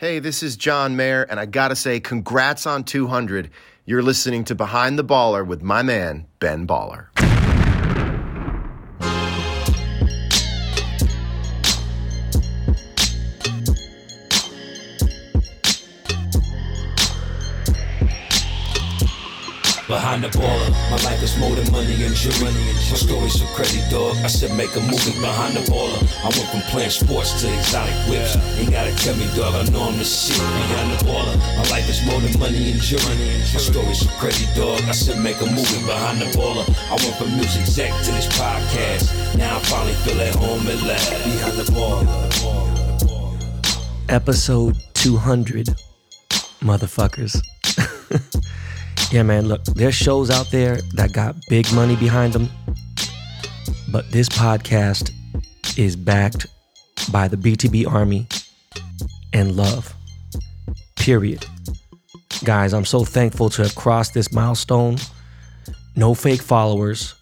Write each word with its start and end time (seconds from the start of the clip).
Hey, 0.00 0.18
this 0.18 0.42
is 0.42 0.56
John 0.56 0.96
Mayer, 0.96 1.24
and 1.24 1.38
I 1.38 1.44
gotta 1.44 1.76
say, 1.76 2.00
congrats 2.00 2.66
on 2.66 2.84
200. 2.84 3.50
You're 3.84 4.00
listening 4.00 4.44
to 4.44 4.54
Behind 4.54 4.98
the 4.98 5.04
Baller 5.04 5.46
with 5.46 5.62
my 5.62 5.82
man, 5.82 6.26
Ben 6.38 6.66
Baller. 6.66 7.08
Behind 20.10 20.24
the 20.24 20.38
baller, 20.42 20.70
my 20.90 20.98
life 21.06 21.22
is 21.22 21.38
more 21.38 21.54
than 21.54 21.70
money 21.70 21.94
and 22.02 22.12
jewelry. 22.16 22.50
My 22.50 22.98
story's 22.98 23.38
so 23.38 23.46
crazy, 23.54 23.78
dog. 23.94 24.16
I 24.24 24.26
said 24.26 24.50
make 24.58 24.74
a 24.74 24.80
movie 24.80 25.14
behind 25.22 25.54
the 25.54 25.62
baller. 25.70 26.02
I 26.26 26.34
went 26.34 26.50
from 26.50 26.62
playing 26.66 26.90
sports 26.90 27.40
to 27.40 27.46
exotic 27.46 27.94
whips. 28.10 28.34
Ain't 28.58 28.72
gotta 28.72 28.90
tell 28.98 29.14
me, 29.14 29.30
dog. 29.38 29.54
I 29.54 29.62
know 29.70 29.86
I'm 29.86 29.96
the 29.98 30.02
shit 30.02 30.34
behind 30.34 30.90
the 30.90 31.04
baller. 31.06 31.38
My 31.54 31.62
life 31.70 31.88
is 31.88 32.02
more 32.10 32.18
than 32.18 32.34
money 32.42 32.72
and 32.74 32.80
jewelry. 32.82 33.38
My 33.54 33.62
story's 33.62 34.02
so 34.02 34.10
crazy, 34.18 34.50
dog. 34.58 34.82
I 34.90 34.98
said 34.98 35.22
make 35.22 35.38
a 35.42 35.46
movie 35.46 35.86
behind 35.86 36.18
the 36.18 36.26
baller. 36.34 36.66
I 36.90 36.98
went 36.98 37.14
from 37.14 37.30
music 37.38 37.62
exec 37.62 37.94
to 38.02 38.10
this 38.10 38.26
podcast. 38.34 39.14
Now 39.38 39.58
I 39.58 39.60
finally 39.70 39.94
feel 40.02 40.20
at 40.26 40.34
home 40.34 40.66
at 40.66 40.82
last. 40.90 41.22
Behind 41.22 41.54
the 41.54 41.70
baller. 41.70 42.02
episode 44.08 44.74
200 44.94 45.68
motherfuckers 46.66 47.38
yeah 49.10 49.22
man 49.22 49.46
look 49.46 49.62
there's 49.64 49.94
shows 49.94 50.30
out 50.30 50.50
there 50.50 50.76
that 50.94 51.12
got 51.12 51.34
big 51.48 51.70
money 51.72 51.96
behind 51.96 52.32
them 52.32 52.48
but 53.90 54.10
this 54.10 54.28
podcast 54.28 55.12
is 55.76 55.96
backed 55.96 56.46
by 57.10 57.26
the 57.28 57.36
btb 57.36 57.86
army 57.86 58.26
and 59.32 59.56
love 59.56 59.94
period 60.96 61.44
guys 62.44 62.72
i'm 62.72 62.84
so 62.84 63.04
thankful 63.04 63.50
to 63.50 63.62
have 63.62 63.74
crossed 63.74 64.14
this 64.14 64.32
milestone 64.32 64.96
no 65.96 66.14
fake 66.14 66.42
followers 66.42 67.14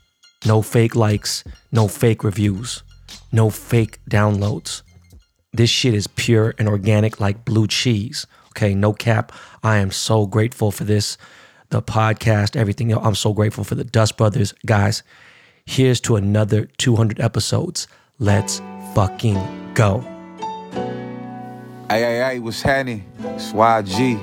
no 0.46 0.62
fake 0.62 0.94
likes 0.94 1.44
no 1.72 1.88
fake 1.88 2.22
reviews 2.24 2.82
no 3.32 3.50
fake 3.50 3.98
downloads 4.10 4.82
this 5.52 5.70
shit 5.70 5.94
is 5.94 6.06
pure 6.06 6.54
and 6.58 6.68
organic 6.68 7.20
like 7.20 7.44
blue 7.44 7.66
cheese. 7.66 8.26
Okay, 8.50 8.74
no 8.74 8.92
cap. 8.92 9.32
I 9.62 9.78
am 9.78 9.90
so 9.90 10.26
grateful 10.26 10.70
for 10.70 10.84
this, 10.84 11.16
the 11.70 11.82
podcast, 11.82 12.56
everything. 12.56 12.92
I'm 12.92 13.14
so 13.14 13.32
grateful 13.32 13.64
for 13.64 13.74
the 13.74 13.84
Dust 13.84 14.16
Brothers. 14.16 14.54
Guys, 14.64 15.02
here's 15.66 16.00
to 16.02 16.16
another 16.16 16.66
200 16.78 17.20
episodes. 17.20 17.88
Let's 18.18 18.60
fucking 18.94 19.72
go. 19.74 20.00
Hey, 21.90 22.00
hey, 22.00 22.18
hey, 22.18 22.38
what's 22.38 22.62
happening? 22.62 23.10
It's 23.18 23.52
YG. 23.52 24.18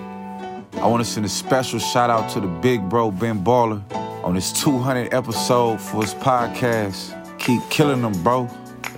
I 0.75 0.87
want 0.87 1.03
to 1.03 1.09
send 1.09 1.25
a 1.25 1.29
special 1.29 1.79
shout 1.79 2.09
out 2.09 2.29
to 2.31 2.39
the 2.39 2.47
big 2.47 2.89
bro 2.89 3.11
Ben 3.11 3.43
Baller 3.43 3.81
on 4.23 4.35
his 4.35 4.51
200 4.53 5.13
episode 5.13 5.79
for 5.79 6.01
his 6.01 6.13
podcast. 6.15 7.13
Keep 7.39 7.61
killing 7.69 8.01
them, 8.01 8.21
bro. 8.23 8.49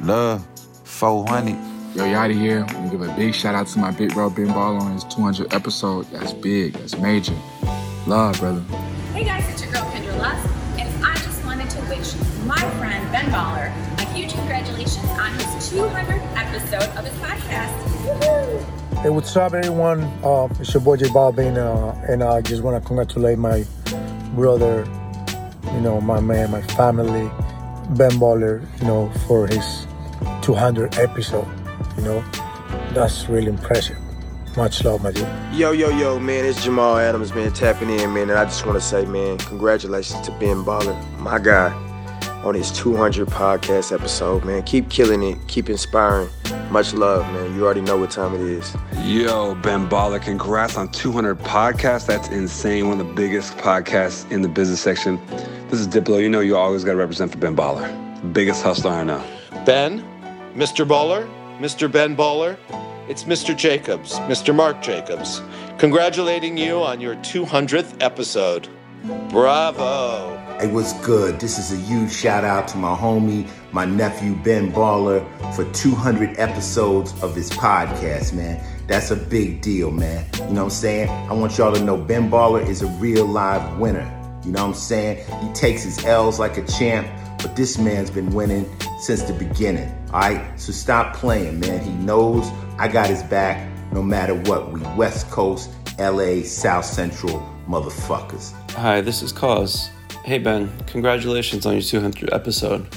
Love. 0.01 0.45
400. 0.83 1.51
Yo, 1.95 2.03
Yachty 2.03 2.39
here. 2.39 2.65
I 2.67 2.73
want 2.73 2.91
to 2.91 2.97
give 2.97 3.07
a 3.07 3.13
big 3.15 3.33
shout 3.33 3.55
out 3.55 3.67
to 3.67 3.79
my 3.79 3.91
big 3.91 4.13
bro 4.13 4.29
Ben 4.29 4.47
Ball 4.47 4.77
on 4.77 4.93
his 4.93 5.03
200 5.05 5.53
episode. 5.53 6.05
That's 6.11 6.33
big. 6.33 6.73
That's 6.73 6.97
major. 6.97 7.35
Love, 8.07 8.39
brother. 8.39 8.61
Hey 9.11 9.25
guys, 9.25 9.43
it's 9.49 9.61
your 9.61 9.73
girl 9.73 9.83
Kendra 9.91 10.17
Lust, 10.17 10.47
and 10.79 11.05
I 11.05 11.13
just 11.15 11.43
wanted 11.43 11.69
to 11.71 11.79
wish 11.89 12.15
my 12.45 12.57
friend 12.79 13.11
Ben 13.11 13.25
Baller 13.25 13.67
a 13.99 14.13
huge 14.13 14.31
congratulations 14.33 15.09
on 15.19 15.33
his 15.33 15.43
200th 15.69 16.23
episode 16.37 16.89
of 16.97 17.03
his 17.03 17.13
podcast. 17.19 17.77
Woohoo! 18.05 19.01
Hey, 19.01 19.09
what's 19.09 19.35
up, 19.35 19.53
everyone? 19.53 20.03
Uh, 20.23 20.47
it's 20.57 20.73
your 20.73 20.81
boy 20.83 20.95
J 20.95 21.07
Balvin, 21.07 21.57
uh, 21.57 21.99
and 22.09 22.23
I 22.23 22.39
just 22.39 22.63
want 22.63 22.81
to 22.81 22.87
congratulate 22.87 23.39
my 23.39 23.65
brother, 24.35 24.87
you 25.73 25.81
know, 25.81 25.99
my 25.99 26.21
man, 26.21 26.49
my 26.49 26.61
family, 26.61 27.29
Ben 27.97 28.11
Baller, 28.11 28.65
you 28.79 28.87
know, 28.87 29.11
for 29.27 29.47
his 29.47 29.85
200 30.43 30.97
episode. 30.97 31.45
You 31.97 32.03
know, 32.03 32.23
that's 32.93 33.27
really 33.27 33.47
impressive. 33.49 33.97
Much 34.57 34.83
love, 34.83 35.03
my 35.03 35.11
dude. 35.11 35.27
Yo, 35.53 35.71
yo, 35.71 35.89
yo, 35.89 36.17
man, 36.19 36.43
it's 36.43 36.63
Jamal 36.63 36.97
Adams, 36.97 37.31
man, 37.31 37.53
tapping 37.53 37.91
in, 37.91 38.11
man, 38.11 38.31
and 38.31 38.39
I 38.39 38.45
just 38.45 38.65
want 38.65 38.75
to 38.75 38.81
say, 38.81 39.05
man, 39.05 39.37
congratulations 39.37 40.19
to 40.25 40.31
Ben 40.39 40.63
Baller, 40.63 40.99
my 41.19 41.37
guy, 41.37 41.71
on 42.43 42.55
his 42.55 42.71
200 42.71 43.27
podcast 43.27 43.93
episode, 43.93 44.43
man. 44.45 44.63
Keep 44.63 44.89
killing 44.89 45.21
it, 45.21 45.37
keep 45.47 45.69
inspiring. 45.69 46.27
Much 46.71 46.95
love, 46.95 47.23
man. 47.33 47.53
You 47.55 47.65
already 47.65 47.81
know 47.81 47.97
what 47.97 48.09
time 48.09 48.33
it 48.33 48.41
is. 48.41 48.75
Yo, 49.03 49.53
Ben 49.53 49.87
Baller, 49.87 50.19
congrats 50.19 50.75
on 50.75 50.91
200 50.91 51.37
podcasts. 51.37 52.07
That's 52.07 52.27
insane. 52.29 52.87
One 52.87 52.99
of 52.99 53.07
the 53.07 53.13
biggest 53.13 53.55
podcasts 53.57 54.29
in 54.31 54.41
the 54.41 54.49
business 54.49 54.81
section. 54.81 55.23
This 55.69 55.79
is 55.79 55.87
Diplo. 55.87 56.19
You 56.19 56.29
know 56.29 56.39
you 56.39 56.57
always 56.57 56.83
got 56.83 56.93
to 56.93 56.97
represent 56.97 57.31
for 57.31 57.37
Ben 57.37 57.55
Baller. 57.55 58.33
Biggest 58.33 58.63
hustler 58.63 58.89
I 58.89 59.03
know. 59.03 59.23
Ben, 59.67 60.01
Mr. 60.55 60.83
Baller, 60.83 61.29
Mr. 61.59 61.91
Ben 61.91 62.17
Baller, 62.17 62.57
it's 63.09 63.23
Mr. 63.23 63.55
Jacobs, 63.55 64.19
Mr. 64.21 64.53
Marc 64.53 64.81
Jacobs, 64.81 65.41
congratulating 65.77 66.57
you 66.57 66.83
on 66.83 66.99
your 66.99 67.15
200th 67.17 67.95
episode. 68.01 68.67
Bravo. 69.29 70.33
It 70.61 70.71
was 70.71 70.91
good? 71.05 71.39
This 71.39 71.57
is 71.57 71.71
a 71.71 71.77
huge 71.77 72.11
shout 72.11 72.43
out 72.43 72.67
to 72.69 72.77
my 72.77 72.93
homie, 72.93 73.49
my 73.71 73.85
nephew 73.85 74.35
Ben 74.35 74.73
Baller, 74.73 75.23
for 75.55 75.63
200 75.71 76.37
episodes 76.37 77.13
of 77.23 77.33
his 77.33 77.49
podcast, 77.51 78.33
man. 78.33 78.61
That's 78.87 79.11
a 79.11 79.15
big 79.15 79.61
deal, 79.61 79.91
man. 79.91 80.25
You 80.33 80.41
know 80.41 80.47
what 80.47 80.61
I'm 80.63 80.69
saying? 80.71 81.09
I 81.09 81.33
want 81.33 81.57
y'all 81.57 81.73
to 81.73 81.81
know 81.81 81.95
Ben 81.95 82.29
Baller 82.29 82.67
is 82.67 82.81
a 82.81 82.87
real 82.87 83.25
live 83.25 83.77
winner. 83.77 84.11
You 84.43 84.51
know 84.51 84.63
what 84.63 84.69
I'm 84.69 84.73
saying? 84.73 85.25
He 85.41 85.53
takes 85.53 85.83
his 85.83 86.03
L's 86.03 86.39
like 86.39 86.57
a 86.57 86.65
champ, 86.65 87.07
but 87.41 87.55
this 87.55 87.77
man's 87.77 88.09
been 88.09 88.31
winning 88.31 88.65
since 88.99 89.21
the 89.23 89.33
beginning. 89.33 89.93
All 90.11 90.21
right, 90.21 90.59
so 90.59 90.71
stop 90.71 91.15
playing, 91.15 91.59
man. 91.59 91.83
He 91.83 91.91
knows 91.91 92.49
I 92.79 92.87
got 92.87 93.09
his 93.09 93.23
back 93.23 93.67
no 93.91 94.03
matter 94.03 94.35
what. 94.35 94.71
We 94.71 94.81
West 94.95 95.29
Coast, 95.31 95.71
LA, 95.97 96.43
South 96.43 96.85
Central 96.85 97.41
motherfuckers. 97.67 98.51
Hi, 98.71 99.01
this 99.01 99.21
is 99.21 99.31
KAWS. 99.31 99.89
Hey 100.23 100.37
Ben, 100.37 100.71
congratulations 100.85 101.65
on 101.65 101.73
your 101.73 101.81
200th 101.81 102.33
episode. 102.33 102.87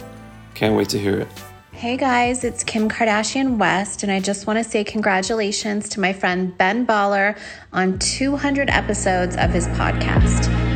Can't 0.54 0.76
wait 0.76 0.88
to 0.90 0.98
hear 0.98 1.20
it. 1.20 1.28
Hey 1.72 1.96
guys, 1.96 2.44
it's 2.44 2.62
Kim 2.62 2.90
Kardashian 2.90 3.56
West, 3.56 4.02
and 4.02 4.12
I 4.12 4.20
just 4.20 4.46
want 4.46 4.58
to 4.58 4.64
say 4.64 4.84
congratulations 4.84 5.88
to 5.90 6.00
my 6.00 6.12
friend 6.12 6.56
Ben 6.58 6.86
Baller 6.86 7.38
on 7.72 7.98
200 8.00 8.68
episodes 8.68 9.34
of 9.36 9.50
his 9.50 9.66
podcast. 9.68 10.69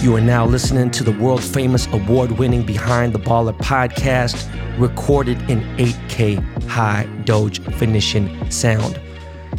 You 0.00 0.16
are 0.16 0.20
now 0.22 0.46
listening 0.46 0.90
to 0.92 1.04
the 1.04 1.12
world 1.12 1.44
famous 1.44 1.86
award 1.88 2.32
winning 2.32 2.62
Behind 2.62 3.12
the 3.12 3.18
Baller 3.18 3.52
podcast, 3.58 4.48
recorded 4.78 5.38
in 5.50 5.60
8K 5.76 6.42
high 6.68 7.04
Doge 7.24 7.60
Phoenician 7.74 8.50
sound. 8.50 8.98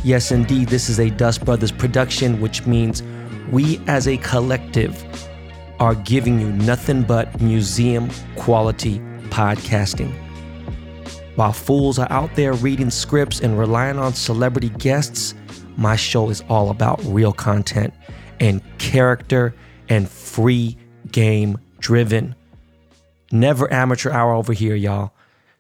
Yes, 0.04 0.32
indeed, 0.32 0.70
this 0.70 0.90
is 0.90 1.00
a 1.00 1.12
Dust 1.12 1.46
Brothers 1.46 1.72
production, 1.72 2.42
which 2.42 2.66
means 2.66 3.04
we 3.52 3.80
as 3.86 4.08
a 4.08 4.18
collective 4.18 5.06
are 5.80 5.94
giving 5.94 6.40
you 6.40 6.52
nothing 6.54 7.04
but 7.04 7.40
museum 7.40 8.10
quality 8.36 8.98
podcasting. 9.30 10.12
While 11.36 11.54
fools 11.54 12.00
are 12.00 12.12
out 12.12 12.34
there 12.34 12.54
reading 12.54 12.90
scripts 12.90 13.42
and 13.42 13.60
relying 13.60 14.00
on 14.00 14.16
celebrity 14.16 14.70
guests, 14.70 15.36
my 15.78 15.96
show 15.96 16.32
is 16.32 16.44
all 16.50 16.72
about 16.72 17.00
real 17.06 17.32
content 17.32 17.94
and 18.40 18.60
character 18.80 19.54
and 19.92 20.08
free 20.10 20.78
game 21.12 21.58
driven. 21.80 22.34
Never 23.30 23.72
amateur 23.74 24.10
hour 24.10 24.34
over 24.34 24.54
here, 24.54 24.74
y'all. 24.74 25.14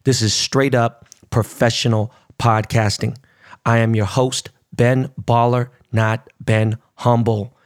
This 0.06 0.22
is 0.22 0.33
straight 0.33 0.74
up 0.74 1.06
professional 1.30 2.13
podcasting. 2.39 3.18
I 3.66 3.80
am 3.80 3.94
your 3.94 4.06
host, 4.06 4.50
Ben 4.72 5.10
Baller, 5.22 5.68
not 5.92 6.30
Ben 6.39 6.78
Humble, 6.95 7.57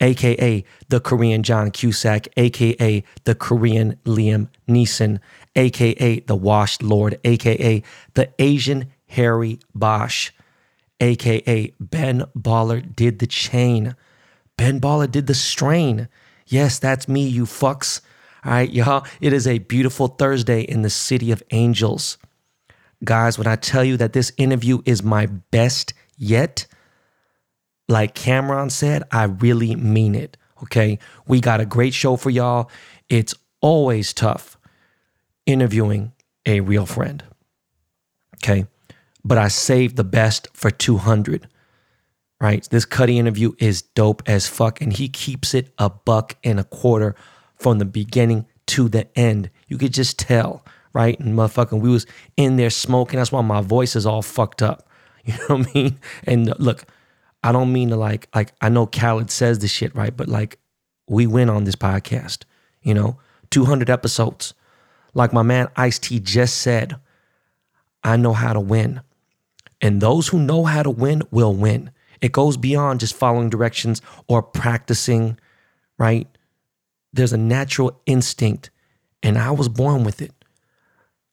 aka 0.00 0.64
the 0.88 0.98
Korean 0.98 1.42
John 1.42 1.70
Cusack, 1.70 2.26
aka 2.38 3.04
the 3.24 3.34
Korean 3.34 3.98
Liam 4.06 4.48
Neeson, 4.66 5.20
aka 5.54 6.20
the 6.20 6.36
Washed 6.36 6.82
Lord, 6.82 7.20
aka 7.24 7.82
the 8.14 8.30
Asian 8.38 8.90
Harry 9.08 9.58
Bosch, 9.74 10.30
aka 11.00 11.70
Ben 11.78 12.24
Baller 12.34 12.96
did 12.96 13.18
the 13.18 13.26
chain. 13.26 13.94
Ben 14.56 14.80
Baller 14.80 15.10
did 15.10 15.26
the 15.26 15.34
strain. 15.34 16.08
Yes, 16.46 16.78
that's 16.78 17.08
me, 17.08 17.26
you 17.26 17.44
fucks. 17.44 18.00
All 18.44 18.52
right, 18.52 18.70
y'all. 18.70 19.06
It 19.20 19.32
is 19.32 19.46
a 19.46 19.58
beautiful 19.58 20.08
Thursday 20.08 20.62
in 20.62 20.82
the 20.82 20.90
city 20.90 21.30
of 21.30 21.42
angels. 21.50 22.18
Guys, 23.02 23.38
when 23.38 23.46
I 23.46 23.56
tell 23.56 23.84
you 23.84 23.96
that 23.96 24.12
this 24.12 24.32
interview 24.36 24.80
is 24.84 25.02
my 25.02 25.26
best 25.26 25.94
yet, 26.16 26.66
like 27.88 28.14
Cameron 28.14 28.70
said, 28.70 29.02
I 29.10 29.24
really 29.24 29.74
mean 29.76 30.14
it. 30.14 30.36
Okay. 30.62 30.98
We 31.26 31.40
got 31.40 31.60
a 31.60 31.66
great 31.66 31.94
show 31.94 32.16
for 32.16 32.30
y'all. 32.30 32.70
It's 33.08 33.34
always 33.60 34.12
tough 34.12 34.56
interviewing 35.46 36.12
a 36.46 36.60
real 36.60 36.86
friend. 36.86 37.22
Okay. 38.36 38.66
But 39.24 39.38
I 39.38 39.48
saved 39.48 39.96
the 39.96 40.04
best 40.04 40.48
for 40.52 40.70
200. 40.70 41.48
Right. 42.44 42.68
This 42.68 42.84
Cudi 42.84 43.16
interview 43.16 43.52
is 43.58 43.80
dope 43.80 44.22
as 44.26 44.46
fuck. 44.46 44.82
And 44.82 44.92
he 44.92 45.08
keeps 45.08 45.54
it 45.54 45.72
a 45.78 45.88
buck 45.88 46.36
and 46.44 46.60
a 46.60 46.64
quarter 46.64 47.16
from 47.56 47.78
the 47.78 47.86
beginning 47.86 48.44
to 48.66 48.90
the 48.90 49.08
end. 49.18 49.48
You 49.66 49.78
could 49.78 49.94
just 49.94 50.18
tell. 50.18 50.62
Right. 50.92 51.18
And 51.18 51.34
motherfucking, 51.34 51.80
we 51.80 51.88
was 51.88 52.04
in 52.36 52.56
there 52.56 52.68
smoking. 52.68 53.16
That's 53.16 53.32
why 53.32 53.40
my 53.40 53.62
voice 53.62 53.96
is 53.96 54.04
all 54.04 54.20
fucked 54.20 54.60
up. 54.60 54.86
You 55.24 55.32
know 55.48 55.56
what 55.56 55.68
I 55.68 55.72
mean? 55.72 55.98
And 56.24 56.60
look, 56.60 56.84
I 57.42 57.50
don't 57.50 57.72
mean 57.72 57.88
to 57.88 57.96
like, 57.96 58.28
like, 58.34 58.52
I 58.60 58.68
know 58.68 58.84
Khaled 58.84 59.30
says 59.30 59.60
this 59.60 59.70
shit, 59.70 59.94
right? 59.96 60.14
But 60.14 60.28
like, 60.28 60.58
we 61.08 61.26
win 61.26 61.48
on 61.48 61.64
this 61.64 61.76
podcast, 61.76 62.44
you 62.82 62.92
know, 62.92 63.18
200 63.48 63.88
episodes. 63.88 64.52
Like 65.14 65.32
my 65.32 65.40
man 65.40 65.68
Ice 65.76 65.98
T 65.98 66.20
just 66.20 66.58
said, 66.58 66.96
I 68.02 68.18
know 68.18 68.34
how 68.34 68.52
to 68.52 68.60
win. 68.60 69.00
And 69.80 70.02
those 70.02 70.28
who 70.28 70.38
know 70.38 70.64
how 70.64 70.82
to 70.82 70.90
win 70.90 71.22
will 71.30 71.54
win. 71.54 71.90
It 72.24 72.32
goes 72.32 72.56
beyond 72.56 73.00
just 73.00 73.14
following 73.14 73.50
directions 73.50 74.00
or 74.28 74.42
practicing, 74.42 75.38
right? 75.98 76.26
There's 77.12 77.34
a 77.34 77.36
natural 77.36 78.00
instinct, 78.06 78.70
and 79.22 79.36
I 79.36 79.50
was 79.50 79.68
born 79.68 80.04
with 80.04 80.22
it. 80.22 80.32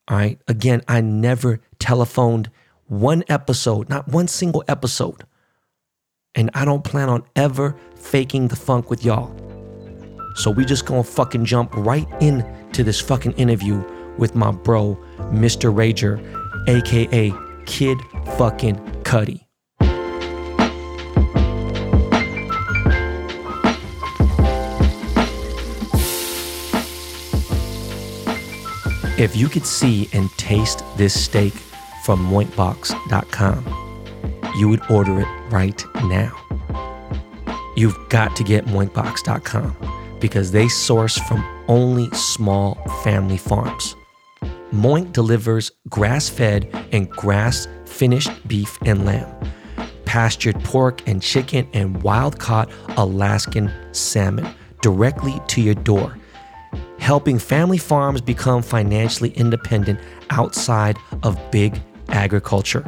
All 0.10 0.18
right. 0.18 0.38
Again, 0.50 0.82
I 0.90 1.00
never 1.00 1.62
telephoned 1.80 2.52
one 2.88 3.24
episode, 3.30 3.88
not 3.88 4.10
one 4.10 4.28
single 4.28 4.66
episode. 4.68 5.24
And 6.36 6.52
I 6.54 6.66
don't 6.66 6.84
plan 6.84 7.08
on 7.08 7.24
ever 7.38 7.74
faking 7.96 8.50
the 8.50 8.58
funk 8.58 8.90
with 8.90 9.06
y'all. 9.06 9.34
So 10.36 10.52
we 10.52 10.66
just 10.66 10.86
gonna 10.86 11.04
fucking 11.04 11.46
jump 11.46 11.74
right 11.74 12.06
into 12.22 12.84
this 12.84 13.00
fucking 13.00 13.32
interview 13.34 13.82
with 14.18 14.36
my 14.36 14.52
bro, 14.52 15.00
Mr. 15.32 15.74
Rager, 15.74 16.20
aka 16.68 17.34
Kid 17.66 17.98
fucking 18.38 18.76
Cudi. 19.04 19.46
If 29.22 29.36
you 29.36 29.50
could 29.50 29.68
see 29.68 30.10
and 30.14 30.32
taste 30.32 30.84
this 30.98 31.14
steak 31.14 31.54
from 32.04 32.26
moinkbox.com, 32.26 33.64
you 34.58 34.68
would 34.68 34.82
order 34.90 35.20
it 35.20 35.28
right 35.52 35.86
now. 36.06 36.36
You've 37.76 38.10
got 38.10 38.36
to 38.38 38.44
get 38.44 38.66
moinkbox.com 38.66 40.18
because 40.20 40.52
they 40.52 40.68
source 40.68 41.20
from 41.20 41.46
only 41.68 42.10
small 42.16 42.74
family 43.04 43.38
farms. 43.38 43.96
Moink 44.74 45.14
delivers 45.14 45.72
grass 45.88 46.28
fed 46.28 46.68
and 46.92 47.08
grass 47.08 47.68
finished 47.86 48.32
beef 48.48 48.76
and 48.88 49.06
lamb, 49.06 49.32
pastured 50.06 50.60
pork 50.64 51.08
and 51.08 51.22
chicken, 51.22 51.70
and 51.74 52.02
wild 52.02 52.40
caught 52.40 52.72
Alaskan 52.98 53.72
salmon 53.92 54.48
directly 54.82 55.40
to 55.50 55.62
your 55.62 55.76
door, 55.76 56.18
helping 57.01 57.39
family 57.39 57.80
farms 57.80 58.21
become 58.21 58.62
financially 58.62 59.31
independent 59.31 60.00
outside 60.30 60.95
of 61.24 61.38
big 61.51 61.81
agriculture. 62.09 62.86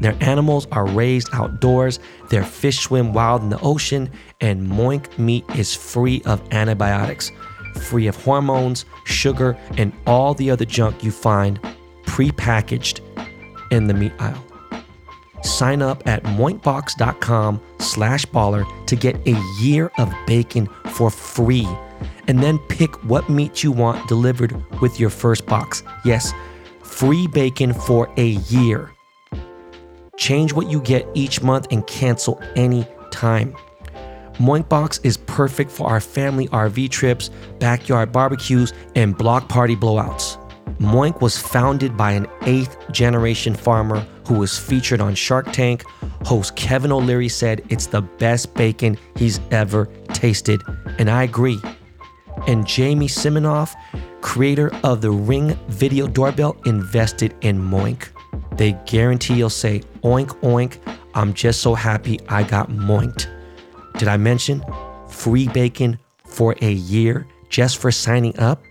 Their 0.00 0.16
animals 0.20 0.68
are 0.70 0.86
raised 0.86 1.28
outdoors, 1.32 1.98
their 2.28 2.44
fish 2.44 2.80
swim 2.80 3.12
wild 3.12 3.42
in 3.42 3.48
the 3.48 3.58
ocean, 3.60 4.10
and 4.40 4.64
Moink 4.64 5.18
meat 5.18 5.44
is 5.56 5.74
free 5.74 6.22
of 6.26 6.40
antibiotics, 6.52 7.32
free 7.80 8.06
of 8.06 8.22
hormones, 8.22 8.84
sugar, 9.06 9.58
and 9.76 9.92
all 10.06 10.34
the 10.34 10.50
other 10.50 10.66
junk 10.66 11.02
you 11.02 11.10
find 11.10 11.58
prepackaged 12.04 13.00
in 13.72 13.86
the 13.86 13.94
meat 13.94 14.12
aisle. 14.18 14.44
Sign 15.42 15.82
up 15.82 16.06
at 16.06 16.22
moinkbox.com 16.24 17.60
slash 17.80 18.26
baller 18.26 18.86
to 18.86 18.94
get 18.94 19.16
a 19.26 19.42
year 19.58 19.90
of 19.98 20.12
bacon 20.26 20.68
for 20.90 21.10
free. 21.10 21.66
And 22.28 22.40
then 22.42 22.58
pick 22.68 22.94
what 23.04 23.28
meat 23.28 23.64
you 23.64 23.72
want 23.72 24.06
delivered 24.08 24.54
with 24.80 25.00
your 25.00 25.10
first 25.10 25.46
box. 25.46 25.82
Yes, 26.04 26.32
free 26.82 27.26
bacon 27.26 27.72
for 27.72 28.08
a 28.16 28.26
year. 28.26 28.92
Change 30.16 30.52
what 30.52 30.70
you 30.70 30.80
get 30.80 31.06
each 31.14 31.42
month 31.42 31.68
and 31.70 31.86
cancel 31.86 32.40
any 32.54 32.86
time. 33.10 33.54
Moinkbox 34.34 35.00
is 35.04 35.16
perfect 35.16 35.70
for 35.70 35.88
our 35.88 36.00
family 36.00 36.46
RV 36.48 36.90
trips, 36.90 37.30
backyard 37.58 38.12
barbecues, 38.12 38.72
and 38.94 39.16
block 39.16 39.48
party 39.48 39.74
blowouts. 39.74 40.38
Moink 40.78 41.20
was 41.20 41.36
founded 41.36 41.96
by 41.96 42.12
an 42.12 42.28
eighth 42.42 42.76
generation 42.92 43.54
farmer 43.54 44.06
who 44.26 44.34
was 44.34 44.56
featured 44.56 45.00
on 45.00 45.14
Shark 45.14 45.52
Tank. 45.52 45.82
Host 46.24 46.54
Kevin 46.54 46.92
O'Leary 46.92 47.28
said 47.28 47.64
it's 47.68 47.86
the 47.86 48.02
best 48.02 48.54
bacon 48.54 48.96
he's 49.16 49.40
ever 49.50 49.86
tasted, 50.12 50.62
and 50.98 51.10
I 51.10 51.24
agree. 51.24 51.60
And 52.46 52.66
Jamie 52.66 53.08
Siminoff, 53.08 53.74
creator 54.20 54.70
of 54.84 55.00
the 55.00 55.10
Ring 55.10 55.58
video 55.68 56.06
doorbell, 56.06 56.56
invested 56.64 57.34
in 57.40 57.60
Moink. 57.60 58.08
They 58.56 58.72
guarantee 58.86 59.34
you'll 59.34 59.50
say, 59.50 59.82
oink, 60.02 60.28
oink, 60.40 60.78
I'm 61.14 61.34
just 61.34 61.60
so 61.60 61.74
happy 61.74 62.18
I 62.28 62.42
got 62.42 62.70
moinked. 62.70 63.28
Did 63.98 64.08
I 64.08 64.16
mention 64.16 64.62
free 65.08 65.48
bacon 65.48 65.98
for 66.26 66.54
a 66.60 66.72
year 66.72 67.26
just 67.48 67.78
for 67.78 67.90
signing 67.90 68.38
up? 68.38 68.62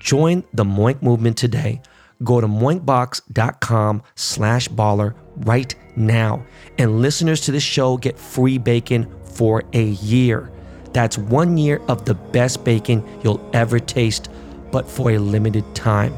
Join 0.00 0.44
the 0.52 0.64
Moink 0.64 1.02
movement 1.02 1.36
today. 1.36 1.80
Go 2.22 2.40
to 2.40 2.46
moinkbox.com 2.46 4.02
slash 4.14 4.68
baller 4.68 5.14
right 5.36 5.74
now. 5.96 6.44
And 6.78 7.00
listeners 7.00 7.40
to 7.42 7.52
this 7.52 7.62
show 7.62 7.96
get 7.96 8.18
free 8.18 8.58
bacon 8.58 9.12
for 9.24 9.62
a 9.72 9.84
year. 9.84 10.50
That's 10.94 11.18
one 11.18 11.58
year 11.58 11.82
of 11.88 12.06
the 12.06 12.14
best 12.14 12.64
bacon 12.64 13.04
you'll 13.22 13.50
ever 13.52 13.78
taste, 13.78 14.30
but 14.72 14.88
for 14.88 15.10
a 15.10 15.18
limited 15.18 15.74
time. 15.74 16.14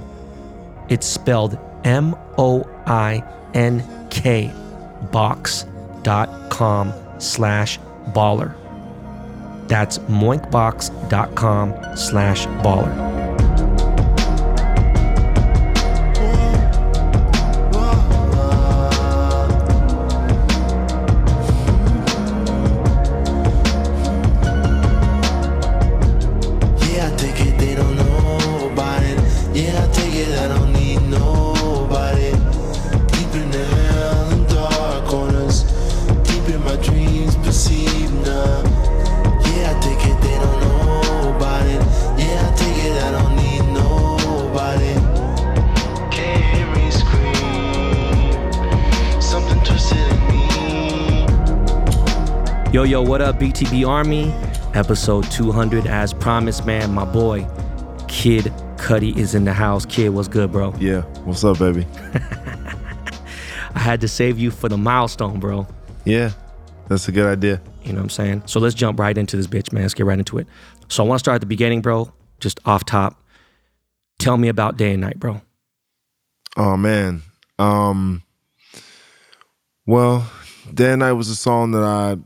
It's 0.89 1.07
spelled 1.07 1.59
M 1.83 2.15
O 2.39 2.63
I 2.87 3.25
N 3.55 3.83
K 4.11 4.53
box.com 5.11 6.93
slash 7.19 7.79
baller. 8.13 8.55
That's 9.67 9.99
moinkbox.com 9.99 11.97
slash 11.97 12.47
baller. 12.47 13.16
Yo, 52.87 53.03
what 53.03 53.21
up, 53.21 53.41
BTB 53.41 53.85
Army? 53.85 54.31
Episode 54.73 55.29
200, 55.33 55.89
as 55.89 56.15
promised, 56.15 56.65
man. 56.65 56.95
My 56.95 57.05
boy, 57.05 57.45
Kid 58.07 58.45
Cudi, 58.77 59.17
is 59.17 59.35
in 59.35 59.45
the 59.45 59.53
house. 59.53 59.85
Kid, 59.85 60.11
what's 60.11 60.29
good, 60.29 60.53
bro? 60.53 60.73
Yeah, 60.79 61.01
what's 61.25 61.43
up, 61.43 61.59
baby? 61.59 61.85
I 63.75 63.81
had 63.81 64.01
to 64.03 64.09
save 64.09 64.39
you 64.39 64.53
for 64.53 64.69
the 64.69 64.79
milestone, 64.79 65.41
bro. 65.41 65.67
Yeah, 66.05 66.31
that's 66.87 67.09
a 67.09 67.13
good 67.13 67.27
idea. 67.27 67.61
You 67.83 67.93
know 67.93 67.99
what 67.99 68.05
I'm 68.05 68.11
saying? 68.11 68.43
So 68.47 68.61
let's 68.61 68.77
jump 68.77 69.01
right 69.01 69.19
into 69.19 69.37
this 69.37 69.49
bitch, 69.49 69.73
man. 69.73 69.83
Let's 69.83 69.95
get 69.95 70.07
right 70.07 70.17
into 70.19 70.39
it. 70.39 70.47
So 70.89 71.03
I 71.03 71.09
want 71.09 71.19
to 71.19 71.25
start 71.25 71.35
at 71.35 71.41
the 71.41 71.49
beginning, 71.49 71.83
bro. 71.83 72.13
Just 72.39 72.61
off 72.65 72.85
top. 72.85 73.21
Tell 74.21 74.37
me 74.37 74.47
about 74.47 74.77
day 74.77 74.93
and 74.93 75.01
night, 75.01 75.19
bro. 75.19 75.43
Oh 76.57 76.77
man. 76.77 77.23
Um 77.59 78.23
well, 79.87 80.31
Day 80.73 80.93
and 80.93 81.01
Night 81.01 81.15
was 81.15 81.29
a 81.29 81.37
song 81.37 81.73
that 81.73 81.83
I 81.83 82.17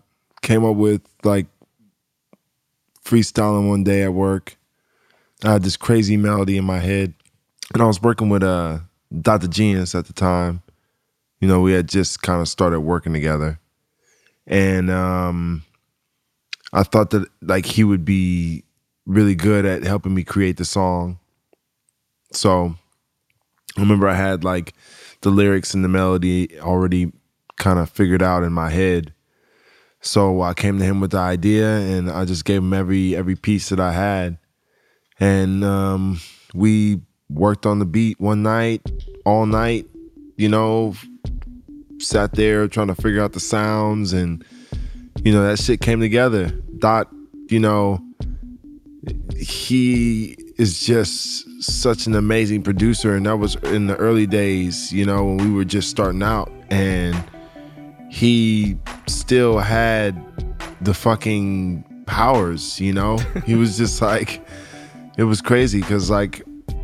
came 0.42 0.64
up 0.64 0.76
with 0.76 1.02
like 1.25 1.47
freestyling 3.04 3.68
one 3.68 3.85
day 3.85 4.02
at 4.02 4.12
work. 4.14 4.56
I 5.44 5.52
had 5.52 5.62
this 5.62 5.76
crazy 5.76 6.16
melody 6.16 6.56
in 6.56 6.64
my 6.64 6.78
head. 6.78 7.14
And 7.73 7.82
I 7.82 7.87
was 7.87 8.02
working 8.02 8.28
with 8.28 8.42
uh 8.42 8.80
Dot 9.23 9.40
da 9.40 9.47
Genius 9.49 9.94
at 9.94 10.06
the 10.06 10.12
time. 10.12 10.62
You 11.40 11.49
know, 11.49 11.61
we 11.61 11.73
had 11.73 11.88
just 11.88 12.23
kind 12.23 12.40
of 12.40 12.49
started 12.49 12.80
working 12.80 13.12
together. 13.12 13.59
and 14.47 14.90
um, 14.90 15.64
I 16.73 16.82
thought 16.82 17.11
that 17.11 17.28
like 17.42 17.66
he 17.66 17.85
would 17.85 18.04
be 18.04 18.64
really 19.06 19.35
good 19.35 19.64
at 19.64 19.82
helping 19.85 20.14
me 20.14 20.25
create 20.25 20.56
the 20.56 20.64
song. 20.64 21.18
So 22.32 22.75
I 23.76 23.80
remember 23.80 24.09
I 24.09 24.14
had 24.14 24.44
like 24.44 24.75
the 25.23 25.30
lyrics 25.30 25.75
and 25.75 25.85
the 25.85 25.88
melody 25.88 26.61
already 26.61 27.12
kind 27.56 27.78
of 27.78 27.90
figured 27.90 28.23
out 28.23 28.42
in 28.44 28.52
my 28.52 28.70
head. 28.70 29.12
So 30.00 30.40
I 30.40 30.54
came 30.54 30.78
to 30.78 30.85
him 30.85 31.00
with 31.00 31.11
the 31.11 31.19
idea 31.19 31.69
and 31.69 32.11
I 32.11 32.25
just 32.25 32.45
gave 32.45 32.59
him 32.62 32.73
every 32.73 33.14
every 33.14 33.37
piece 33.37 33.69
that 33.69 33.80
I 33.80 33.92
had. 33.92 34.38
And 35.19 35.62
um, 35.62 36.21
we 36.54 37.02
worked 37.28 37.66
on 37.66 37.78
the 37.78 37.85
beat 37.85 38.19
one 38.19 38.42
night, 38.42 38.80
all 39.26 39.45
night, 39.45 39.87
you 40.37 40.49
know, 40.49 40.95
sat 41.99 42.33
there 42.33 42.66
trying 42.66 42.87
to 42.87 42.95
figure 42.95 43.23
out 43.23 43.33
the 43.33 43.40
sounds 43.40 44.14
and 44.14 44.42
you 45.23 45.33
know 45.33 45.47
that 45.47 45.59
shit 45.59 45.83
came 45.83 46.00
together. 46.00 46.49
Dot, 46.78 47.09
you 47.49 47.59
know, 47.59 48.00
he 49.37 50.35
is 50.57 50.80
just 50.80 51.62
such 51.62 52.07
an 52.07 52.14
amazing 52.14 52.62
producer 52.62 53.14
and 53.14 53.26
that 53.26 53.37
was 53.37 53.57
in 53.57 53.87
the 53.87 53.97
early 53.97 54.26
days, 54.26 54.90
you 54.92 55.04
know, 55.04 55.25
when 55.26 55.37
we 55.38 55.50
were 55.50 55.64
just 55.64 55.90
starting 55.90 56.23
out 56.23 56.50
and 56.71 57.23
he 58.11 58.78
still 59.07 59.59
had 59.59 60.23
the 60.80 60.95
fucking 60.95 61.85
powers, 62.07 62.80
you 62.80 62.92
know? 62.92 63.19
he 63.47 63.54
was 63.54 63.76
just 63.76 64.00
like 64.02 64.45
it 65.16 65.25
was 65.25 65.40
crazy 65.40 65.80
cuz 65.83 66.11
like 66.11 66.42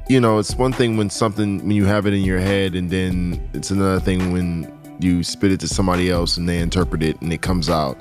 you 0.09 0.21
know, 0.21 0.39
it's 0.39 0.55
one 0.55 0.73
thing 0.73 0.97
when 0.97 1.11
something 1.11 1.59
when 1.59 1.73
you 1.73 1.85
have 1.85 2.07
it 2.07 2.15
in 2.15 2.23
your 2.23 2.39
head 2.39 2.75
and 2.75 2.91
then 2.91 3.41
it's 3.55 3.71
another 3.71 3.99
thing 3.99 4.33
when 4.33 4.73
you 5.01 5.23
spit 5.25 5.51
it 5.51 5.61
to 5.61 5.69
somebody 5.69 6.11
else 6.11 6.37
and 6.37 6.49
they 6.49 6.59
interpret 6.59 7.03
it 7.03 7.21
and 7.21 7.33
it 7.33 7.43
comes 7.43 7.69
out 7.69 7.99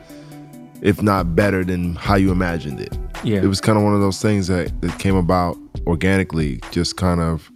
if 0.81 1.01
not 1.01 1.35
better 1.35 1.63
than 1.63 1.95
how 1.95 2.15
you 2.15 2.31
imagined 2.31 2.79
it. 2.79 2.95
Yeah. 3.23 3.37
It 3.37 3.47
was 3.47 3.59
kind 3.59 3.77
of 3.77 3.83
one 3.83 3.95
of 3.95 4.01
those 4.01 4.21
things 4.21 4.47
that, 4.47 4.81
that 4.81 4.99
came 4.99 5.15
about 5.15 5.57
organically, 5.87 6.59
just 6.69 6.95
kind 6.95 7.19
of, 7.19 7.51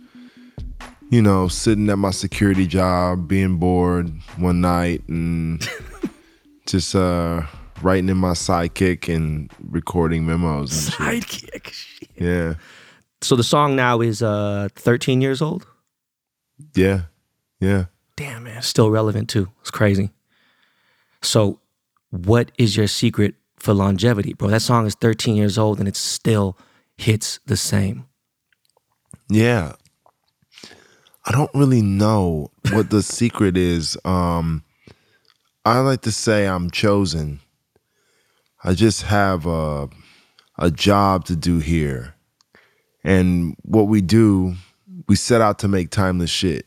you 1.09 1.21
know, 1.21 1.47
sitting 1.47 1.89
at 1.89 1.99
my 1.99 2.09
security 2.09 2.65
job, 2.65 3.27
being 3.27 3.57
bored 3.57 4.11
one 4.37 4.61
night 4.61 5.03
and 5.07 5.61
just 6.71 6.95
uh 6.95 7.41
writing 7.81 8.09
in 8.09 8.17
my 8.17 8.31
sidekick 8.31 9.13
and 9.13 9.51
recording 9.69 10.25
memos 10.25 10.71
and 10.99 11.23
shit. 11.23 11.23
Sidekick. 11.23 11.85
Yeah. 12.15 12.55
So 13.21 13.35
the 13.35 13.43
song 13.43 13.75
now 13.75 14.01
is 14.01 14.21
uh 14.21 14.69
13 14.75 15.21
years 15.21 15.41
old. 15.41 15.65
Yeah. 16.75 17.03
Yeah. 17.59 17.85
Damn 18.15 18.43
man, 18.43 18.61
still 18.61 18.91
relevant 18.91 19.29
too. 19.29 19.49
It's 19.61 19.71
crazy. 19.71 20.11
So, 21.21 21.59
what 22.11 22.51
is 22.57 22.77
your 22.77 22.87
secret 22.87 23.35
for 23.57 23.73
longevity, 23.73 24.33
bro? 24.33 24.49
That 24.49 24.61
song 24.61 24.85
is 24.85 24.95
13 24.95 25.35
years 25.35 25.57
old 25.57 25.79
and 25.79 25.87
it 25.87 25.95
still 25.95 26.57
hits 26.97 27.39
the 27.45 27.57
same. 27.57 28.05
Yeah. 29.29 29.73
I 31.25 31.31
don't 31.31 31.51
really 31.53 31.81
know 31.81 32.51
what 32.71 32.89
the 32.89 33.01
secret 33.01 33.57
is. 33.57 33.97
Um 34.05 34.63
I 35.69 35.79
like 35.81 36.01
to 36.01 36.11
say 36.11 36.47
I'm 36.47 36.71
chosen. 36.71 37.41
I 38.63 38.73
just 38.73 39.03
have 39.03 39.45
a 39.45 39.87
a 40.57 40.71
job 40.71 41.25
to 41.25 41.35
do 41.35 41.59
here. 41.59 42.15
And 43.03 43.55
what 43.61 43.83
we 43.83 44.01
do, 44.01 44.55
we 45.07 45.15
set 45.15 45.41
out 45.41 45.59
to 45.59 45.67
make 45.67 45.89
timeless 45.89 46.29
shit, 46.31 46.65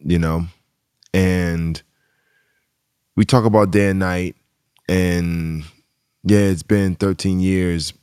you 0.00 0.18
know? 0.18 0.46
And 1.14 1.80
we 3.16 3.24
talk 3.24 3.44
about 3.44 3.70
day 3.70 3.90
and 3.90 4.00
night 4.00 4.36
and 4.88 5.64
yeah, 6.24 6.38
it's 6.40 6.62
been 6.64 6.96
13 6.96 7.40
years 7.40 7.94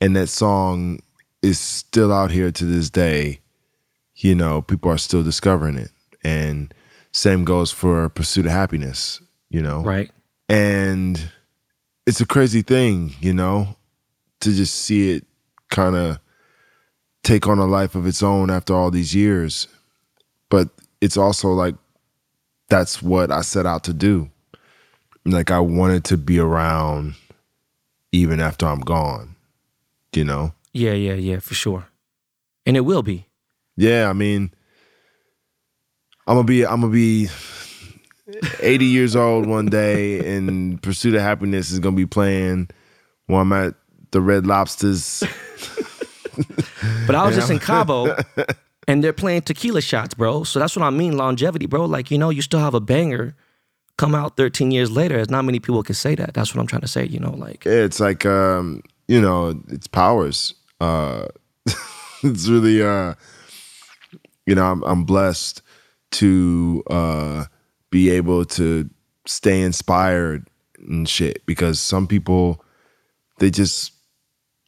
and 0.00 0.16
that 0.16 0.28
song 0.28 1.00
is 1.42 1.60
still 1.60 2.12
out 2.12 2.30
here 2.30 2.50
to 2.50 2.64
this 2.64 2.88
day. 2.90 3.40
You 4.16 4.34
know, 4.34 4.62
people 4.62 4.90
are 4.90 4.98
still 4.98 5.22
discovering 5.22 5.76
it. 5.76 5.90
And 6.24 6.72
same 7.12 7.44
goes 7.44 7.70
for 7.70 8.08
Pursuit 8.08 8.46
of 8.46 8.52
Happiness, 8.52 9.20
you 9.50 9.60
know. 9.60 9.82
Right. 9.82 10.10
And 10.48 11.30
it's 12.06 12.20
a 12.20 12.26
crazy 12.26 12.62
thing, 12.62 13.14
you 13.20 13.32
know, 13.32 13.76
to 14.40 14.52
just 14.52 14.74
see 14.74 15.12
it 15.12 15.24
kind 15.68 15.96
of 15.96 16.18
take 17.22 17.46
on 17.46 17.58
a 17.58 17.66
life 17.66 17.94
of 17.94 18.06
its 18.06 18.22
own 18.22 18.50
after 18.50 18.74
all 18.74 18.90
these 18.90 19.14
years. 19.14 19.68
But 20.48 20.68
it's 21.00 21.16
also 21.16 21.50
like 21.50 21.74
that's 22.68 23.02
what 23.02 23.30
I 23.30 23.42
set 23.42 23.66
out 23.66 23.84
to 23.84 23.92
do. 23.92 24.30
Like 25.24 25.50
I 25.50 25.60
wanted 25.60 26.04
to 26.04 26.16
be 26.16 26.38
around 26.38 27.14
even 28.12 28.40
after 28.40 28.66
I'm 28.66 28.80
gone, 28.80 29.36
you 30.14 30.24
know? 30.24 30.52
Yeah, 30.72 30.92
yeah, 30.92 31.14
yeah, 31.14 31.38
for 31.40 31.54
sure. 31.54 31.88
And 32.66 32.76
it 32.76 32.80
will 32.80 33.02
be. 33.02 33.26
Yeah, 33.76 34.08
I 34.08 34.12
mean, 34.12 34.50
I'm 36.26 36.36
gonna 36.36 36.46
be 36.46 36.66
I'm 36.66 36.80
gonna 36.80 36.92
be 36.92 37.28
80 38.60 38.84
years 38.84 39.16
old 39.16 39.46
one 39.46 39.66
day, 39.66 40.36
and 40.36 40.82
Pursuit 40.82 41.14
of 41.14 41.22
Happiness 41.22 41.70
is 41.70 41.78
gonna 41.78 41.96
be 41.96 42.06
playing 42.06 42.68
while 43.26 43.42
I'm 43.42 43.52
at 43.52 43.74
the 44.10 44.20
Red 44.20 44.46
Lobsters. 44.46 45.22
But 47.06 47.14
I 47.14 47.26
was 47.26 47.36
just 47.36 47.50
in? 47.50 47.58
Cabo 47.58 48.16
and 48.90 49.04
they're 49.04 49.12
playing 49.12 49.42
tequila 49.42 49.80
shots, 49.80 50.14
bro. 50.14 50.42
So 50.42 50.58
that's 50.58 50.76
what 50.76 50.84
I 50.84 50.90
mean, 50.90 51.16
longevity, 51.16 51.66
bro. 51.66 51.84
Like, 51.84 52.10
you 52.10 52.18
know, 52.18 52.30
you 52.30 52.42
still 52.42 52.60
have 52.60 52.74
a 52.74 52.80
banger 52.80 53.36
come 53.96 54.14
out 54.14 54.36
13 54.36 54.72
years 54.72 54.90
later. 54.90 55.18
As 55.18 55.30
not 55.30 55.44
many 55.44 55.60
people 55.60 55.82
can 55.82 55.94
say 55.94 56.14
that. 56.16 56.34
That's 56.34 56.54
what 56.54 56.60
I'm 56.60 56.66
trying 56.66 56.82
to 56.82 56.88
say, 56.88 57.06
you 57.06 57.20
know, 57.20 57.30
like 57.30 57.64
Yeah, 57.64 57.84
it's 57.84 58.00
like 58.00 58.26
um, 58.26 58.82
you 59.06 59.20
know, 59.20 59.60
it's 59.68 59.86
powers. 59.86 60.54
Uh 60.80 61.26
it's 62.22 62.48
really 62.48 62.82
uh 62.82 63.14
you 64.46 64.54
know, 64.54 64.64
I'm 64.64 64.82
I'm 64.82 65.04
blessed 65.04 65.62
to 66.12 66.82
uh 66.90 67.44
be 67.90 68.10
able 68.10 68.44
to 68.44 68.88
stay 69.26 69.60
inspired 69.60 70.48
and 70.78 71.08
shit 71.08 71.44
because 71.46 71.80
some 71.80 72.06
people 72.06 72.64
they 73.38 73.50
just 73.50 73.92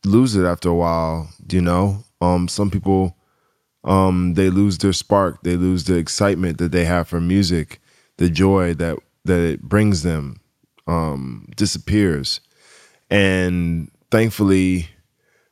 lose 0.05 0.35
it 0.37 0.45
after 0.45 0.69
a 0.69 0.75
while, 0.75 1.29
you 1.51 1.61
know? 1.61 2.05
Um 2.21 2.49
some 2.49 2.71
people 2.71 3.17
um 3.85 4.35
they 4.35 4.51
lose 4.51 4.79
their 4.79 4.93
spark, 4.93 5.43
they 5.43 5.57
lose 5.57 5.85
the 5.85 5.97
excitement 5.97 6.59
that 6.59 6.73
they 6.73 6.85
have 6.85 7.09
for 7.09 7.21
music, 7.21 7.81
the 8.19 8.29
joy 8.29 8.75
that 8.75 8.99
that 9.25 9.41
it 9.41 9.63
brings 9.63 10.03
them 10.03 10.41
um 10.87 11.49
disappears. 11.57 12.41
And 13.11 13.91
thankfully 14.11 14.89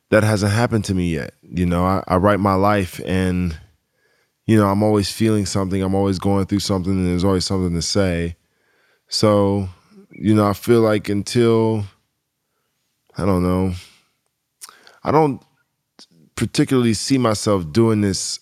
that 0.09 0.23
hasn't 0.23 0.51
happened 0.51 0.85
to 0.85 0.93
me 0.93 1.13
yet. 1.13 1.33
You 1.41 1.65
know, 1.65 1.85
I, 1.85 2.03
I 2.07 2.17
write 2.17 2.39
my 2.39 2.55
life 2.55 2.99
and 3.05 3.57
you 4.51 4.57
know, 4.57 4.67
I'm 4.67 4.83
always 4.83 5.09
feeling 5.09 5.45
something, 5.45 5.81
I'm 5.81 5.95
always 5.95 6.19
going 6.19 6.45
through 6.45 6.59
something 6.59 6.91
and 6.91 7.07
there's 7.07 7.23
always 7.23 7.45
something 7.45 7.73
to 7.73 7.81
say. 7.81 8.35
So, 9.07 9.69
you 10.11 10.35
know, 10.35 10.45
I 10.45 10.51
feel 10.51 10.81
like 10.81 11.07
until 11.07 11.85
I 13.17 13.25
don't 13.25 13.43
know, 13.43 13.73
I 15.05 15.11
don't 15.11 15.41
particularly 16.35 16.93
see 16.93 17.17
myself 17.17 17.71
doing 17.71 18.01
this 18.01 18.41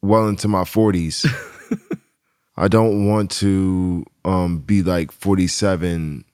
well 0.00 0.28
into 0.28 0.48
my 0.48 0.62
40s. 0.62 1.28
I 2.56 2.66
don't 2.66 3.06
want 3.06 3.30
to 3.32 4.06
um, 4.24 4.60
be 4.60 4.82
like 4.82 5.12
47, 5.12 6.24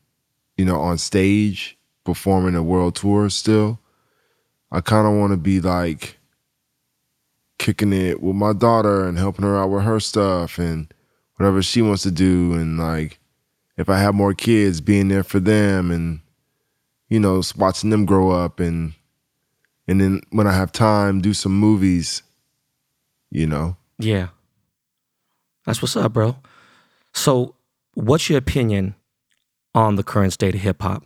you 0.56 0.64
know, 0.64 0.78
on 0.78 0.98
stage 0.98 1.76
performing 2.04 2.54
a 2.54 2.62
world 2.62 2.94
tour 2.94 3.28
still. 3.30 3.80
I 4.70 4.82
kind 4.82 5.08
of 5.08 5.14
want 5.14 5.32
to 5.32 5.36
be 5.36 5.60
like 5.60 6.16
kicking 7.58 7.92
it 7.92 8.22
with 8.22 8.36
my 8.36 8.52
daughter 8.52 9.06
and 9.06 9.18
helping 9.18 9.44
her 9.44 9.56
out 9.56 9.70
with 9.70 9.84
her 9.84 10.00
stuff 10.00 10.58
and 10.58 10.92
whatever 11.36 11.62
she 11.62 11.82
wants 11.82 12.02
to 12.02 12.10
do. 12.10 12.54
And 12.54 12.78
like, 12.78 13.18
if 13.76 13.88
I 13.88 13.98
have 13.98 14.14
more 14.14 14.34
kids, 14.34 14.80
being 14.80 15.08
there 15.08 15.24
for 15.24 15.40
them 15.40 15.90
and, 15.90 16.20
you 17.08 17.20
know, 17.20 17.42
watching 17.56 17.90
them 17.90 18.04
grow 18.04 18.30
up 18.30 18.60
and, 18.60 18.92
and 19.88 20.00
then 20.00 20.20
when 20.30 20.46
I 20.46 20.52
have 20.52 20.72
time, 20.72 21.20
do 21.20 21.32
some 21.32 21.58
movies, 21.58 22.22
you 23.30 23.46
know? 23.46 23.76
Yeah. 23.98 24.28
That's 25.64 25.82
what's 25.82 25.96
up, 25.96 26.12
bro. 26.12 26.36
So, 27.12 27.54
what's 27.94 28.28
your 28.28 28.38
opinion 28.38 28.94
on 29.74 29.96
the 29.96 30.02
current 30.02 30.32
state 30.32 30.54
of 30.54 30.60
hip 30.60 30.82
hop 30.82 31.04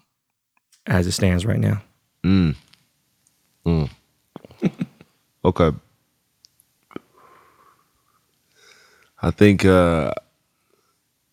as 0.87 1.07
it 1.07 1.12
stands 1.12 1.47
right 1.47 1.59
now? 1.59 1.83
Mm. 2.25 2.57
Mm. 3.66 3.90
okay. 5.45 5.73
I 9.23 9.31
think 9.31 9.65
uh, 9.65 10.12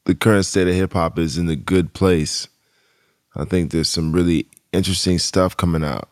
the 0.06 0.16
current 0.16 0.46
state 0.46 0.68
of 0.68 0.76
hip 0.76 0.94
hop 0.94 1.18
is 1.18 1.38
in 1.38 1.50
a 1.50 1.56
good 1.56 1.94
place. 1.94 2.48
I 3.36 3.46
think 3.46 3.72
there's 3.72 3.90
some 3.90 4.12
really 4.12 4.48
interesting 4.74 5.20
stuff 5.20 5.56
coming 5.56 5.84
out. 5.84 6.10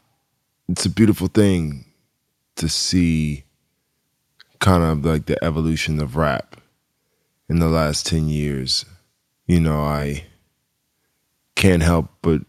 It's 0.70 0.86
a 0.86 0.90
beautiful 0.90 1.28
thing 1.28 1.86
to 2.56 2.70
see 2.70 3.44
kind 4.60 4.84
of 4.84 5.06
like 5.06 5.26
the 5.26 5.44
evolution 5.44 6.00
of 6.00 6.16
rap 6.16 6.58
in 7.50 7.60
the 7.60 7.68
last 7.68 8.06
10 8.06 8.30
years. 8.30 8.86
You 9.48 9.60
know, 9.60 9.82
I 9.82 10.26
can't 11.56 11.84
help 11.84 12.10
but 12.22 12.42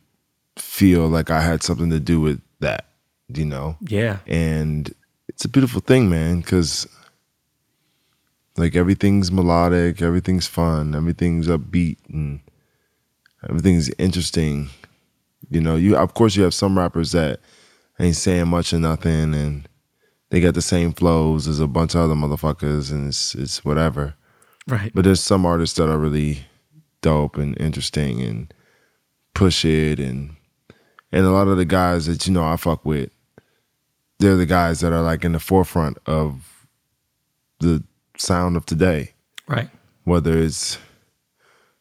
feel 0.56 1.09
like 1.09 1.30
I 1.30 1.40
had 1.40 1.62
something 1.62 1.90
to 1.90 2.00
do 2.00 2.21
with 2.21 2.40
that, 2.61 2.87
you 3.28 3.45
know? 3.45 3.76
Yeah. 3.80 4.18
And 4.26 4.92
it's 5.28 5.45
a 5.45 5.49
beautiful 5.49 5.80
thing, 5.80 6.09
man, 6.09 6.40
because 6.40 6.88
like 8.58 8.76
everything's 8.76 9.30
melodic, 9.30 10.02
everything's 10.02 10.46
fun, 10.46 10.94
everything's 10.94 11.48
upbeat, 11.48 11.98
and 12.08 12.40
everything's 13.48 13.90
interesting. 13.98 14.70
You 15.50 15.60
know, 15.60 15.76
you 15.76 15.96
of 15.96 16.14
course 16.14 16.36
you 16.36 16.42
have 16.42 16.54
some 16.54 16.78
rappers 16.78 17.12
that 17.12 17.40
ain't 17.98 18.16
saying 18.16 18.48
much 18.48 18.72
or 18.72 18.78
nothing, 18.78 19.34
and 19.34 19.68
they 20.30 20.40
got 20.40 20.54
the 20.54 20.62
same 20.62 20.92
flows 20.92 21.46
as 21.46 21.60
a 21.60 21.66
bunch 21.66 21.94
of 21.94 22.00
other 22.02 22.14
motherfuckers, 22.14 22.90
and 22.90 23.08
it's 23.08 23.34
it's 23.34 23.64
whatever. 23.64 24.14
Right. 24.66 24.90
But 24.94 25.04
there's 25.04 25.22
some 25.22 25.46
artists 25.46 25.76
that 25.76 25.88
are 25.88 25.98
really 25.98 26.46
dope 27.02 27.36
and 27.36 27.58
interesting 27.60 28.20
and 28.20 28.52
push 29.34 29.64
it 29.64 30.00
and 30.00 30.34
and 31.12 31.25
a 31.25 31.30
lot 31.30 31.46
of 31.46 31.56
the 31.56 31.64
guys 31.64 32.06
that 32.06 32.26
you 32.26 32.32
know 32.32 32.44
I 32.44 32.56
fuck 32.56 32.84
with, 32.84 33.10
they're 34.18 34.36
the 34.36 34.46
guys 34.46 34.80
that 34.80 34.92
are 34.92 35.02
like 35.02 35.25
in 35.25 35.32
the 35.32 35.38
forefront 35.38 35.98
of 36.06 36.66
the 37.60 37.84
sound 38.20 38.56
of 38.56 38.66
today. 38.66 39.12
Right. 39.49 39.70
Whether 40.04 40.38
it's 40.38 40.78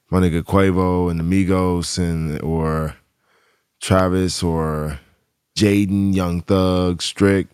my 0.09 0.19
nigga 0.19 0.43
Quavo 0.43 1.09
and 1.09 1.21
Migos 1.21 1.97
and 1.97 2.41
or 2.41 2.95
Travis 3.81 4.43
or 4.43 4.99
Jaden, 5.57 6.13
Young 6.13 6.41
Thug, 6.41 7.01
Strick. 7.01 7.47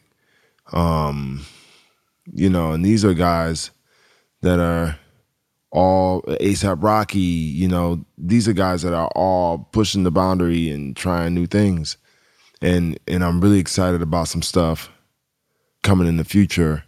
Um, 0.73 1.45
you 2.33 2.50
know, 2.50 2.71
and 2.71 2.85
these 2.85 3.03
are 3.03 3.13
guys 3.13 3.71
that 4.41 4.59
are 4.59 4.97
all 5.71 6.21
ASAP 6.23 6.83
Rocky, 6.83 7.19
you 7.19 7.67
know, 7.67 8.05
these 8.17 8.47
are 8.47 8.53
guys 8.53 8.81
that 8.81 8.93
are 8.93 9.09
all 9.15 9.69
pushing 9.71 10.03
the 10.03 10.11
boundary 10.11 10.69
and 10.69 10.95
trying 10.95 11.33
new 11.33 11.47
things. 11.47 11.97
And 12.61 13.00
and 13.07 13.23
I'm 13.23 13.41
really 13.41 13.59
excited 13.59 14.01
about 14.01 14.27
some 14.27 14.41
stuff 14.41 14.91
coming 15.83 16.07
in 16.07 16.17
the 16.17 16.23
future. 16.23 16.83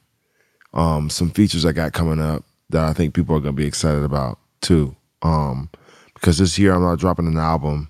Um, 0.74 1.10
some 1.10 1.30
features 1.30 1.66
I 1.66 1.72
got 1.72 1.94
coming 1.94 2.20
up 2.20 2.44
that 2.70 2.84
I 2.84 2.94
think 2.94 3.14
people 3.14 3.36
are 3.36 3.40
gonna 3.40 3.54
be 3.54 3.66
excited 3.66 4.04
about 4.04 4.40
too. 4.62 4.96
Um, 5.22 5.70
because 6.14 6.38
this 6.38 6.58
year 6.58 6.74
I'm 6.74 6.82
not 6.82 7.00
dropping 7.00 7.28
an 7.28 7.38
album, 7.38 7.90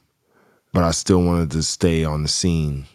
but 0.73 0.83
I 0.83 0.91
still 0.91 1.21
wanted 1.21 1.51
to 1.51 1.63
stay 1.63 2.03
on 2.03 2.23
the 2.23 2.29
scene. 2.29 2.85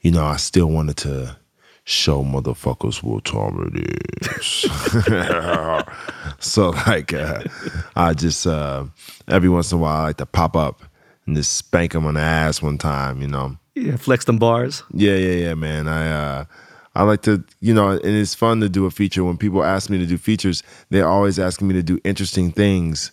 You 0.00 0.10
know, 0.12 0.24
I 0.24 0.36
still 0.36 0.66
wanted 0.66 0.96
to 0.98 1.36
show 1.84 2.24
motherfuckers 2.24 3.02
what 3.02 3.24
time 3.24 3.70
it 3.74 4.36
is. 4.36 4.66
so 6.44 6.70
like 6.70 7.12
uh, 7.12 7.44
I 7.94 8.12
just 8.12 8.46
uh, 8.46 8.84
every 9.28 9.48
once 9.48 9.72
in 9.72 9.78
a 9.78 9.80
while 9.80 10.00
I 10.00 10.02
like 10.04 10.16
to 10.16 10.26
pop 10.26 10.56
up 10.56 10.82
and 11.26 11.36
just 11.36 11.56
spank 11.56 11.92
them 11.92 12.06
on 12.06 12.14
the 12.14 12.20
ass 12.20 12.62
one 12.62 12.78
time, 12.78 13.20
you 13.20 13.28
know. 13.28 13.56
Yeah, 13.74 13.96
flex 13.96 14.24
them 14.24 14.38
bars. 14.38 14.82
Yeah, 14.92 15.16
yeah, 15.16 15.48
yeah, 15.48 15.54
man. 15.54 15.86
I 15.86 16.10
uh 16.10 16.44
I 16.96 17.02
like 17.02 17.20
to, 17.22 17.44
you 17.60 17.74
know, 17.74 17.90
and 17.90 18.04
it's 18.04 18.34
fun 18.34 18.60
to 18.60 18.70
do 18.70 18.86
a 18.86 18.90
feature. 18.90 19.22
When 19.22 19.36
people 19.36 19.62
ask 19.62 19.90
me 19.90 19.98
to 19.98 20.06
do 20.06 20.16
features, 20.16 20.62
they're 20.88 21.06
always 21.06 21.38
asking 21.38 21.68
me 21.68 21.74
to 21.74 21.82
do 21.82 22.00
interesting 22.04 22.50
things. 22.50 23.12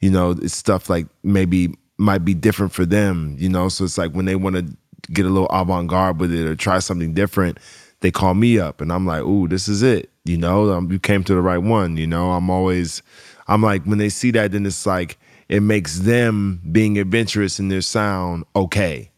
You 0.00 0.10
know, 0.10 0.32
it's 0.32 0.56
stuff 0.56 0.90
like 0.90 1.06
maybe 1.22 1.72
might 1.96 2.24
be 2.24 2.34
different 2.34 2.72
for 2.72 2.84
them, 2.84 3.36
you 3.38 3.48
know. 3.48 3.68
So 3.68 3.84
it's 3.84 3.96
like 3.96 4.12
when 4.12 4.24
they 4.24 4.34
want 4.34 4.56
to 4.56 4.76
get 5.12 5.26
a 5.26 5.28
little 5.28 5.48
avant-garde 5.50 6.18
with 6.18 6.32
it 6.32 6.44
or 6.44 6.56
try 6.56 6.80
something 6.80 7.14
different, 7.14 7.58
they 8.00 8.10
call 8.10 8.34
me 8.34 8.58
up 8.58 8.80
and 8.80 8.92
I'm 8.92 9.06
like, 9.06 9.22
ooh, 9.22 9.46
this 9.46 9.68
is 9.68 9.82
it. 9.82 10.10
You 10.24 10.36
know, 10.36 10.72
um, 10.72 10.90
you 10.90 10.98
came 10.98 11.22
to 11.24 11.34
the 11.34 11.40
right 11.40 11.58
one. 11.58 11.96
You 11.96 12.08
know, 12.08 12.32
I'm 12.32 12.50
always, 12.50 13.00
I'm 13.46 13.62
like, 13.62 13.84
when 13.84 13.98
they 13.98 14.08
see 14.08 14.32
that, 14.32 14.50
then 14.50 14.66
it's 14.66 14.86
like, 14.86 15.18
it 15.48 15.60
makes 15.60 16.00
them 16.00 16.60
being 16.72 16.98
adventurous 16.98 17.60
in 17.60 17.68
their 17.68 17.80
sound 17.80 18.44
okay. 18.56 19.10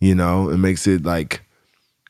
You 0.00 0.16
know, 0.16 0.48
it 0.48 0.58
makes 0.58 0.88
it 0.88 1.04
like 1.04 1.42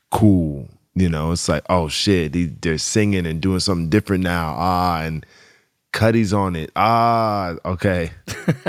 cool. 0.09 0.67
You 0.95 1.09
know, 1.09 1.31
it's 1.31 1.49
like, 1.49 1.63
oh 1.69 1.87
shit, 1.87 2.33
they, 2.33 2.45
they're 2.45 2.77
singing 2.77 3.25
and 3.25 3.41
doing 3.41 3.59
something 3.59 3.89
different 3.89 4.23
now. 4.23 4.55
Ah, 4.57 5.01
and 5.01 5.25
Cudi's 5.91 6.33
on 6.33 6.55
it. 6.55 6.71
Ah, 6.75 7.55
okay. 7.65 8.11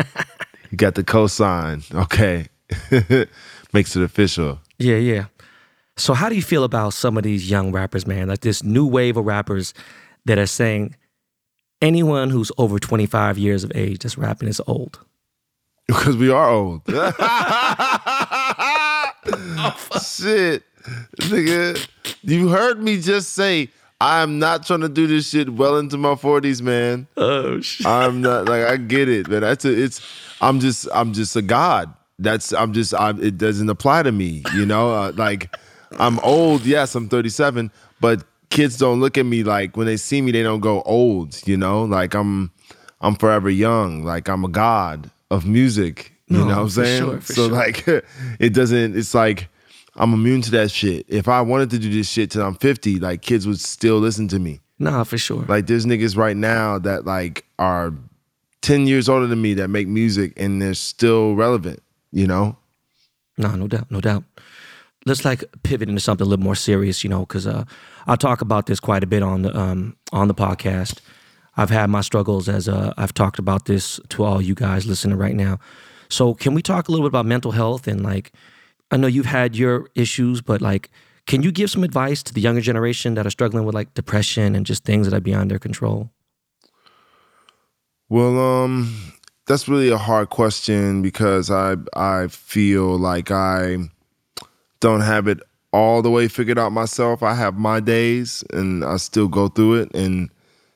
you 0.70 0.77
got 0.77 0.94
the 0.94 1.05
cosign. 1.05 1.85
Okay. 1.94 2.48
makes 3.72 3.94
it 3.94 4.03
official. 4.03 4.61
Yeah, 4.79 4.96
yeah. 4.96 5.27
So 5.96 6.14
how 6.14 6.29
do 6.29 6.35
you 6.35 6.42
feel 6.42 6.64
about 6.64 6.94
some 6.94 7.16
of 7.16 7.25
these 7.25 7.51
young 7.51 7.72
rappers, 7.72 8.07
man? 8.07 8.29
Like 8.29 8.40
this 8.40 8.64
new 8.64 8.87
wave 8.87 9.16
of 9.16 9.27
rappers 9.27 9.75
that 10.25 10.38
are 10.38 10.46
saying 10.46 10.96
anyone 11.83 12.31
who's 12.31 12.51
over 12.57 12.79
25 12.79 13.37
years 13.38 13.64
of 13.64 13.72
age 13.75 14.01
that's 14.01 14.16
rapping 14.16 14.48
is 14.48 14.61
old. 14.66 15.01
Because 15.87 16.16
we 16.16 16.31
are 16.31 16.48
old. 16.48 16.81
Shit. 20.03 20.62
Nigga, 21.20 21.87
you 22.23 22.49
heard 22.49 22.83
me 22.83 23.01
just 23.01 23.31
say 23.35 23.70
I 24.01 24.23
am 24.23 24.38
not 24.38 24.66
trying 24.66 24.81
to 24.81 24.88
do 24.88 25.07
this 25.07 25.31
shit 25.31 25.51
well 25.51 25.79
into 25.79 25.97
my 25.97 26.14
40s, 26.14 26.61
man. 26.61 27.07
Oh 27.16 27.61
shit. 27.61 27.87
I'm 27.87 28.20
not 28.20 28.47
like 28.49 28.64
I 28.64 28.77
get 28.77 29.09
it, 29.09 29.29
man. 29.29 29.40
That's 29.42 29.64
a, 29.64 29.73
it's 29.73 30.01
I'm 30.40 30.61
just 30.61 30.88
I'm 30.94 31.12
just 31.12 31.35
a 31.37 31.42
god. 31.42 31.92
That's 32.18 32.53
I'm 32.53 32.73
just 32.73 32.94
I'm, 32.94 33.23
it 33.23 33.38
doesn't 33.38 33.68
apply 33.68 34.03
to 34.05 34.12
me, 34.12 34.42
you 34.55 34.66
know? 34.66 34.92
Uh, 34.92 35.12
like 35.16 35.55
I'm 35.99 36.18
old, 36.20 36.64
yes, 36.66 36.94
I'm 36.94 37.09
37, 37.09 37.70
but 38.01 38.25
kids 38.51 38.77
don't 38.77 39.01
look 39.01 39.16
at 39.18 39.27
me 39.27 39.42
like 39.42 39.77
when 39.77 39.87
they 39.87 39.97
see 39.97 40.20
me 40.23 40.33
they 40.33 40.42
don't 40.42 40.61
go 40.61 40.83
old, 40.83 41.40
you 41.47 41.57
know? 41.57 41.85
Like 41.85 42.14
I'm 42.14 42.51
I'm 43.01 43.14
forever 43.16 43.49
young, 43.51 44.05
like 44.05 44.29
I'm 44.29 44.44
a 44.44 44.49
god 44.49 45.11
of 45.31 45.47
music, 45.47 46.12
you 46.29 46.38
No, 46.38 46.44
know 46.44 46.51
what 46.57 46.62
I'm 46.62 46.68
saying? 46.70 47.03
sure, 47.03 47.20
so 47.23 47.35
sure. 47.35 47.49
like 47.49 47.87
it 48.38 48.51
doesn't 48.53 48.97
it's 48.97 49.14
like 49.14 49.49
I'm 49.96 50.12
immune 50.12 50.42
to 50.42 50.50
that 50.52 50.70
shit. 50.70 51.07
If 51.09 51.28
I 51.28 51.40
wanted 51.40 51.70
to 51.70 51.78
do 51.78 51.90
this 51.90 52.09
shit 52.09 52.30
till 52.30 52.42
I'm 52.42 52.54
50, 52.54 52.98
like 52.98 53.22
kids 53.22 53.46
would 53.46 53.61
still 53.61 53.98
listen 53.98 54.28
to 54.28 54.38
me. 54.38 54.61
Nah, 54.78 55.04
for 55.04 55.18
sure. 55.18 55.44
Like 55.46 55.66
there's 55.66 55.87
niggas 55.87 56.16
right 56.16 56.37
now 56.37 56.78
that 56.80 57.04
like 57.04 57.44
are 57.59 57.92
10 58.62 58.87
years 58.87 59.09
older 59.09 59.26
than 59.26 59.40
me 59.40 59.54
that 59.54 59.68
make 59.68 59.87
music 59.87 60.33
and 60.37 60.61
they're 60.61 60.74
still 60.74 61.35
relevant, 61.35 61.83
you 62.12 62.26
know? 62.26 62.57
Nah, 63.38 63.54
no 63.57 63.68
doubt, 63.68 63.90
no 63.90 64.00
doubt. 64.00 64.24
Let's 65.07 65.24
like 65.24 65.44
pivot 65.62 65.88
into 65.88 66.00
something 66.00 66.26
a 66.26 66.28
little 66.28 66.42
more 66.42 66.54
serious, 66.54 67.04
you 67.04 67.11
know, 67.11 67.20
because 67.20 67.46
uh, 67.46 67.64
I 68.07 68.16
talk 68.16 68.40
about 68.40 68.66
this 68.66 68.80
quite 68.80 69.04
a 69.04 69.07
bit 69.07 69.22
on 69.22 69.42
the 69.42 69.57
um, 69.57 69.96
on 70.12 70.28
the 70.28 70.35
podcast. 70.35 71.00
I've 71.57 71.70
had 71.70 71.90
my 71.90 72.00
struggles 72.00 72.48
as 72.48 72.68
uh, 72.68 72.94
I've 72.96 73.12
talked 73.12 73.38
about 73.38 73.66
this 73.66 74.00
to 74.09 74.24
all 74.24 74.40
you 74.40 74.54
guys 74.54 74.87
listening 74.87 75.18
right 75.18 75.35
now. 75.35 75.59
So 76.09 76.33
can 76.35 76.54
we 76.54 76.62
talk 76.62 76.88
a 76.88 76.90
little 76.90 77.04
bit 77.04 77.11
about 77.11 77.26
mental 77.26 77.52
health 77.52 77.87
and 77.87 78.02
like 78.02 78.33
I 78.94 78.96
know 78.96 79.09
you've 79.09 79.26
had 79.26 79.57
your 79.57 79.88
issues, 79.96 80.40
but 80.40 80.62
like 80.62 80.88
can 81.26 81.42
you 81.42 81.50
give 81.50 81.68
some 81.70 81.83
advice 81.83 82.22
to 82.22 82.33
the 82.33 82.40
younger 82.40 82.61
generation 82.61 83.14
that 83.14 83.26
are 83.26 83.30
struggling 83.30 83.64
with 83.64 83.74
like 83.74 83.92
depression 83.94 84.54
and 84.54 84.64
just 84.64 84.85
things 84.85 85.09
that 85.09 85.16
are 85.16 85.20
beyond 85.20 85.50
their 85.50 85.59
control? 85.59 86.11
Well, 88.09 88.38
um, 88.38 88.94
that's 89.46 89.66
really 89.66 89.88
a 89.88 89.96
hard 89.96 90.30
question 90.30 91.02
because 91.02 91.50
I 91.50 91.74
I 91.96 92.28
feel 92.28 92.96
like 92.96 93.33
I 93.33 93.78
don't 94.78 95.00
have 95.00 95.26
it 95.26 95.40
all 95.72 96.00
the 96.00 96.11
way 96.11 96.28
figured 96.28 96.59
out 96.59 96.70
myself. 96.70 97.20
I 97.20 97.35
have 97.35 97.59
my 97.59 97.80
days 97.80 98.44
and 98.52 98.85
I 98.85 98.98
still 98.98 99.26
go 99.26 99.48
through 99.48 99.83
it 99.83 99.92
and 99.92 100.30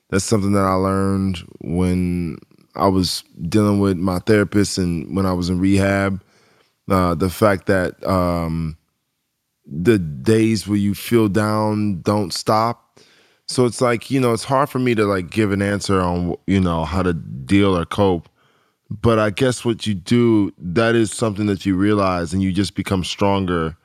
that's 0.09 0.25
something 0.25 0.51
that 0.51 0.65
I 0.65 0.73
learned 0.73 1.37
when 1.61 2.37
I 2.75 2.89
was 2.89 3.23
dealing 3.47 3.79
with 3.79 3.95
my 3.95 4.19
therapist 4.19 4.77
and 4.77 5.15
when 5.15 5.25
I 5.25 5.31
was 5.31 5.49
in 5.49 5.59
rehab. 5.59 6.21
Uh, 6.89 7.13
the 7.15 7.29
fact 7.29 7.67
that 7.67 8.03
um, 8.07 8.77
the 9.65 9.99
days 9.99 10.67
where 10.67 10.77
you 10.77 10.95
feel 10.95 11.27
down 11.27 12.01
don't 12.01 12.33
stop. 12.33 12.99
So 13.47 13.65
it's 13.65 13.81
like, 13.81 14.11
you 14.11 14.19
know, 14.19 14.33
it's 14.33 14.43
hard 14.43 14.69
for 14.69 14.79
me 14.79 14.95
to 14.95 15.05
like 15.05 15.29
give 15.29 15.51
an 15.51 15.61
answer 15.61 16.01
on, 16.01 16.35
you 16.47 16.59
know, 16.59 16.85
how 16.85 17.03
to 17.03 17.13
deal 17.13 17.77
or 17.77 17.85
cope. 17.85 18.29
But 18.89 19.19
I 19.19 19.29
guess 19.29 19.63
what 19.63 19.85
you 19.85 19.93
do, 19.93 20.51
that 20.57 20.95
is 20.95 21.11
something 21.11 21.45
that 21.45 21.65
you 21.65 21.75
realize 21.75 22.33
and 22.33 22.41
you 22.41 22.51
just 22.51 22.75
become 22.75 23.03
stronger 23.03 23.77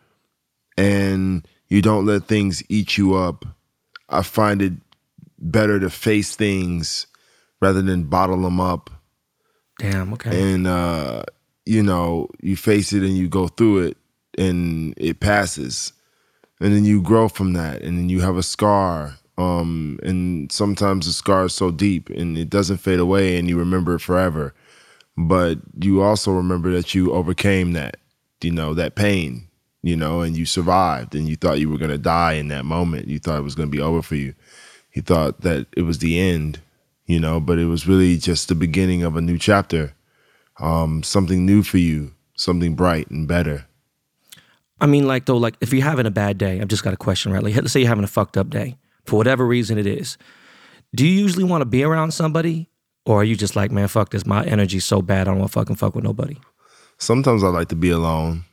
and 0.79 1.47
you 1.69 1.83
don't 1.83 2.07
let 2.07 2.25
things 2.25 2.63
eat 2.69 2.97
you 2.97 3.15
up. 3.15 3.45
I 4.09 4.23
find 4.23 4.63
it 4.63 4.73
better 5.39 5.79
to 5.81 5.91
face 5.91 6.37
things 6.37 7.07
rather 7.61 7.83
than 7.83 8.05
bottle 8.05 8.41
them 8.41 8.61
up. 8.61 8.91
Damn, 9.79 10.13
okay. 10.15 10.53
And 10.53 10.67
uh, 10.67 11.25
you 11.67 11.83
know, 11.83 12.29
you 12.41 12.57
face 12.57 12.93
it 12.93 13.03
and 13.03 13.17
you 13.17 13.29
go 13.29 13.49
through 13.49 13.79
it 13.79 13.97
and 14.37 14.95
it 14.97 15.21
passes. 15.21 15.93
And 16.61 16.75
then 16.75 16.85
you 16.85 17.03
grow 17.03 17.29
from 17.29 17.53
that 17.55 17.83
and 17.83 17.99
then 17.99 18.09
you 18.09 18.21
have 18.21 18.37
a 18.37 18.43
scar. 18.43 19.17
Um, 19.37 19.99
and 20.03 20.51
sometimes 20.53 21.07
the 21.07 21.13
scar 21.13 21.47
is 21.47 21.55
so 21.55 21.71
deep 21.71 22.09
and 22.11 22.39
it 22.39 22.49
doesn't 22.49 22.79
fade 22.79 23.01
away 23.01 23.37
and 23.37 23.49
you 23.49 23.59
remember 23.59 23.97
it 23.97 24.01
forever. 24.01 24.55
But 25.17 25.59
you 25.79 26.03
also 26.03 26.33
remember 26.33 26.71
that 26.73 26.95
you 26.95 27.13
overcame 27.13 27.73
that, 27.73 27.97
you 28.41 28.51
know, 28.51 28.75
that 28.75 28.95
pain, 28.95 29.49
you 29.83 29.97
know, 29.97 30.21
and 30.21 30.37
you 30.37 30.45
survived 30.45 31.15
and 31.15 31.29
you 31.29 31.37
thought 31.37 31.61
you 31.61 31.71
were 31.71 31.79
gonna 31.79 31.99
die 31.99 32.35
in 32.35 32.49
that 32.49 32.65
moment. 32.65 33.09
You 33.09 33.19
thought 33.19 33.39
it 33.39 33.45
was 33.45 33.55
gonna 33.55 33.69
be 33.69 33.81
over 33.81 34.03
for 34.03 34.17
you. 34.17 34.35
You 34.93 35.03
thought 35.03 35.41
that 35.41 35.67
it 35.77 35.83
was 35.83 35.99
the 35.99 36.19
end, 36.21 36.61
you 37.07 37.19
know, 37.19 37.41
but 37.41 37.59
it 37.59 37.67
was 37.67 37.87
really 37.87 38.17
just 38.17 38.49
the 38.49 38.55
beginning 38.55 39.03
of 39.03 39.17
a 39.17 39.21
new 39.21 39.39
chapter 39.39 39.95
um, 40.61 41.03
something 41.03 41.45
new 41.45 41.63
for 41.63 41.79
you, 41.79 42.13
something 42.37 42.75
bright 42.75 43.11
and 43.11 43.27
better. 43.27 43.67
I 44.81 44.87
mean, 44.87 45.07
like 45.07 45.27
though, 45.27 45.37
like 45.37 45.57
if 45.61 45.73
you're 45.73 45.85
having 45.85 46.07
a 46.07 46.11
bad 46.11 46.39
day, 46.39 46.61
I've 46.61 46.69
just 46.69 46.85
got 46.85 46.95
a 46.95 46.99
question, 46.99 47.33
right? 47.33 47.43
Like, 47.43 47.55
let's 47.55 47.73
say 47.73 47.81
you're 47.81 47.89
having 47.89 48.05
a 48.05 48.09
fucked 48.09 48.37
up 48.37 48.51
day 48.51 48.77
for 49.05 49.17
whatever 49.17 49.47
reason 49.47 49.79
it 49.79 49.87
is. 49.87 50.19
Do 50.95 51.07
you 51.07 51.13
usually 51.13 51.45
want 51.45 51.63
to 51.63 51.67
be 51.67 51.83
around 51.83 52.13
somebody, 52.13 52.69
or 53.05 53.21
are 53.21 53.25
you 53.25 53.37
just 53.37 53.57
like, 53.57 53.71
man, 53.71 53.89
fuck 53.89 54.11
this, 54.11 54.27
my 54.27 54.45
energy's 54.45 54.85
so 54.85 55.03
bad, 55.03 55.23
I 55.23 55.25
don't 55.31 55.41
want 55.41 55.51
to 55.51 55.59
fucking 55.59 55.77
fuck 55.77 55.95
with 55.95 56.05
nobody? 56.05 56.39
Sometimes 56.99 57.43
I 57.43 57.49
like 57.49 57.69
to 57.69 57.77
be 57.77 57.91
alone. 57.91 58.45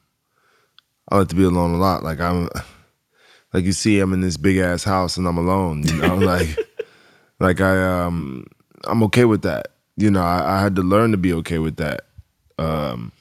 I 1.10 1.20
like 1.20 1.28
to 1.30 1.36
be 1.36 1.44
alone 1.44 1.74
a 1.74 1.78
lot. 1.78 2.04
Like 2.04 2.20
I'm, 2.20 2.50
like 3.54 3.66
you 3.66 3.74
see, 3.74 4.00
I'm 4.00 4.14
in 4.14 4.22
this 4.22 4.38
big 4.38 4.58
ass 4.58 4.84
house 4.84 5.18
and 5.18 5.28
I'm 5.28 5.38
alone. 5.38 5.84
You 5.84 5.98
know, 5.98 6.16
like, 6.16 6.58
like 7.40 7.62
I 7.62 8.06
um, 8.06 8.48
I'm 8.86 9.04
okay 9.04 9.26
with 9.26 9.42
that. 9.44 9.71
You 9.98 10.10
know, 10.12 10.22
I, 10.22 10.58
I 10.58 10.62
had 10.62 10.76
to 10.78 10.82
learn 10.82 11.12
to 11.12 11.18
be 11.18 11.34
okay 11.34 11.60
with 11.60 11.76
that. 11.78 12.02
Um, 12.58 13.12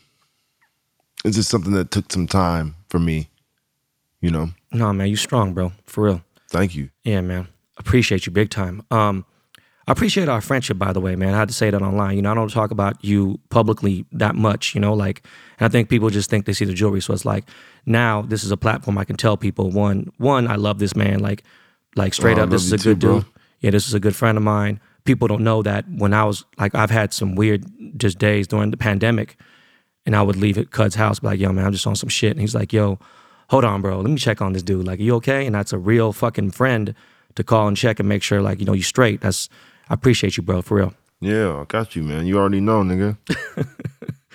it's 1.25 1.37
just 1.37 1.51
something 1.51 1.73
that 1.73 1.91
took 1.91 2.11
some 2.13 2.27
time 2.27 2.77
for 2.89 2.99
me. 2.99 3.29
You 4.21 4.31
know. 4.31 4.51
No, 4.73 4.93
man, 4.93 5.09
you 5.09 5.17
strong, 5.17 5.55
bro, 5.55 5.73
for 5.87 6.05
real. 6.05 6.23
Thank 6.51 6.75
you. 6.75 6.91
Yeah, 7.05 7.21
man. 7.23 7.49
Appreciate 7.79 8.27
you 8.27 8.33
big 8.33 8.51
time. 8.51 8.83
Um, 8.91 9.25
I 9.89 9.93
appreciate 9.93 10.29
our 10.29 10.41
friendship, 10.41 10.79
by 10.79 10.93
the 10.93 11.01
way, 11.01 11.17
man. 11.17 11.35
I 11.35 11.39
had 11.39 11.49
to 11.49 11.55
say 11.55 11.71
that 11.71 11.81
online. 11.83 12.17
You 12.17 12.23
know, 12.23 12.31
I 12.31 12.35
don't 12.35 12.51
talk 12.51 12.71
about 12.71 13.03
you 13.05 13.41
publicly 13.49 14.05
that 14.13 14.35
much, 14.37 14.75
you 14.75 14.81
know, 14.81 14.93
like, 14.93 15.25
and 15.59 15.67
I 15.67 15.69
think 15.69 15.89
people 15.89 16.11
just 16.11 16.31
think 16.31 16.45
they 16.47 16.53
see 16.53 16.65
the 16.67 16.75
jewelry. 16.75 17.01
So 17.01 17.13
it's 17.15 17.25
like, 17.25 17.45
now 17.87 18.23
this 18.23 18.45
is 18.45 18.51
a 18.51 18.57
platform 18.57 18.99
I 18.99 19.05
can 19.05 19.17
tell 19.17 19.37
people 19.37 19.71
one, 19.71 20.13
one, 20.19 20.47
I 20.49 20.57
love 20.57 20.79
this 20.79 20.95
man. 20.95 21.19
Like, 21.21 21.43
like 21.97 22.15
straight 22.15 22.39
Oh, 22.39 22.43
up, 22.45 22.51
this 22.51 22.63
is 22.65 22.73
a 22.73 22.77
good 22.77 22.83
too, 23.01 23.07
bro. 23.07 23.21
dude. 23.21 23.29
Yeah, 23.61 23.71
this 23.71 23.89
is 23.89 23.95
a 23.95 24.01
good 24.01 24.15
friend 24.15 24.37
of 24.39 24.45
mine. 24.45 24.81
People 25.05 25.29
don't 25.29 25.43
know 25.43 25.63
that 25.63 25.85
when 25.89 26.13
I 26.13 26.25
was 26.25 26.45
like, 26.59 26.75
I've 26.75 26.91
had 26.91 27.13
some 27.13 27.35
weird 27.35 27.65
just 27.97 28.19
days 28.19 28.47
during 28.47 28.71
the 28.71 28.77
pandemic, 28.77 29.37
and 30.07 30.15
I 30.17 30.23
would 30.23 30.37
leave 30.37 30.59
at 30.59 30.71
Cud's 30.71 30.95
house, 30.95 31.21
be 31.21 31.29
like, 31.29 31.41
yo, 31.41 31.53
man, 31.53 31.67
I'm 31.67 31.73
just 31.73 31.87
on 31.87 31.97
some 31.97 32.09
shit. 32.09 32.33
And 32.33 32.41
he's 32.41 32.55
like, 32.55 32.73
yo, 32.73 32.99
hold 33.49 33.65
on, 33.65 33.83
bro. 33.83 34.01
Let 34.01 34.11
me 34.11 34.17
check 34.17 34.41
on 34.41 34.53
this 34.53 34.63
dude. 34.63 34.87
Like, 34.87 35.01
you 35.01 35.15
okay? 35.17 35.47
And 35.47 35.55
that's 35.55 35.73
a 35.73 35.79
real 35.79 36.13
fucking 36.13 36.53
friend 36.53 36.95
to 37.35 37.45
call 37.45 37.69
and 37.69 37.77
check 37.77 38.01
and 38.01 38.09
make 38.09 38.23
sure, 38.23 38.43
like, 38.43 38.61
you 38.61 38.67
know, 38.67 38.73
you 38.73 38.83
straight. 38.83 39.21
That's, 39.21 39.49
I 39.89 39.95
appreciate 39.95 40.37
you, 40.37 40.43
bro, 40.43 40.63
for 40.63 40.77
real. 40.79 40.95
Yeah, 41.21 41.61
I 41.61 41.65
got 41.65 41.95
you, 41.97 42.03
man. 42.03 42.27
You 42.27 42.39
already 42.39 42.61
know, 42.61 42.83
nigga. 42.83 43.19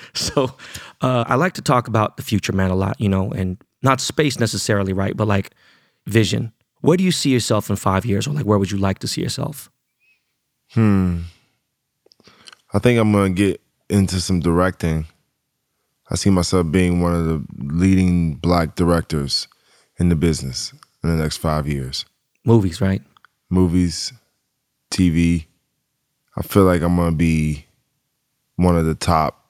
So 0.13 0.55
uh, 1.01 1.25
I 1.27 1.35
like 1.35 1.53
to 1.53 1.61
talk 1.61 1.87
about 1.87 2.17
the 2.17 2.23
future, 2.23 2.53
man, 2.53 2.71
a 2.71 2.75
lot, 2.75 2.99
you 2.99 3.09
know, 3.09 3.31
and 3.31 3.57
not 3.81 3.99
space 3.99 4.39
necessarily, 4.39 4.93
right? 4.93 5.15
But 5.15 5.27
like 5.27 5.51
vision. 6.05 6.51
Where 6.81 6.97
do 6.97 7.03
you 7.03 7.11
see 7.11 7.31
yourself 7.31 7.69
in 7.69 7.75
five 7.75 8.05
years, 8.05 8.27
or 8.27 8.31
like 8.31 8.45
where 8.45 8.59
would 8.59 8.71
you 8.71 8.77
like 8.77 8.99
to 8.99 9.07
see 9.07 9.21
yourself? 9.21 9.71
Hmm. 10.75 11.21
I 12.73 12.79
think 12.79 12.99
I'm 12.99 13.13
gonna 13.13 13.29
get 13.29 13.61
into 13.89 14.19
some 14.19 14.41
directing. 14.41 15.05
I 16.11 16.15
see 16.15 16.29
myself 16.29 16.69
being 16.69 16.99
one 16.99 17.15
of 17.15 17.25
the 17.25 17.45
leading 17.57 18.35
black 18.35 18.75
directors 18.75 19.47
in 19.97 20.09
the 20.09 20.15
business 20.17 20.73
in 21.01 21.09
the 21.09 21.15
next 21.15 21.37
five 21.37 21.65
years. 21.65 22.05
Movies, 22.43 22.81
right? 22.81 23.01
Movies, 23.49 24.11
TV. 24.91 25.45
I 26.35 26.41
feel 26.41 26.63
like 26.63 26.81
I'm 26.81 26.97
gonna 26.97 27.15
be 27.15 27.65
one 28.57 28.75
of 28.75 28.85
the 28.85 28.95
top 28.95 29.45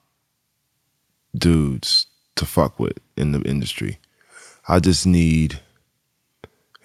dudes 1.36 2.06
to 2.36 2.46
fuck 2.46 2.78
with 2.78 2.98
in 3.16 3.32
the 3.32 3.40
industry. 3.42 3.98
I 4.68 4.78
just 4.78 5.06
need 5.06 5.60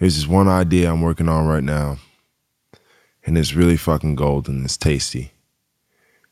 there's 0.00 0.16
this 0.16 0.26
one 0.26 0.48
idea 0.48 0.90
I'm 0.90 1.00
working 1.00 1.28
on 1.28 1.46
right 1.46 1.62
now. 1.62 1.98
And 3.24 3.38
it's 3.38 3.54
really 3.54 3.76
fucking 3.76 4.16
golden. 4.16 4.64
It's 4.64 4.76
tasty. 4.76 5.32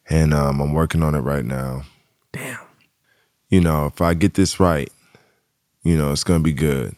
And 0.09 0.35
um, 0.35 0.61
I'm 0.61 0.73
working 0.73 1.03
on 1.03 1.15
it 1.15 1.21
right 1.21 1.45
now. 1.45 1.83
Damn. 2.33 2.59
You 3.49 3.61
know, 3.61 3.87
if 3.87 4.01
I 4.01 4.15
get 4.15 4.35
this 4.35 4.59
right, 4.61 4.91
you 5.83 5.97
know, 5.97 6.13
it's 6.13 6.25
gonna 6.25 6.43
be 6.43 6.53
good. 6.53 6.95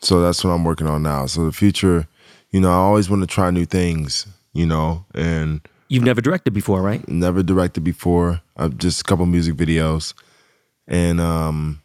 So 0.00 0.20
that's 0.20 0.44
what 0.44 0.50
I'm 0.50 0.64
working 0.64 0.86
on 0.86 1.02
now. 1.02 1.26
So 1.26 1.44
the 1.46 1.52
future, 1.52 2.06
you 2.50 2.60
know, 2.60 2.70
I 2.70 2.74
always 2.76 3.08
want 3.10 3.22
to 3.22 3.26
try 3.26 3.50
new 3.50 3.64
things, 3.64 4.26
you 4.52 4.66
know, 4.66 5.04
and 5.14 5.60
You've 5.88 6.02
never 6.04 6.20
directed 6.20 6.52
before, 6.52 6.82
right? 6.82 7.06
never 7.08 7.42
directed 7.42 7.84
before. 7.84 8.40
I've 8.56 8.76
just 8.76 9.00
a 9.02 9.04
couple 9.04 9.24
music 9.26 9.54
videos. 9.54 10.14
And 10.88 11.20
um 11.20 11.80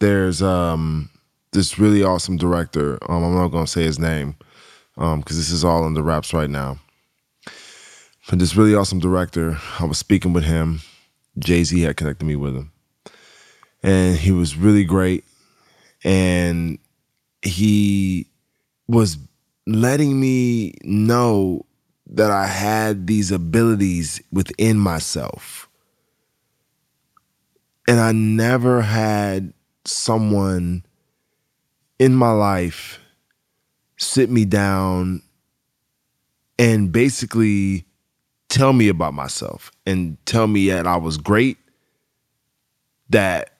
there's 0.00 0.42
um 0.42 1.10
this 1.52 1.78
really 1.78 2.02
awesome 2.02 2.36
director. 2.36 2.98
Um 3.08 3.22
I'm 3.24 3.34
not 3.34 3.48
gonna 3.48 3.66
say 3.66 3.84
his 3.84 3.98
name, 3.98 4.36
um, 4.96 5.20
because 5.20 5.36
this 5.36 5.50
is 5.50 5.64
all 5.64 5.86
in 5.86 5.94
the 5.94 6.02
wraps 6.02 6.32
right 6.32 6.50
now. 6.50 6.78
But 8.28 8.38
this 8.38 8.56
really 8.56 8.74
awesome 8.74 9.00
director, 9.00 9.58
I 9.78 9.84
was 9.84 9.98
speaking 9.98 10.32
with 10.32 10.44
him. 10.44 10.80
Jay-Z 11.38 11.78
had 11.80 11.96
connected 11.96 12.24
me 12.24 12.36
with 12.36 12.54
him. 12.54 12.72
And 13.82 14.16
he 14.16 14.30
was 14.30 14.56
really 14.56 14.84
great. 14.84 15.24
And 16.04 16.78
he 17.42 18.28
was 18.88 19.18
letting 19.66 20.18
me 20.18 20.74
know 20.82 21.66
that 22.06 22.30
I 22.30 22.46
had 22.46 23.06
these 23.06 23.30
abilities 23.30 24.22
within 24.30 24.78
myself. 24.78 25.68
And 27.86 28.00
I 28.00 28.12
never 28.12 28.80
had 28.80 29.52
someone 29.84 30.84
in 31.98 32.14
my 32.14 32.30
life 32.30 32.98
sit 34.04 34.30
me 34.30 34.44
down 34.44 35.22
and 36.58 36.92
basically 36.92 37.84
tell 38.48 38.72
me 38.72 38.88
about 38.88 39.14
myself 39.14 39.72
and 39.86 40.16
tell 40.26 40.46
me 40.46 40.68
that 40.68 40.86
I 40.86 40.96
was 40.96 41.16
great, 41.16 41.58
that 43.10 43.54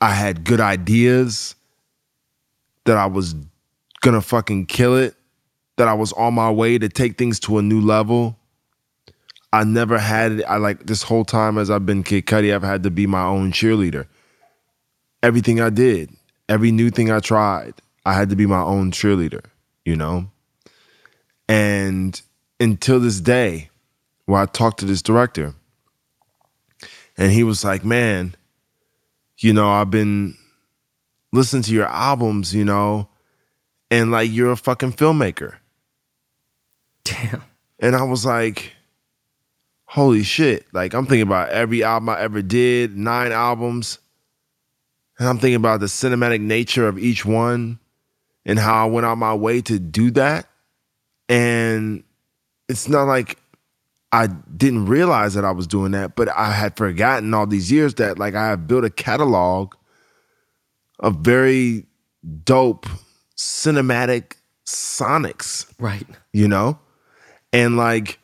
I 0.00 0.10
had 0.10 0.44
good 0.44 0.60
ideas, 0.60 1.54
that 2.84 2.96
I 2.96 3.06
was 3.06 3.34
gonna 4.00 4.22
fucking 4.22 4.66
kill 4.66 4.96
it, 4.96 5.14
that 5.76 5.88
I 5.88 5.94
was 5.94 6.12
on 6.14 6.34
my 6.34 6.50
way 6.50 6.78
to 6.78 6.88
take 6.88 7.18
things 7.18 7.40
to 7.40 7.58
a 7.58 7.62
new 7.62 7.80
level. 7.80 8.36
I 9.52 9.64
never 9.64 9.98
had. 9.98 10.42
I 10.44 10.56
like 10.56 10.86
this 10.86 11.02
whole 11.02 11.24
time 11.24 11.56
as 11.58 11.70
I've 11.70 11.86
been 11.86 12.02
Kid 12.02 12.26
Cudi, 12.26 12.54
I've 12.54 12.62
had 12.62 12.82
to 12.82 12.90
be 12.90 13.06
my 13.06 13.24
own 13.24 13.52
cheerleader. 13.52 14.06
Everything 15.22 15.60
I 15.60 15.70
did, 15.70 16.10
every 16.48 16.70
new 16.70 16.90
thing 16.90 17.10
I 17.10 17.20
tried, 17.20 17.74
I 18.08 18.14
had 18.14 18.30
to 18.30 18.36
be 18.36 18.46
my 18.46 18.62
own 18.62 18.90
cheerleader, 18.90 19.44
you 19.84 19.94
know? 19.94 20.30
And 21.46 22.18
until 22.58 23.00
this 23.00 23.20
day, 23.20 23.68
where 24.24 24.40
I 24.40 24.46
talked 24.46 24.80
to 24.80 24.86
this 24.86 25.02
director, 25.02 25.54
and 27.18 27.30
he 27.30 27.42
was 27.42 27.64
like, 27.64 27.84
Man, 27.84 28.34
you 29.36 29.52
know, 29.52 29.68
I've 29.68 29.90
been 29.90 30.38
listening 31.32 31.64
to 31.64 31.74
your 31.74 31.86
albums, 31.86 32.54
you 32.54 32.64
know, 32.64 33.10
and 33.90 34.10
like 34.10 34.30
you're 34.32 34.52
a 34.52 34.56
fucking 34.56 34.94
filmmaker. 34.94 35.56
Damn. 37.04 37.42
And 37.78 37.94
I 37.94 38.04
was 38.04 38.24
like, 38.24 38.72
holy 39.84 40.22
shit. 40.22 40.64
Like 40.72 40.94
I'm 40.94 41.04
thinking 41.04 41.26
about 41.26 41.50
every 41.50 41.84
album 41.84 42.08
I 42.08 42.20
ever 42.20 42.40
did, 42.40 42.96
nine 42.96 43.32
albums. 43.32 43.98
And 45.18 45.28
I'm 45.28 45.38
thinking 45.38 45.56
about 45.56 45.80
the 45.80 45.86
cinematic 45.86 46.40
nature 46.40 46.88
of 46.88 46.98
each 46.98 47.26
one 47.26 47.78
and 48.48 48.58
how 48.58 48.82
I 48.82 48.90
went 48.90 49.06
out 49.06 49.18
my 49.18 49.34
way 49.34 49.60
to 49.60 49.78
do 49.78 50.10
that. 50.12 50.48
And 51.28 52.02
it's 52.68 52.88
not 52.88 53.04
like 53.04 53.38
I 54.10 54.26
didn't 54.26 54.86
realize 54.86 55.34
that 55.34 55.44
I 55.44 55.50
was 55.50 55.66
doing 55.66 55.92
that, 55.92 56.16
but 56.16 56.30
I 56.30 56.50
had 56.52 56.76
forgotten 56.76 57.34
all 57.34 57.46
these 57.46 57.70
years 57.70 57.94
that 57.96 58.18
like 58.18 58.34
I 58.34 58.48
have 58.48 58.66
built 58.66 58.84
a 58.84 58.90
catalog 58.90 59.74
of 60.98 61.16
very 61.16 61.84
dope 62.44 62.86
cinematic 63.36 64.32
sonics 64.66 65.66
Right. 65.78 66.06
you 66.32 66.48
know? 66.48 66.78
And 67.52 67.76
like, 67.76 68.18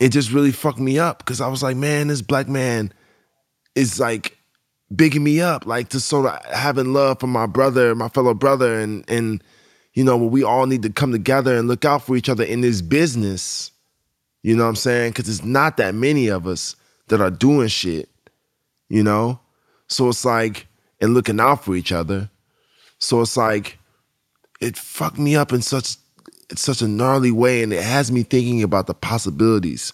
it 0.00 0.10
just 0.10 0.32
really 0.32 0.52
fucked 0.52 0.78
me 0.78 0.98
up 0.98 1.18
because 1.18 1.40
I 1.40 1.48
was 1.48 1.62
like, 1.62 1.76
man, 1.76 2.08
this 2.08 2.20
black 2.22 2.48
man 2.48 2.92
is 3.74 3.98
like 3.98 4.33
bigging 4.96 5.24
me 5.24 5.40
up, 5.40 5.66
like 5.66 5.88
to 5.90 6.00
sort 6.00 6.26
of 6.26 6.44
having 6.46 6.92
love 6.92 7.20
for 7.20 7.26
my 7.26 7.46
brother, 7.46 7.94
my 7.94 8.08
fellow 8.08 8.34
brother, 8.34 8.78
and 8.78 9.04
and 9.08 9.42
you 9.94 10.02
know, 10.02 10.16
we 10.16 10.42
all 10.42 10.66
need 10.66 10.82
to 10.82 10.90
come 10.90 11.12
together 11.12 11.56
and 11.56 11.68
look 11.68 11.84
out 11.84 12.02
for 12.02 12.16
each 12.16 12.28
other 12.28 12.44
in 12.44 12.60
this 12.60 12.82
business. 12.82 13.70
You 14.42 14.56
know 14.56 14.64
what 14.64 14.70
I'm 14.70 14.76
saying? 14.76 15.12
Because 15.12 15.28
it's 15.28 15.44
not 15.44 15.76
that 15.76 15.94
many 15.94 16.28
of 16.28 16.46
us 16.46 16.74
that 17.08 17.20
are 17.20 17.30
doing 17.30 17.68
shit, 17.68 18.08
you 18.88 19.02
know? 19.02 19.38
So 19.86 20.08
it's 20.08 20.24
like, 20.24 20.66
and 21.00 21.14
looking 21.14 21.38
out 21.38 21.64
for 21.64 21.76
each 21.76 21.92
other. 21.92 22.28
So 22.98 23.20
it's 23.20 23.36
like, 23.36 23.78
it 24.60 24.76
fucked 24.76 25.18
me 25.18 25.36
up 25.36 25.52
in 25.52 25.62
such 25.62 25.96
it's 26.50 26.62
such 26.62 26.82
a 26.82 26.88
gnarly 26.88 27.30
way 27.30 27.62
and 27.62 27.72
it 27.72 27.82
has 27.82 28.12
me 28.12 28.22
thinking 28.22 28.62
about 28.62 28.86
the 28.86 28.94
possibilities 28.94 29.92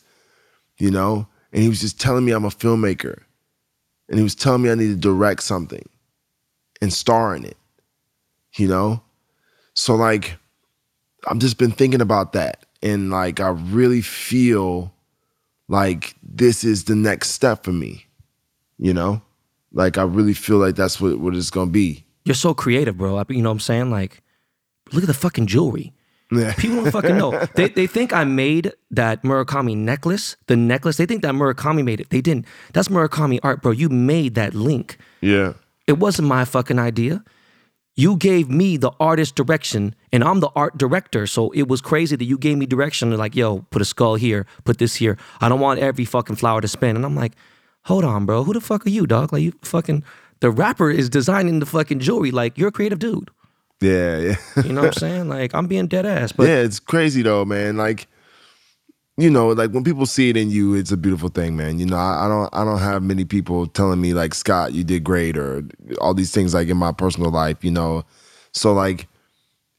you 0.78 0.90
know 0.90 1.26
and 1.52 1.62
he 1.62 1.68
was 1.68 1.80
just 1.80 2.00
telling 2.00 2.24
me 2.24 2.32
i'm 2.32 2.44
a 2.44 2.50
filmmaker 2.50 3.22
and 4.10 4.18
he 4.18 4.22
was 4.22 4.34
telling 4.34 4.60
me 4.62 4.70
i 4.70 4.74
need 4.74 4.88
to 4.88 4.96
direct 4.96 5.42
something 5.42 5.88
and 6.82 6.92
star 6.92 7.34
in 7.34 7.44
it 7.44 7.56
you 8.56 8.68
know 8.68 9.00
so 9.74 9.94
like 9.94 10.36
i've 11.28 11.38
just 11.38 11.56
been 11.56 11.70
thinking 11.72 12.00
about 12.02 12.32
that 12.34 12.66
and 12.82 13.10
like 13.10 13.40
i 13.40 13.48
really 13.48 14.02
feel 14.02 14.92
like 15.68 16.14
this 16.22 16.64
is 16.64 16.84
the 16.84 16.94
next 16.96 17.30
step 17.30 17.64
for 17.64 17.72
me 17.72 18.04
you 18.78 18.92
know 18.92 19.22
Like 19.72 19.98
I 19.98 20.02
really 20.02 20.34
feel 20.34 20.58
like 20.58 20.74
that's 20.74 21.00
what 21.00 21.20
what 21.20 21.36
it's 21.36 21.50
gonna 21.50 21.70
be. 21.70 22.04
You're 22.24 22.34
so 22.34 22.54
creative, 22.54 22.96
bro. 22.98 23.18
I- 23.18 23.24
You 23.28 23.40
know 23.40 23.50
what 23.50 23.62
I'm 23.62 23.68
saying? 23.70 23.88
Like, 23.92 24.20
look 24.92 25.04
at 25.04 25.06
the 25.06 25.14
fucking 25.14 25.46
jewelry. 25.46 25.92
Yeah. 26.30 26.52
People 26.54 26.82
don't 26.82 26.92
fucking 26.92 27.16
know. 27.16 27.46
They 27.54 27.68
they 27.68 27.86
think 27.86 28.12
I 28.12 28.24
made 28.24 28.72
that 28.90 29.22
Murakami 29.22 29.76
necklace, 29.76 30.36
the 30.46 30.56
necklace. 30.56 30.96
They 30.96 31.06
think 31.06 31.22
that 31.22 31.34
Murakami 31.34 31.84
made 31.84 32.00
it. 32.00 32.10
They 32.10 32.20
didn't. 32.20 32.46
That's 32.72 32.88
Murakami 32.88 33.40
art, 33.42 33.62
bro. 33.62 33.72
You 33.72 33.88
made 33.88 34.34
that 34.34 34.54
link. 34.54 34.96
Yeah. 35.20 35.54
It 35.86 35.98
wasn't 35.98 36.28
my 36.28 36.44
fucking 36.44 36.78
idea. 36.78 37.24
You 37.96 38.16
gave 38.16 38.48
me 38.48 38.76
the 38.76 38.92
artist 39.00 39.34
direction, 39.34 39.94
and 40.12 40.22
I'm 40.22 40.40
the 40.40 40.50
art 40.54 40.78
director. 40.78 41.26
So 41.26 41.50
it 41.50 41.68
was 41.68 41.80
crazy 41.80 42.16
that 42.16 42.24
you 42.24 42.38
gave 42.38 42.56
me 42.56 42.64
direction. 42.64 43.14
Like, 43.16 43.34
yo, 43.34 43.66
put 43.70 43.82
a 43.82 43.84
skull 43.84 44.14
here, 44.14 44.46
put 44.64 44.78
this 44.78 44.94
here. 44.94 45.18
I 45.40 45.48
don't 45.48 45.60
want 45.60 45.80
every 45.80 46.04
fucking 46.04 46.36
flower 46.36 46.60
to 46.60 46.68
spin. 46.68 46.96
And 46.96 47.04
I'm 47.04 47.16
like, 47.16 47.32
hold 47.84 48.04
on, 48.04 48.24
bro. 48.24 48.44
Who 48.44 48.54
the 48.54 48.60
fuck 48.60 48.86
are 48.86 48.90
you, 48.90 49.06
dog? 49.06 49.32
Like, 49.32 49.42
you 49.42 49.52
fucking. 49.62 50.04
The 50.40 50.50
rapper 50.50 50.90
is 50.90 51.10
designing 51.10 51.58
the 51.58 51.66
fucking 51.66 51.98
jewelry. 51.98 52.30
Like, 52.30 52.56
you're 52.56 52.68
a 52.68 52.72
creative 52.72 53.00
dude. 53.00 53.30
Yeah, 53.80 54.18
yeah. 54.18 54.36
You 54.62 54.72
know 54.72 54.82
what 54.82 54.88
I'm 54.88 54.92
saying? 54.92 55.28
Like, 55.28 55.54
I'm 55.54 55.66
being 55.66 55.86
dead 55.86 56.04
ass. 56.04 56.32
But 56.32 56.48
yeah, 56.48 56.56
it's 56.56 56.78
crazy 56.78 57.22
though, 57.22 57.44
man. 57.44 57.76
Like, 57.76 58.08
you 59.16 59.30
know, 59.30 59.48
like 59.48 59.70
when 59.70 59.84
people 59.84 60.06
see 60.06 60.30
it 60.30 60.36
in 60.36 60.50
you, 60.50 60.74
it's 60.74 60.92
a 60.92 60.96
beautiful 60.96 61.28
thing, 61.28 61.56
man. 61.56 61.78
You 61.78 61.86
know, 61.86 61.96
I, 61.96 62.26
I 62.26 62.28
don't, 62.28 62.48
I 62.52 62.64
don't 62.64 62.78
have 62.78 63.02
many 63.02 63.24
people 63.24 63.66
telling 63.66 64.00
me 64.00 64.14
like, 64.14 64.34
Scott, 64.34 64.72
you 64.72 64.84
did 64.84 65.04
great, 65.04 65.36
or 65.36 65.64
all 66.00 66.14
these 66.14 66.30
things 66.30 66.54
like 66.54 66.68
in 66.68 66.76
my 66.76 66.92
personal 66.92 67.30
life. 67.30 67.64
You 67.64 67.70
know, 67.70 68.04
so 68.52 68.72
like, 68.72 69.08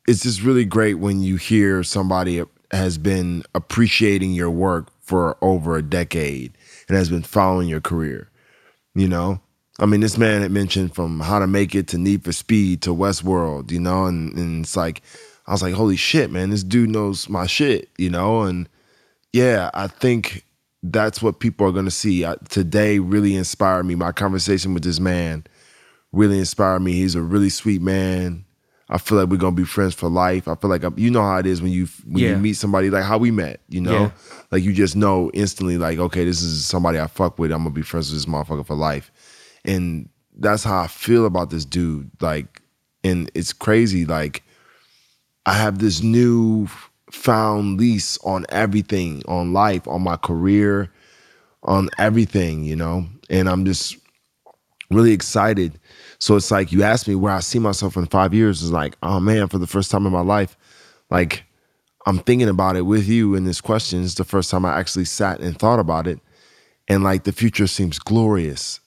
it's 0.08 0.24
just 0.24 0.42
really 0.42 0.66
great 0.66 0.96
when 0.96 1.22
you 1.22 1.38
hear 1.38 1.84
somebody 1.84 2.44
has 2.72 2.98
been 2.98 3.44
appreciating 3.54 4.32
your 4.32 4.50
work 4.50 4.88
for 5.00 5.38
over 5.42 5.76
a 5.76 5.84
decade 5.84 6.58
and 6.88 6.98
has 6.98 7.10
been 7.10 7.24
following 7.24 7.68
your 7.68 7.82
career. 7.82 8.30
You 8.96 9.08
know, 9.08 9.42
I 9.82 9.86
mean, 9.88 10.02
this 10.02 10.18
man 10.18 10.42
had 10.44 10.52
mentioned 10.52 10.94
from 10.94 11.20
How 11.20 11.40
to 11.40 11.48
Make 11.48 11.74
It 11.74 11.88
to 11.90 11.98
Need 11.98 12.24
for 12.24 12.32
Speed 12.32 12.82
to 12.84 12.92
Westworld, 12.92 13.72
you 13.72 13.80
know, 13.80 14.06
and, 14.06 14.32
and 14.38 14.64
it's 14.64 14.78
like, 14.78 15.02
I 15.48 15.52
was 15.54 15.64
like, 15.64 15.74
holy 15.74 15.96
shit, 15.96 16.30
man, 16.32 16.52
this 16.52 16.64
dude 16.64 16.92
knows 16.92 17.28
my 17.28 17.48
shit, 17.48 17.90
you 17.98 18.10
know, 18.10 18.44
and 18.44 18.70
yeah, 19.34 19.72
I 19.74 19.88
think 19.88 20.46
that's 20.84 21.22
what 21.22 21.40
people 21.40 21.68
are 21.68 21.72
gonna 21.72 21.90
see. 21.92 22.26
I, 22.26 22.36
today 22.50 23.00
really 23.00 23.36
inspired 23.36 23.86
me. 23.86 23.96
My 23.96 24.12
conversation 24.12 24.74
with 24.74 24.84
this 24.84 25.00
man 25.00 25.46
really 26.12 26.38
inspired 26.40 26.82
me. 26.82 26.94
He's 26.94 27.16
a 27.16 27.22
really 27.22 27.50
sweet 27.50 27.82
man. 27.82 28.46
I 28.90 28.98
feel 28.98 29.18
like 29.18 29.30
we're 29.30 29.38
gonna 29.38 29.56
be 29.56 29.64
friends 29.64 29.94
for 29.96 30.10
life. 30.10 30.48
I 30.48 30.56
feel 30.56 30.70
like 30.70 30.84
I'm, 30.84 30.98
you 31.00 31.10
know 31.10 31.22
how 31.24 31.38
it 31.38 31.46
is 31.46 31.62
when 31.62 31.72
you 31.72 31.88
when 32.06 32.24
Yeah. 32.24 32.30
you 32.32 32.38
meet 32.38 32.54
somebody 32.58 32.90
like 32.90 33.04
how 33.04 33.18
we 33.18 33.32
met, 33.32 33.62
you 33.70 33.80
know, 33.82 33.92
Yeah. 33.94 34.12
like 34.52 34.64
you 34.64 34.74
just 34.74 34.96
know 34.96 35.32
instantly, 35.34 35.78
like 35.78 35.98
okay, 35.98 36.26
this 36.26 36.42
is 36.42 36.66
somebody 36.66 37.00
I 37.00 37.08
fuck 37.08 37.40
with. 37.40 37.52
I'm 37.52 37.60
gonna 37.64 37.70
be 37.70 37.82
friends 37.84 38.12
with 38.12 38.22
this 38.22 38.32
motherfucker 38.32 38.66
for 38.68 38.76
life, 38.76 39.12
and 39.66 40.10
that's 40.38 40.64
how 40.64 40.80
I 40.82 40.88
feel 40.88 41.26
about 41.26 41.50
this 41.50 41.66
dude. 41.66 42.10
Like, 42.22 42.62
and 43.04 43.30
it's 43.34 43.54
crazy. 43.54 44.06
Like, 44.06 44.44
I 45.46 45.54
have 45.54 45.80
this 45.80 46.02
new 46.02 46.68
found 47.12 47.80
lease 47.80 48.18
on 48.24 48.46
everything, 48.50 49.22
on 49.28 49.54
life, 49.54 49.88
on 49.88 50.02
my 50.02 50.16
career, 50.16 50.92
on 51.64 51.90
everything, 51.98 52.64
you 52.64 52.76
know, 52.76 53.06
and 53.30 53.50
I'm 53.50 53.66
just 53.66 53.98
really 54.90 55.14
excited. 55.14 55.80
So 56.20 56.36
it's 56.36 56.52
like 56.52 56.72
you 56.72 56.84
asked 56.84 57.08
me 57.08 57.16
where 57.16 57.34
I 57.34 57.40
see 57.40 57.60
myself 57.60 57.96
in 57.96 58.06
five 58.08 58.34
years. 58.34 58.62
Is 58.62 58.72
like, 58.72 58.96
oh 59.02 59.20
man, 59.20 59.48
for 59.48 59.58
the 59.58 59.68
first 59.68 59.90
time 59.90 60.06
in 60.06 60.12
my 60.12 60.22
life, 60.22 60.58
like 61.10 61.44
I'm 62.06 62.20
thinking 62.20 62.50
about 62.50 62.76
it 62.76 62.84
with 62.84 63.08
you 63.08 63.36
in 63.36 63.46
this 63.46 63.62
question. 63.62 64.04
It's 64.04 64.16
the 64.16 64.24
first 64.24 64.52
time 64.52 64.66
I 64.66 64.78
actually 64.78 65.06
sat 65.06 65.40
and 65.40 65.58
thought 65.58 65.80
about 65.80 66.08
it. 66.08 66.20
And 66.88 67.04
like 67.04 67.24
the 67.24 67.32
future 67.32 67.68
seems 67.68 68.00
glorious. 68.00 68.81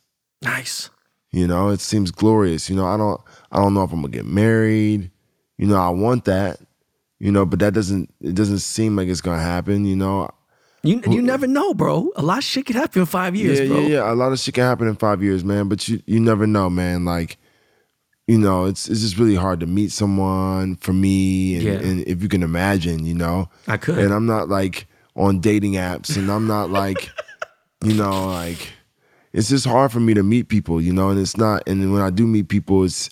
Nice. 0.45 0.91
You 1.33 1.47
know, 1.49 1.71
it 1.71 1.81
seems 1.81 2.11
glorious. 2.11 2.71
You 2.71 2.77
know, 2.77 2.87
I 2.87 2.97
don't 2.97 3.21
I 3.51 3.59
don't 3.61 3.75
know 3.75 3.83
if 3.83 3.93
I'm 3.93 4.01
gonna 4.03 4.13
get 4.13 4.27
married. 4.27 5.11
You 5.59 5.67
know, 5.67 5.77
I 5.77 5.89
want 5.89 6.25
that. 6.27 6.61
You 7.19 7.33
know, 7.33 7.45
but 7.47 7.59
that 7.61 7.75
doesn't 7.75 8.13
it 8.21 8.35
doesn't 8.35 8.59
seem 8.61 8.97
like 8.97 9.09
it's 9.09 9.21
gonna 9.21 9.43
happen, 9.43 9.85
you 9.85 9.97
know. 9.97 10.29
you 10.83 11.01
you 11.09 11.23
never 11.23 11.47
know, 11.47 11.73
bro. 11.75 12.11
A 12.17 12.23
lot 12.23 12.39
of 12.39 12.45
shit 12.45 12.67
could 12.67 12.77
happen 12.77 13.01
in 13.01 13.07
five 13.07 13.35
years, 13.35 13.59
yeah, 13.61 13.67
bro. 13.67 13.81
yeah, 13.81 13.89
yeah. 13.89 14.13
A 14.13 14.15
lot 14.15 14.33
of 14.33 14.39
shit 14.39 14.55
can 14.55 14.65
happen 14.65 14.87
in 14.87 14.97
five 14.97 15.23
years, 15.23 15.43
man. 15.45 15.69
But 15.69 15.89
you 15.89 16.01
you 16.07 16.21
never 16.21 16.47
know, 16.47 16.69
man. 16.71 17.05
Like, 17.05 17.39
you 18.29 18.39
know, 18.39 18.67
it's 18.67 18.89
it's 18.89 19.01
just 19.01 19.19
really 19.19 19.35
hard 19.37 19.61
to 19.61 19.67
meet 19.67 19.91
someone 19.93 20.77
for 20.77 20.93
me, 20.93 21.55
and, 21.57 21.63
Yeah. 21.65 21.73
and 21.89 22.01
if 22.07 22.23
you 22.23 22.29
can 22.29 22.43
imagine, 22.43 23.05
you 23.07 23.15
know, 23.15 23.49
I 23.67 23.77
could. 23.79 23.99
And 23.99 24.13
I'm 24.13 24.27
not 24.27 24.49
like 24.49 24.87
on 25.17 25.41
dating 25.41 25.73
apps, 25.75 26.17
and 26.17 26.31
I'm 26.31 26.47
not 26.47 26.71
like, 26.71 27.11
you 27.85 27.95
know, 27.95 28.27
like 28.27 28.73
it's 29.35 29.49
just 29.51 29.67
hard 29.67 29.91
for 29.93 30.01
me 30.01 30.15
to 30.15 30.23
meet 30.23 30.49
people, 30.49 30.81
you 30.81 30.93
know. 30.93 31.11
And 31.11 31.21
it's 31.21 31.37
not, 31.37 31.63
and 31.67 31.93
when 31.93 32.01
I 32.01 32.09
do 32.11 32.27
meet 32.27 32.49
people, 32.49 32.85
it's 32.85 33.11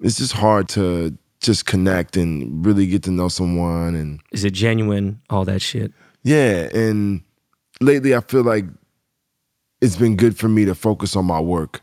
it's 0.00 0.18
just 0.18 0.32
hard 0.34 0.68
to 0.70 1.16
just 1.40 1.64
connect 1.66 2.16
and 2.16 2.64
really 2.66 2.86
get 2.86 3.02
to 3.04 3.10
know 3.10 3.28
someone 3.28 3.94
and 3.94 4.20
Is 4.32 4.44
it 4.44 4.52
genuine? 4.52 5.20
All 5.30 5.44
that 5.46 5.62
shit. 5.62 5.92
yeah, 6.22 6.68
and 6.74 7.22
lately 7.80 8.14
I 8.14 8.20
feel 8.20 8.42
like 8.42 8.64
it's 9.80 9.96
been 9.96 10.16
good 10.16 10.36
for 10.36 10.48
me 10.48 10.64
to 10.64 10.74
focus 10.74 11.16
on 11.16 11.24
my 11.26 11.40
work. 11.40 11.82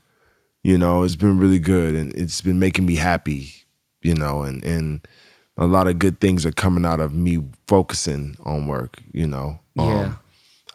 You 0.64 0.78
know, 0.78 1.04
it's 1.04 1.16
been 1.16 1.40
really 1.40 1.60
good 1.60 1.96
and 1.96 2.14
it's 2.16 2.42
been 2.42 2.60
making 2.60 2.86
me 2.86 2.96
happy, 2.96 3.52
you 4.02 4.14
know, 4.16 4.44
and 4.44 4.64
and 4.64 5.08
a 5.58 5.66
lot 5.68 5.88
of 5.88 6.00
good 6.00 6.20
things 6.20 6.46
are 6.46 6.52
coming 6.52 6.86
out 6.86 7.00
of 7.00 7.14
me 7.14 7.40
focusing 7.68 8.36
on 8.44 8.68
work, 8.68 9.00
you 9.14 9.28
know. 9.28 9.60
Um, 9.78 9.88
Yeah. 9.88 10.14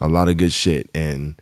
a 0.01 0.07
lot 0.07 0.27
of 0.29 0.37
good 0.37 0.51
shit 0.53 0.89
and 0.95 1.35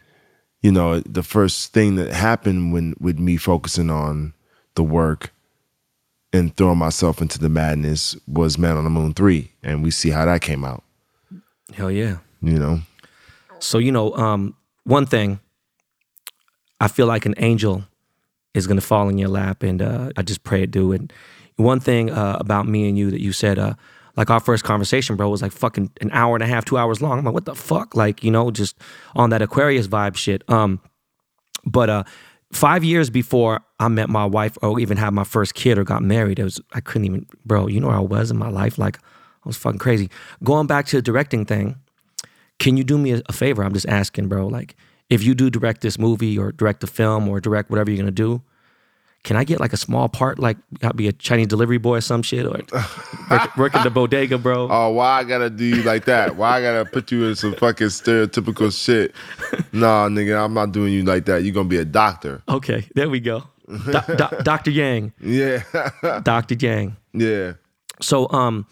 you 0.65 0.71
know, 0.71 0.99
the 1.01 1.21
first 1.21 1.73
thing 1.73 1.95
that 1.97 2.11
happened 2.11 2.73
when 2.73 2.95
with 2.99 3.19
me 3.19 3.37
focusing 3.37 3.91
on 3.91 4.33
the 4.73 4.81
work 4.81 5.31
and 6.33 6.57
throwing 6.57 6.79
myself 6.79 7.21
into 7.21 7.37
the 7.37 7.49
madness 7.49 8.17
was 8.27 8.57
Man 8.57 8.75
on 8.75 8.83
the 8.83 8.89
Moon 8.89 9.13
3 9.13 9.51
and 9.61 9.83
we 9.83 9.91
see 9.91 10.09
how 10.09 10.25
that 10.25 10.41
came 10.41 10.65
out, 10.65 10.83
Hell 11.75 11.91
yeah. 11.91 12.17
you 12.41 12.57
know. 12.57 12.79
So 13.59 13.77
you 13.77 13.91
know, 13.91 14.15
um, 14.15 14.55
one 14.85 15.05
thing, 15.05 15.39
I 16.81 16.87
feel 16.87 17.05
like 17.05 17.27
an 17.27 17.35
angel 17.37 17.83
is 18.55 18.65
gonna 18.65 18.81
fall 18.81 19.07
in 19.07 19.19
your 19.19 19.29
lap, 19.29 19.61
and 19.61 19.83
uh, 19.83 20.13
I 20.17 20.23
just 20.23 20.43
pray 20.43 20.63
it 20.63 20.71
do. 20.71 20.93
And 20.93 21.13
one 21.57 21.79
thing 21.79 22.09
uh, 22.09 22.37
about 22.39 22.67
me 22.67 22.89
and 22.89 22.97
you 22.97 23.11
that 23.11 23.21
you 23.21 23.33
said, 23.33 23.59
uh, 23.59 23.75
like 24.17 24.29
our 24.29 24.39
first 24.39 24.63
conversation, 24.63 25.15
bro, 25.15 25.29
was 25.29 25.41
like 25.41 25.51
fucking 25.51 25.91
an 26.01 26.09
hour 26.11 26.35
and 26.35 26.43
a 26.43 26.47
half, 26.47 26.65
two 26.65 26.77
hours 26.77 27.01
long. 27.01 27.19
I'm 27.19 27.25
like, 27.25 27.33
what 27.33 27.45
the 27.45 27.55
fuck? 27.55 27.95
Like, 27.95 28.23
you 28.23 28.31
know, 28.31 28.51
just 28.51 28.77
on 29.15 29.29
that 29.31 29.41
Aquarius 29.41 29.87
vibe 29.87 30.15
shit. 30.15 30.43
Um, 30.49 30.79
but 31.65 31.89
uh, 31.89 32.03
five 32.51 32.83
years 32.83 33.09
before 33.09 33.61
I 33.79 33.87
met 33.87 34.09
my 34.09 34.25
wife, 34.25 34.57
or 34.61 34.79
even 34.79 34.97
had 34.97 35.13
my 35.13 35.23
first 35.23 35.53
kid, 35.53 35.77
or 35.77 35.83
got 35.83 36.01
married, 36.01 36.39
it 36.39 36.43
was 36.43 36.61
I 36.73 36.79
couldn't 36.79 37.05
even, 37.05 37.25
bro. 37.45 37.67
You 37.67 37.79
know 37.79 37.87
where 37.87 37.97
I 37.97 38.01
was 38.01 38.31
in 38.31 38.37
my 38.37 38.49
life, 38.49 38.77
like 38.77 38.97
I 38.97 39.47
was 39.47 39.57
fucking 39.57 39.79
crazy. 39.79 40.09
Going 40.43 40.67
back 40.67 40.85
to 40.87 40.95
the 40.97 41.01
directing 41.01 41.45
thing 41.45 41.75
can 42.59 42.77
you 42.77 42.83
do 42.83 42.97
me 42.97 43.21
a, 43.27 43.33
favor? 43.33 43.63
I'm 43.63 43.73
just 43.73 43.87
asking, 43.87 44.27
bro. 44.27 44.47
Like, 44.47 44.75
if 45.09 45.23
you 45.23 45.35
do 45.35 45.49
direct 45.49 45.81
this 45.81 45.99
movie 45.99 46.37
or 46.37 46.51
direct 46.51 46.83
a 46.83 46.87
film 46.87 47.27
or 47.27 47.39
direct 47.39 47.69
whatever 47.69 47.91
you're 47.91 47.97
gonna 47.97 48.11
do, 48.11 48.41
can 49.25 49.35
I 49.35 49.43
get 49.43 49.59
like 49.59 49.73
a 49.73 49.77
small 49.77 50.07
part? 50.07 50.39
Like, 50.39 50.55
got 50.79 50.95
be 50.95 51.07
a 51.09 51.11
Chinese 51.11 51.47
delivery 51.47 51.77
boy 51.79 51.97
or 51.97 52.01
some 52.01 52.21
shit, 52.21 52.45
or 52.45 52.61
work, 53.29 53.57
work 53.57 53.75
in 53.75 53.83
the 53.83 53.89
bodega, 53.89 54.37
bro. 54.37 54.67
Oh, 54.71 54.91
why 54.91 55.17
I 55.19 55.23
gotta 55.25 55.49
do 55.49 55.65
you 55.65 55.83
like 55.83 56.05
that? 56.05 56.37
Why 56.37 56.57
I 56.57 56.61
gotta 56.61 56.85
put 56.85 57.11
you 57.11 57.25
in 57.25 57.35
some 57.35 57.53
fucking 57.55 57.87
stereotypical 57.87 58.71
shit? 58.71 59.13
Nah, 59.73 60.07
nigga, 60.07 60.41
I'm 60.41 60.53
not 60.53 60.71
doing 60.71 60.93
you 60.93 61.03
like 61.03 61.25
that. 61.25 61.43
You're 61.43 61.53
gonna 61.53 61.67
be 61.67 61.77
a 61.77 61.83
doctor. 61.85 62.41
Okay, 62.47 62.87
there 62.95 63.09
we 63.09 63.19
go. 63.19 63.43
Do- 63.67 63.99
Do- 64.15 64.37
Dr. 64.43 64.71
Yang. 64.71 65.11
Yeah. 65.19 65.63
Dr. 66.23 66.55
Yang. 66.55 66.95
Yeah. 67.13 67.53
So, 68.01 68.29
um, 68.31 68.65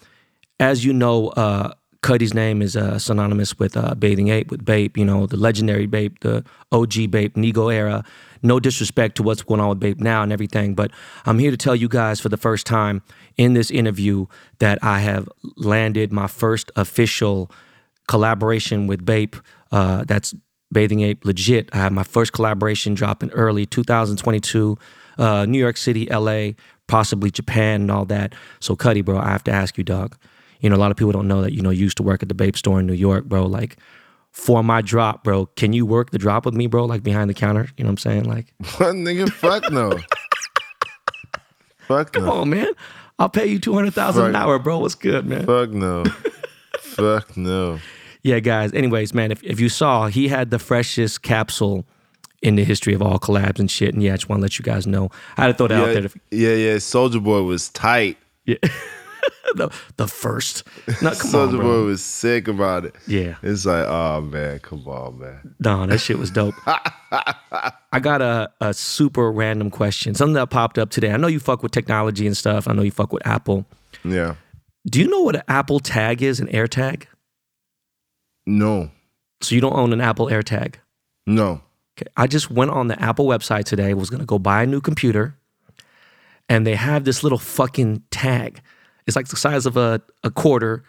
as 0.62 0.86
you 0.86 0.94
know, 0.94 1.30
uh, 1.30 1.74
Cudi's 2.04 2.34
name 2.34 2.62
is 2.62 2.76
uh, 2.78 3.00
synonymous 3.00 3.58
with 3.60 3.76
uh, 3.76 3.96
Bathing 3.96 4.28
Ape, 4.30 4.52
with 4.52 4.63
Bape, 4.63 4.98
you 4.98 5.06
know, 5.06 5.26
the 5.26 5.38
legendary 5.38 5.88
Bape, 5.88 6.20
the 6.20 6.44
OG 6.72 7.10
Bape, 7.12 7.34
Nigo 7.36 7.74
era. 7.74 8.04
No 8.43 8.60
disrespect 8.60 9.15
to 9.15 9.23
what's 9.23 9.41
going 9.41 9.60
on 9.62 9.69
with 9.69 9.79
Bape 9.79 9.99
now 9.99 10.21
and 10.21 10.32
everything, 10.32 10.75
but 10.75 10.91
I'm 11.25 11.39
here 11.39 11.51
to 11.51 11.58
tell 11.58 11.75
you 11.75 11.88
guys 11.88 12.19
for 12.19 12.29
the 12.29 12.38
first 12.38 12.67
time 12.67 13.01
in 13.38 13.53
this 13.53 13.71
interview 13.71 14.27
that 14.60 14.77
I 14.84 14.99
have 14.99 15.27
landed 15.56 16.12
my 16.12 16.27
first 16.27 16.71
official 16.75 17.49
collaboration 18.08 18.86
with 18.86 19.06
Bape. 19.06 19.36
Uh, 19.71 20.03
that's 20.06 20.36
Bathing 20.71 21.01
Ape 21.01 21.23
legit. 21.23 21.69
I 21.73 21.77
have 21.77 21.91
my 21.93 22.03
first 22.03 22.34
collaboration 22.34 22.95
dropping 22.95 23.32
early 23.32 23.65
2022, 23.65 24.77
uh, 25.17 25.45
New 25.45 25.60
York 25.60 25.77
City, 25.77 26.08
LA, 26.08 26.51
possibly 26.88 27.32
Japan 27.32 27.82
and 27.82 27.91
all 27.91 28.06
that. 28.06 28.34
So, 28.60 28.75
Cudi, 28.75 29.06
bro, 29.06 29.17
I 29.17 29.29
have 29.29 29.43
to 29.45 29.51
ask 29.51 29.77
you, 29.77 29.84
dog. 29.84 30.17
You 30.60 30.69
know, 30.69 30.75
a 30.75 30.77
lot 30.77 30.91
of 30.91 30.97
people 30.97 31.12
don't 31.12 31.27
know 31.27 31.41
that, 31.41 31.53
you 31.53 31.62
know, 31.62 31.69
you 31.69 31.82
used 31.82 31.97
to 31.97 32.03
work 32.03 32.23
at 32.23 32.29
the 32.29 32.36
Bape 32.36 32.58
store 32.58 32.79
in 32.79 32.88
New 32.88 32.93
York, 32.93 33.25
bro. 33.25 33.45
Like, 33.45 33.77
for 34.34 34.63
my 34.63 34.82
drop, 34.82 35.24
bro, 35.24 35.46
can 35.46 35.74
you 35.74 35.86
work 35.86 36.10
the 36.10 36.17
drop 36.17 36.46
with 36.46 36.56
me, 36.56 36.67
bro? 36.67 36.86
Like 36.86 37.04
behind 37.04 37.30
the 37.30 37.34
counter? 37.36 37.69
You 37.78 37.84
know 37.84 37.89
what 37.89 37.91
I'm 37.91 37.98
saying? 38.00 38.24
Like, 38.26 38.54
What 38.78 38.96
nigga? 38.96 39.32
Fuck 39.32 39.72
no. 39.72 39.98
Fuck 41.88 42.13
come 42.13 42.26
no. 42.26 42.32
on, 42.34 42.50
man. 42.50 42.74
I'll 43.19 43.30
pay 43.30 43.46
you 43.46 43.60
200000 43.60 44.26
an 44.26 44.36
hour, 44.36 44.58
bro. 44.58 44.80
What's 44.80 44.96
good, 44.96 45.26
man? 45.26 45.46
Fuck 45.46 45.69
no. 45.69 46.04
Fuck 46.80 47.38
no. 47.38 47.80
Yeah, 48.24 48.39
guys. 48.39 48.74
Anyways, 48.74 49.13
man, 49.13 49.32
if, 49.32 49.43
if 49.43 49.60
you 49.60 49.69
saw, 49.69 50.08
he 50.08 50.28
had 50.28 50.50
the 50.50 50.60
freshest 50.60 51.22
capsule 51.22 51.86
in 52.41 52.56
the 52.56 52.63
history 52.63 52.93
of 52.93 53.02
all 53.02 53.19
collabs 53.19 53.60
and 53.60 53.69
shit. 53.69 53.93
And 53.93 54.02
yeah, 54.02 54.13
I 54.13 54.15
just 54.15 54.30
want 54.30 54.39
to 54.39 54.41
let 54.41 54.58
you 54.58 54.63
guys 54.63 54.88
know. 54.88 55.10
I 55.38 55.43
had 55.43 55.48
to 55.48 55.54
throw 55.54 55.67
that 55.67 55.76
yeah, 55.76 55.86
out 55.86 55.93
there. 55.93 56.02
To, 56.02 56.19
yeah, 56.32 56.56
yeah. 56.56 56.78
Soldier 56.80 57.19
Boy 57.19 57.43
was 57.43 57.69
tight. 57.69 58.17
yeah. 58.46 58.58
the, 59.56 59.70
the 59.98 60.08
first. 60.08 60.64
No, 61.02 61.12
come 61.12 61.30
Soldier 61.30 61.58
on, 61.58 61.62
bro. 61.64 61.82
Boy 61.82 61.86
was 61.88 62.04
sick 62.04 62.48
about 62.48 62.86
it. 62.86 62.96
Yeah. 63.08 63.36
It's 63.42 63.66
like, 63.66 63.86
oh 63.88 64.22
man, 64.22 64.60
come 64.60 64.88
on, 64.88 65.20
man. 65.20 65.56
No, 65.60 65.86
that 65.86 66.00
shit 66.00 66.18
was 66.18 66.32
dope. 66.32 66.56
I 66.66 68.00
got 68.02 68.22
a, 68.22 68.52
a 68.62 68.74
super 68.74 69.32
random 69.32 69.70
question. 69.70 70.16
Something 70.16 70.34
that 70.36 70.50
popped 70.50 70.78
up 70.78 70.90
today. 70.90 71.12
I 71.12 71.18
know 71.18 71.28
you 71.28 71.40
fuck 71.40 71.64
with 71.64 71.72
technology 71.72 72.26
and 72.26 72.36
stuff. 72.36 72.68
I 72.68 72.74
know 72.74 72.82
you 72.82 72.92
fuck 72.92 73.14
with 73.14 73.26
Apple. 73.26 73.66
Yeah. 74.04 74.36
Do 74.86 75.00
you 75.00 75.08
know 75.08 75.22
what 75.22 75.36
an 75.36 75.44
Apple 75.48 75.80
tag 75.80 76.22
is, 76.22 76.40
an 76.40 76.48
AirTag? 76.48 77.06
No. 78.46 78.92
So 79.42 79.56
you 79.56 79.62
don't 79.62 79.76
own 79.76 79.94
an 79.94 80.02
Apple 80.02 80.28
AirTag? 80.28 80.76
No. 81.26 81.62
Okay. 81.98 82.10
I 82.18 82.28
just 82.28 82.50
went 82.50 82.72
on 82.72 82.88
the 82.88 83.02
Apple 83.02 83.26
website 83.26 83.66
today, 83.66 83.94
was 83.94 84.10
gonna 84.10 84.26
go 84.26 84.40
buy 84.40 84.64
a 84.64 84.66
new 84.66 84.82
computer, 84.82 85.38
and 86.50 86.66
they 86.66 86.76
have 86.76 87.04
this 87.04 87.24
little 87.24 87.38
fucking 87.38 88.04
tag. 88.12 88.62
It's 89.08 89.16
like 89.16 89.28
the 89.28 89.36
size 89.36 89.66
of 89.66 89.78
a, 89.78 90.02
a 90.24 90.32
quarter, 90.32 90.84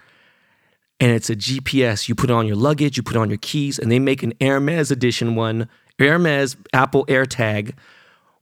and 1.00 1.10
it's 1.10 1.30
a 1.30 1.36
GPS. 1.36 2.08
You 2.08 2.14
put 2.14 2.30
it 2.30 2.32
on 2.32 2.46
your 2.46 2.56
luggage, 2.56 2.96
you 2.96 3.02
put 3.02 3.16
it 3.16 3.18
on 3.18 3.30
your 3.30 3.38
keys, 3.38 3.78
and 3.78 3.90
they 3.90 3.98
make 3.98 4.22
an 4.22 4.32
Hermes 4.40 4.90
edition 4.90 5.34
one, 5.34 5.68
Hermes 5.98 6.56
Apple 6.72 7.06
AirTag, 7.06 7.74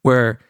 where 0.02 0.40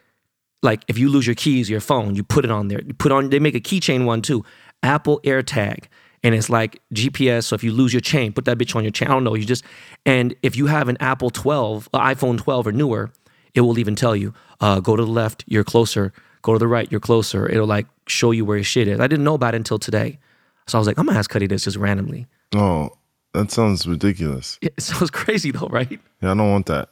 like 0.61 0.83
if 0.87 0.97
you 0.97 1.09
lose 1.09 1.27
your 1.27 1.35
keys, 1.35 1.69
your 1.69 1.81
phone, 1.81 2.15
you 2.15 2.23
put 2.23 2.45
it 2.45 2.51
on 2.51 2.69
there. 2.69 2.81
You 2.81 2.93
put 2.93 3.11
on 3.11 3.29
they 3.29 3.39
make 3.39 3.55
a 3.55 3.59
keychain 3.59 4.05
one 4.05 4.21
too, 4.21 4.43
Apple 4.81 5.19
AirTag. 5.23 5.85
And 6.25 6.33
it's 6.33 6.49
like 6.49 6.81
GPS. 6.93 7.43
So 7.43 7.55
if 7.55 7.65
you 7.65 7.73
lose 7.73 7.91
your 7.93 7.99
chain, 7.99 8.31
put 8.31 8.45
that 8.45 8.57
bitch 8.57 8.77
on 8.77 8.83
your 8.83 8.91
chain. 8.91 9.09
I 9.09 9.11
don't 9.11 9.25
know. 9.25 9.35
You 9.35 9.45
just 9.45 9.65
and 10.05 10.33
if 10.41 10.55
you 10.55 10.67
have 10.67 10.87
an 10.87 10.97
Apple 11.01 11.29
12, 11.29 11.89
uh, 11.93 11.99
iPhone 11.99 12.37
12 12.37 12.67
or 12.67 12.71
newer, 12.71 13.11
it 13.53 13.61
will 13.61 13.77
even 13.77 13.95
tell 13.95 14.15
you, 14.15 14.33
uh, 14.61 14.79
go 14.79 14.95
to 14.95 15.03
the 15.03 15.11
left, 15.11 15.43
you're 15.47 15.65
closer. 15.65 16.13
Go 16.43 16.53
to 16.53 16.59
the 16.59 16.67
right, 16.67 16.89
you're 16.91 17.01
closer. 17.01 17.49
It'll 17.49 17.65
like 17.67 17.87
show 18.07 18.31
you 18.31 18.45
where 18.45 18.57
your 18.57 18.63
shit 18.63 18.87
is. 18.87 18.99
I 18.99 19.07
didn't 19.07 19.23
know 19.25 19.33
about 19.33 19.55
it 19.55 19.57
until 19.57 19.79
today. 19.79 20.19
So 20.67 20.77
I 20.77 20.79
was 20.79 20.87
like, 20.87 20.97
I'm 20.99 21.07
gonna 21.07 21.17
ask 21.17 21.31
Cudi 21.31 21.49
this 21.49 21.63
just 21.63 21.77
randomly. 21.77 22.27
Oh, 22.55 22.91
that 23.33 23.49
sounds 23.51 23.87
ridiculous. 23.87 24.59
Yeah, 24.61 24.69
It 24.77 24.81
sounds 24.81 25.09
crazy 25.09 25.51
though, 25.51 25.67
right? 25.67 25.99
Yeah, 26.21 26.31
I 26.31 26.35
don't 26.35 26.51
want 26.51 26.67
that. 26.67 26.89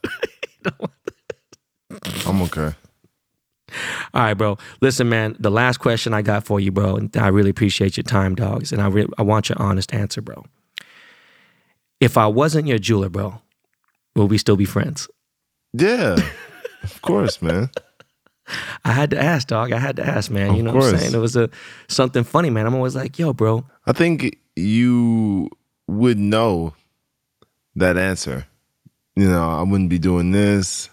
I'm 2.25 2.41
okay. 2.43 2.73
All 4.13 4.21
right, 4.21 4.33
bro. 4.33 4.57
Listen, 4.81 5.07
man. 5.09 5.35
The 5.39 5.51
last 5.51 5.77
question 5.77 6.13
I 6.13 6.21
got 6.21 6.45
for 6.45 6.59
you, 6.59 6.71
bro, 6.71 6.95
and 6.97 7.15
I 7.15 7.27
really 7.27 7.49
appreciate 7.49 7.95
your 7.97 8.03
time, 8.03 8.35
dogs, 8.35 8.71
and 8.71 8.81
I 8.81 8.87
re- 8.87 9.07
I 9.17 9.21
want 9.21 9.49
your 9.49 9.61
honest 9.61 9.93
answer, 9.93 10.21
bro. 10.21 10.43
If 11.99 12.17
I 12.17 12.27
wasn't 12.27 12.67
your 12.67 12.79
jeweler, 12.79 13.09
bro, 13.09 13.41
will 14.15 14.27
we 14.27 14.37
still 14.37 14.57
be 14.57 14.65
friends? 14.65 15.07
Yeah, 15.73 16.17
of 16.83 17.01
course, 17.01 17.41
man. 17.41 17.69
I 18.85 18.91
had 18.91 19.09
to 19.11 19.21
ask, 19.21 19.47
dog. 19.47 19.71
I 19.71 19.79
had 19.79 19.95
to 19.97 20.05
ask, 20.05 20.29
man. 20.31 20.53
you 20.55 20.59
Of 20.59 20.65
know 20.65 20.73
what 20.73 20.93
I'm 20.93 20.97
saying? 20.99 21.13
It 21.13 21.17
was 21.19 21.35
a 21.35 21.49
something 21.87 22.23
funny, 22.23 22.49
man. 22.49 22.65
I'm 22.65 22.75
always 22.75 22.95
like, 22.95 23.17
yo, 23.19 23.33
bro. 23.33 23.65
I 23.85 23.93
think 23.93 24.37
you 24.55 25.49
would 25.87 26.17
know 26.17 26.73
that 27.75 27.97
answer. 27.97 28.45
You 29.15 29.27
know, 29.29 29.49
I 29.49 29.61
wouldn't 29.63 29.89
be 29.89 29.99
doing 29.99 30.31
this. 30.31 30.89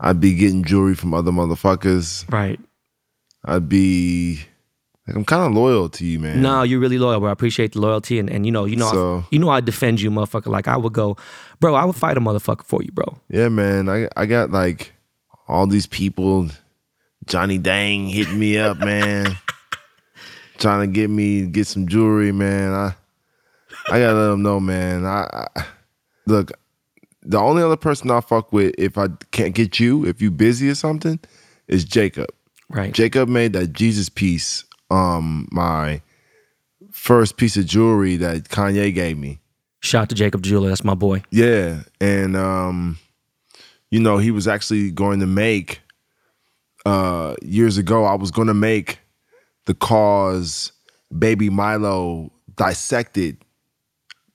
I'd 0.00 0.20
be 0.20 0.34
getting 0.34 0.64
jewelry 0.64 0.94
from 0.94 1.14
other 1.14 1.30
motherfuckers. 1.30 2.30
Right. 2.30 2.60
I'd 3.44 3.68
be 3.68 4.40
like 5.06 5.16
I'm 5.16 5.24
kind 5.24 5.42
of 5.42 5.52
loyal 5.52 5.88
to 5.90 6.04
you, 6.04 6.18
man. 6.18 6.40
No, 6.42 6.62
you're 6.62 6.80
really 6.80 6.98
loyal, 6.98 7.20
bro. 7.20 7.28
I 7.28 7.32
appreciate 7.32 7.72
the 7.72 7.80
loyalty, 7.80 8.18
and, 8.18 8.28
and 8.30 8.44
you 8.46 8.52
know, 8.52 8.64
you 8.64 8.76
know, 8.76 8.90
So- 8.90 9.18
I, 9.18 9.24
you 9.30 9.38
know, 9.38 9.50
I 9.50 9.60
defend 9.60 10.00
you, 10.00 10.10
motherfucker. 10.10 10.46
Like 10.46 10.66
I 10.68 10.76
would 10.76 10.92
go, 10.92 11.16
bro. 11.60 11.74
I 11.74 11.84
would 11.84 11.96
fight 11.96 12.16
a 12.16 12.20
motherfucker 12.20 12.64
for 12.64 12.82
you, 12.82 12.90
bro. 12.92 13.18
Yeah, 13.28 13.48
man. 13.48 13.88
I 13.88 14.08
I 14.16 14.26
got 14.26 14.50
like 14.50 14.92
all 15.48 15.66
these 15.66 15.86
people. 15.86 16.48
Johnny 17.26 17.58
Dang 17.58 18.06
hitting 18.08 18.38
me 18.38 18.58
up, 18.58 18.78
man. 18.78 19.36
Trying 20.58 20.80
to 20.80 20.86
get 20.86 21.10
me 21.10 21.46
get 21.46 21.66
some 21.66 21.88
jewelry, 21.88 22.32
man. 22.32 22.72
I 22.72 22.94
I 23.88 24.00
gotta 24.00 24.14
let 24.14 24.28
them 24.28 24.42
know, 24.42 24.60
man. 24.60 25.04
I, 25.04 25.48
I 25.56 25.64
look. 26.26 26.52
The 27.22 27.38
only 27.38 27.62
other 27.62 27.76
person 27.76 28.10
I 28.10 28.20
fuck 28.20 28.52
with 28.52 28.74
if 28.78 28.98
I 28.98 29.08
can't 29.30 29.54
get 29.54 29.80
you, 29.80 30.06
if 30.06 30.20
you 30.20 30.30
busy 30.30 30.68
or 30.68 30.74
something, 30.74 31.18
is 31.68 31.84
Jacob. 31.84 32.28
Right. 32.68 32.92
Jacob 32.92 33.28
made 33.28 33.54
that 33.54 33.72
Jesus 33.72 34.08
piece, 34.08 34.64
um, 34.90 35.48
my 35.50 36.02
first 36.92 37.36
piece 37.36 37.56
of 37.56 37.66
jewelry 37.66 38.16
that 38.16 38.44
Kanye 38.44 38.94
gave 38.94 39.18
me. 39.18 39.40
Shout 39.80 40.02
out 40.02 40.08
to 40.10 40.14
Jacob 40.14 40.42
Jeweler. 40.42 40.68
That's 40.68 40.84
my 40.84 40.94
boy. 40.94 41.22
Yeah, 41.30 41.82
and 42.00 42.36
um, 42.36 42.98
you 43.90 44.00
know, 44.00 44.18
he 44.18 44.30
was 44.30 44.48
actually 44.48 44.90
going 44.90 45.20
to 45.20 45.26
make 45.26 45.80
uh 46.86 47.34
years 47.42 47.78
ago. 47.78 48.04
I 48.04 48.14
was 48.14 48.30
going 48.30 48.48
to 48.48 48.54
make 48.54 48.98
the 49.66 49.74
KAWS 49.74 50.72
baby 51.16 51.50
Milo 51.50 52.30
dissected 52.56 53.38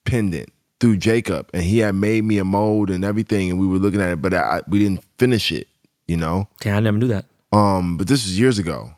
pendant 0.06 0.50
through 0.80 0.98
Jacob, 0.98 1.50
and 1.54 1.64
he 1.64 1.80
had 1.80 1.96
made 1.96 2.24
me 2.24 2.38
a 2.38 2.46
mold 2.46 2.90
and 2.90 3.04
everything, 3.04 3.50
and 3.50 3.60
we 3.60 3.68
were 3.68 3.78
looking 3.78 4.02
at 4.02 4.14
it, 4.14 4.22
but 4.22 4.34
I, 4.34 4.62
we 4.68 4.80
didn't 4.80 5.04
finish 5.18 5.52
it. 5.52 5.68
You 6.08 6.18
know. 6.18 6.48
Damn, 6.62 6.78
I 6.78 6.80
never 6.80 6.98
knew 6.98 7.08
that. 7.10 7.26
Um, 7.52 7.98
but 7.98 8.08
this 8.08 8.26
was 8.26 8.40
years 8.40 8.58
ago. 8.58 8.94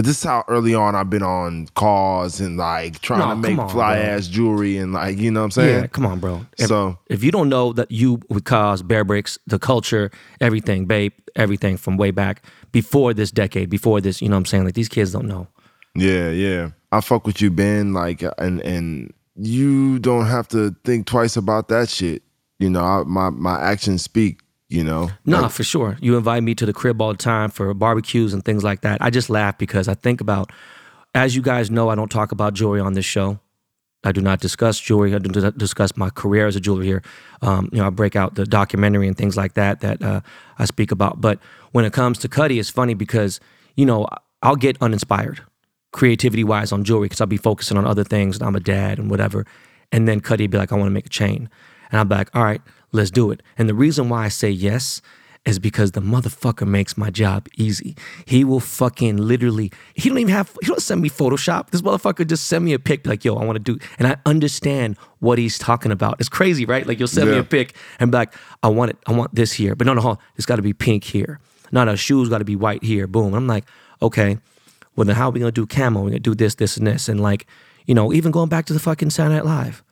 But 0.00 0.06
this 0.06 0.16
is 0.16 0.24
how 0.24 0.44
early 0.48 0.74
on 0.74 0.94
I've 0.94 1.10
been 1.10 1.22
on 1.22 1.66
KAWS 1.76 2.40
and 2.40 2.56
like 2.56 3.00
trying 3.02 3.20
No, 3.20 3.28
to 3.28 3.36
make 3.36 3.58
on, 3.58 3.68
fly 3.68 3.96
bro. 3.96 4.02
ass 4.02 4.28
jewelry 4.28 4.78
and 4.78 4.94
like 4.94 5.18
you 5.18 5.30
know 5.30 5.40
what 5.40 5.44
I'm 5.44 5.50
saying. 5.50 5.80
Yeah, 5.82 5.86
come 5.88 6.06
on, 6.06 6.18
bro. 6.20 6.46
If, 6.58 6.68
So- 6.68 6.96
if 7.10 7.22
you 7.22 7.30
don't 7.30 7.50
know 7.50 7.74
that 7.74 7.90
you 7.90 8.18
would 8.30 8.46
KAWS 8.46 8.82
Bearbricks, 8.82 9.36
the 9.46 9.58
culture, 9.58 10.10
everything, 10.40 10.86
babe, 10.86 11.12
everything 11.36 11.76
from 11.76 11.98
way 11.98 12.12
back 12.12 12.46
before 12.72 13.12
this 13.12 13.30
decade, 13.30 13.68
before 13.68 14.00
this, 14.00 14.22
you 14.22 14.30
know 14.30 14.36
what 14.36 14.38
I'm 14.38 14.46
saying? 14.46 14.64
Like 14.64 14.72
these 14.72 14.88
kids 14.88 15.12
don't 15.12 15.28
know. 15.28 15.48
Yeah, 15.94 16.30
yeah. 16.30 16.70
I 16.90 17.02
fuck 17.02 17.26
with 17.26 17.42
you, 17.42 17.50
Ben. 17.50 17.92
Like, 17.92 18.22
uh, 18.22 18.32
and 18.38 18.62
and 18.62 19.12
you 19.36 19.98
don't 19.98 20.24
have 20.28 20.48
to 20.48 20.74
think 20.82 21.08
twice 21.08 21.36
about 21.36 21.68
that 21.68 21.90
shit. 21.90 22.22
You 22.58 22.70
know, 22.70 22.82
I, 22.82 23.02
my 23.04 23.28
my 23.28 23.60
actions 23.60 24.00
speak. 24.00 24.40
You 24.70 24.84
know. 24.84 25.10
No, 25.26 25.48
for 25.48 25.64
sure. 25.64 25.98
You 26.00 26.16
invite 26.16 26.44
me 26.44 26.54
to 26.54 26.64
the 26.64 26.72
crib 26.72 27.02
all 27.02 27.10
the 27.10 27.18
time 27.18 27.50
for 27.50 27.74
barbecues 27.74 28.32
and 28.32 28.44
things 28.44 28.62
like 28.62 28.82
that. 28.82 29.02
I 29.02 29.10
just 29.10 29.28
laugh 29.28 29.58
because 29.58 29.88
I 29.88 29.94
think 29.94 30.20
about, 30.20 30.52
as 31.12 31.34
you 31.34 31.42
guys 31.42 31.72
know, 31.72 31.88
I 31.88 31.96
don't 31.96 32.10
talk 32.10 32.30
about 32.30 32.54
jewelry 32.54 32.80
on 32.80 32.92
this 32.92 33.04
show. 33.04 33.40
I 34.04 34.12
do 34.12 34.20
not 34.20 34.40
discuss 34.40 34.78
jewelry. 34.78 35.14
I 35.14 35.18
do 35.18 35.28
not 35.40 35.58
discuss 35.58 35.96
my 35.96 36.08
career 36.08 36.46
as 36.46 36.56
a 36.56 36.60
jeweler 36.60 36.84
here. 36.84 37.02
Um, 37.42 37.68
you 37.72 37.78
know, 37.78 37.86
I 37.88 37.90
break 37.90 38.16
out 38.16 38.36
the 38.36 38.46
documentary 38.46 39.08
and 39.08 39.16
things 39.16 39.36
like 39.36 39.54
that 39.54 39.80
that 39.80 40.02
uh, 40.02 40.20
I 40.58 40.64
speak 40.64 40.90
about. 40.90 41.20
But 41.20 41.40
when 41.72 41.84
it 41.84 41.92
comes 41.92 42.18
to 42.20 42.28
Cudi, 42.28 42.58
it's 42.58 42.70
funny 42.70 42.94
because 42.94 43.40
you 43.76 43.84
know 43.84 44.06
I'll 44.40 44.56
get 44.56 44.80
uninspired, 44.80 45.42
creativity 45.92 46.44
wise, 46.44 46.72
on 46.72 46.84
jewelry 46.84 47.06
because 47.06 47.20
I'll 47.20 47.26
be 47.26 47.36
focusing 47.36 47.76
on 47.76 47.86
other 47.86 48.04
things. 48.04 48.38
And 48.38 48.46
I'm 48.46 48.56
a 48.56 48.60
dad 48.60 48.98
and 48.98 49.10
whatever, 49.10 49.44
and 49.92 50.08
then 50.08 50.20
Cudi 50.20 50.48
be 50.48 50.56
like, 50.56 50.72
I 50.72 50.76
want 50.76 50.86
to 50.86 50.94
make 50.94 51.06
a 51.06 51.10
chain, 51.10 51.50
and 51.90 52.00
I'm 52.00 52.08
like, 52.08 52.34
all 52.34 52.44
right, 52.44 52.62
let's 52.92 53.10
do 53.10 53.30
it. 53.30 53.42
And 53.58 53.68
the 53.68 53.74
reason 53.74 54.08
why 54.08 54.24
I 54.24 54.28
say 54.28 54.50
yes 54.50 55.00
is 55.46 55.58
because 55.58 55.92
the 55.92 56.02
motherfucker 56.02 56.66
makes 56.66 56.98
my 56.98 57.10
job 57.10 57.48
easy. 57.56 57.96
He 58.26 58.44
will 58.44 58.60
fucking 58.60 59.16
literally, 59.16 59.72
he 59.94 60.08
don't 60.10 60.18
even 60.18 60.34
have, 60.34 60.54
he 60.60 60.68
don't 60.68 60.82
send 60.82 61.00
me 61.00 61.08
Photoshop. 61.08 61.70
This 61.70 61.80
motherfucker 61.80 62.26
just 62.26 62.46
send 62.46 62.64
me 62.64 62.74
a 62.74 62.78
pic 62.78 63.06
like, 63.06 63.24
yo, 63.24 63.36
I 63.36 63.44
want 63.44 63.56
to 63.56 63.72
do, 63.72 63.78
and 63.98 64.06
I 64.06 64.16
understand 64.26 64.98
what 65.20 65.38
he's 65.38 65.58
talking 65.58 65.92
about. 65.92 66.20
It's 66.20 66.28
crazy, 66.28 66.66
right? 66.66 66.86
Like 66.86 66.98
you'll 66.98 67.08
send 67.08 67.30
me 67.30 67.38
a 67.38 67.44
pic 67.44 67.74
and 67.98 68.10
be 68.10 68.18
like, 68.18 68.34
I 68.62 68.68
want 68.68 68.90
it, 68.90 68.98
I 69.06 69.12
want 69.12 69.34
this 69.34 69.52
here. 69.52 69.74
But 69.74 69.86
no, 69.86 69.94
no, 69.94 70.02
hold 70.02 70.18
on. 70.18 70.24
it's 70.36 70.46
got 70.46 70.56
to 70.56 70.62
be 70.62 70.74
pink 70.74 71.04
here. 71.04 71.40
No, 71.72 71.84
no, 71.84 71.94
shoes 71.96 72.28
got 72.28 72.38
to 72.38 72.44
be 72.44 72.56
white 72.56 72.82
here. 72.82 73.06
Boom. 73.06 73.32
I'm 73.32 73.46
like, 73.46 73.64
okay, 74.02 74.38
well 74.96 75.06
then 75.06 75.16
how 75.16 75.28
are 75.28 75.30
we 75.30 75.40
gonna 75.40 75.52
do 75.52 75.66
camo? 75.66 76.02
We're 76.02 76.10
gonna 76.10 76.20
do 76.20 76.34
this, 76.34 76.56
this, 76.56 76.76
and 76.76 76.86
this. 76.86 77.08
And 77.08 77.20
like, 77.20 77.46
you 77.86 77.94
know, 77.94 78.12
even 78.12 78.30
going 78.30 78.48
back 78.50 78.66
to 78.66 78.72
the 78.72 78.80
fucking 78.80 79.10
Saturday 79.10 79.36
Night 79.36 79.46
Live. 79.46 79.82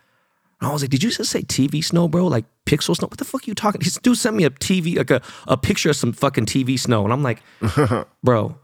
And 0.61 0.69
I 0.69 0.73
was 0.73 0.83
like, 0.83 0.91
did 0.91 1.03
you 1.03 1.11
just 1.11 1.31
say 1.31 1.43
TV 1.43 1.85
snow, 1.85 2.09
bro? 2.09 2.27
Like 2.27 2.45
pixel 2.67 2.97
snow? 2.97 3.09
What 3.09 3.19
the 3.19 3.25
fuck 3.25 3.43
are 3.43 3.51
you 3.51 3.55
talking? 3.55 3.81
This 3.85 3.99
dude 3.99 4.19
sent 4.19 4.37
me 4.37 4.45
a 4.45 4.51
TV, 4.51 4.97
like 4.97 5.11
a, 5.11 5.23
a 5.47 5.57
picture 5.57 5.91
of 5.91 5.97
some 5.97 6.13
fucking 6.13 6.47
TV 6.47 6.79
snow. 6.79 7.05
And 7.05 7.13
I'm 7.13 7.23
like, 7.23 7.43
bro, 8.25 8.59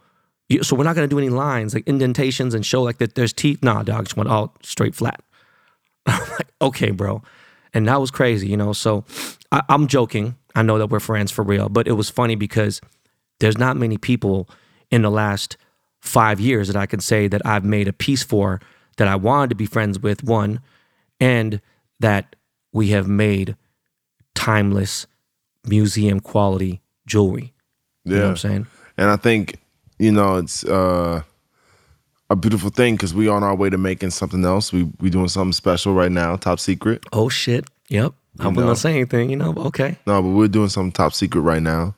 you, 0.48 0.62
so 0.62 0.76
we're 0.76 0.84
not 0.84 0.94
gonna 0.94 1.08
do 1.08 1.18
any 1.18 1.30
lines, 1.30 1.74
like 1.74 1.86
indentations 1.86 2.54
and 2.54 2.66
show 2.66 2.82
like 2.82 2.98
that 2.98 3.14
there's 3.14 3.32
teeth. 3.32 3.62
Nah, 3.62 3.82
dog, 3.82 4.04
just 4.04 4.16
went 4.16 4.28
all 4.28 4.54
straight 4.62 4.94
flat. 4.94 5.20
I'm 6.06 6.30
like, 6.30 6.48
okay, 6.60 6.90
bro. 6.90 7.22
And 7.72 7.88
that 7.88 8.00
was 8.00 8.10
crazy, 8.10 8.48
you 8.48 8.56
know. 8.56 8.72
So 8.72 9.04
I, 9.52 9.62
I'm 9.68 9.86
joking. 9.86 10.36
I 10.54 10.62
know 10.62 10.78
that 10.78 10.88
we're 10.88 11.00
friends 11.00 11.32
for 11.32 11.42
real, 11.42 11.68
but 11.68 11.88
it 11.88 11.92
was 11.92 12.10
funny 12.10 12.34
because 12.34 12.80
there's 13.40 13.58
not 13.58 13.76
many 13.76 13.98
people 13.98 14.48
in 14.90 15.02
the 15.02 15.10
last 15.10 15.56
five 16.00 16.38
years 16.38 16.68
that 16.68 16.76
I 16.76 16.86
can 16.86 17.00
say 17.00 17.28
that 17.28 17.44
I've 17.44 17.64
made 17.64 17.88
a 17.88 17.92
piece 17.92 18.22
for 18.22 18.60
that 18.96 19.08
I 19.08 19.16
wanted 19.16 19.50
to 19.50 19.56
be 19.56 19.66
friends 19.66 19.98
with, 19.98 20.22
one, 20.22 20.60
and 21.18 21.60
that 22.00 22.36
we 22.72 22.88
have 22.88 23.08
made 23.08 23.56
timeless 24.34 25.06
museum 25.66 26.20
quality 26.20 26.82
jewelry. 27.06 27.52
You 28.04 28.16
know 28.16 28.22
what 28.22 28.28
I'm 28.30 28.36
saying? 28.36 28.66
And 28.98 29.10
I 29.10 29.16
think 29.16 29.58
you 29.98 30.12
know 30.12 30.36
it's 30.36 30.64
uh, 30.64 31.22
a 32.30 32.36
beautiful 32.36 32.70
thing 32.70 32.94
because 32.94 33.14
we 33.14 33.28
on 33.28 33.42
our 33.42 33.54
way 33.54 33.70
to 33.70 33.78
making 33.78 34.10
something 34.10 34.44
else. 34.44 34.72
We 34.72 34.90
we 35.00 35.10
doing 35.10 35.28
something 35.28 35.52
special 35.52 35.94
right 35.94 36.12
now, 36.12 36.36
top 36.36 36.60
secret. 36.60 37.04
Oh 37.12 37.28
shit! 37.28 37.64
Yep. 37.88 38.12
I 38.40 38.48
wouldn't 38.48 38.66
know? 38.66 38.74
say 38.74 38.94
anything, 38.94 39.30
you 39.30 39.36
know. 39.36 39.52
But 39.52 39.66
okay, 39.66 39.96
No, 40.06 40.20
but 40.20 40.30
we're 40.30 40.48
doing 40.48 40.68
something 40.68 40.92
top 40.92 41.14
secret 41.14 41.40
right 41.42 41.62
now. 41.62 41.94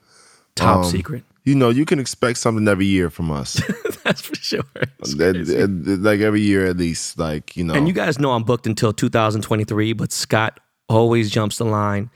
top 0.54 0.84
Um, 0.84 0.90
secret. 0.90 1.24
You 1.46 1.54
know, 1.54 1.70
you 1.70 1.84
can 1.86 1.98
expect 2.00 2.38
something 2.38 2.66
every 2.66 2.86
year 2.86 3.08
from 3.08 3.30
us. 3.30 3.62
That's 4.04 4.20
for 4.20 4.34
sure. 4.34 4.64
That- 4.98 6.00
like 6.02 6.20
every 6.20 6.40
year 6.42 6.66
at 6.66 6.76
least. 6.76 7.18
Like, 7.18 7.56
you 7.56 7.62
know. 7.64 7.74
And 7.74 7.86
you 7.86 7.94
guys 7.94 8.18
know 8.18 8.32
I'm 8.32 8.42
booked 8.42 8.66
until 8.66 8.92
2023, 8.92 9.92
but 9.94 10.10
Scott 10.12 10.58
always 10.88 11.30
jumps 11.30 11.58
the 11.58 11.64
line, 11.64 12.10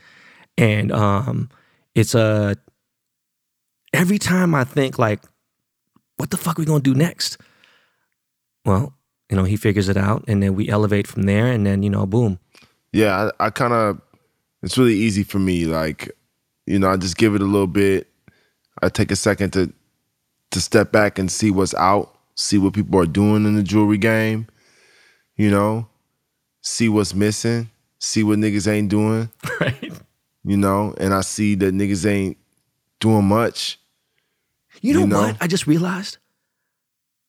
and 0.57 0.91
um, 0.91 1.49
it's 1.95 2.13
a 2.13 2.55
every 3.93 4.17
time 4.17 4.53
I 4.53 4.63
think 4.65 4.99
like, 4.99 5.21
what 6.17 6.29
the 6.29 6.37
fuck 6.37 6.59
are 6.59 6.61
we 6.61 6.65
gonna 6.65 6.81
do 6.81 6.93
next? 6.93 7.37
Well, 8.65 8.93
you 9.29 9.37
know, 9.37 9.45
he 9.45 9.55
figures 9.55 9.87
it 9.89 9.97
out, 9.97 10.25
and 10.27 10.43
then 10.43 10.55
we 10.55 10.67
elevate 10.69 11.07
from 11.07 11.23
there, 11.23 11.47
and 11.47 11.65
then 11.65 11.83
you 11.83 11.89
know, 11.89 12.05
boom. 12.05 12.37
yeah, 12.91 13.31
I, 13.39 13.45
I 13.47 13.49
kind 13.49 13.71
of, 13.73 14.01
it's 14.61 14.77
really 14.77 14.95
easy 14.95 15.23
for 15.23 15.39
me. 15.39 15.65
Like, 15.65 16.11
you 16.67 16.79
know, 16.79 16.89
I 16.89 16.97
just 16.97 17.15
give 17.17 17.33
it 17.33 17.41
a 17.41 17.45
little 17.45 17.65
bit. 17.67 18.10
I 18.81 18.89
take 18.89 19.11
a 19.11 19.15
second 19.15 19.51
to 19.53 19.71
to 20.51 20.59
step 20.61 20.91
back 20.91 21.17
and 21.17 21.31
see 21.31 21.49
what's 21.51 21.73
out, 21.75 22.13
see 22.35 22.57
what 22.57 22.73
people 22.73 22.99
are 22.99 23.05
doing 23.05 23.45
in 23.45 23.55
the 23.55 23.63
jewelry 23.63 23.97
game. 23.97 24.47
You 25.37 25.49
know, 25.49 25.87
see 26.61 26.89
what's 26.89 27.13
missing, 27.15 27.69
see 27.99 28.23
what 28.23 28.37
niggas 28.39 28.67
ain't 28.67 28.89
doing. 28.89 29.29
Right. 29.59 29.91
You 30.43 30.57
know, 30.57 30.95
and 30.97 31.13
I 31.13 31.21
see 31.21 31.53
that 31.53 31.71
niggas 31.75 32.03
ain't 32.09 32.35
doing 32.99 33.25
much. 33.25 33.79
You 34.81 34.95
know, 34.95 34.99
You 35.01 35.05
know? 35.07 35.21
what? 35.21 35.37
I 35.39 35.45
just 35.45 35.67
realized, 35.67 36.17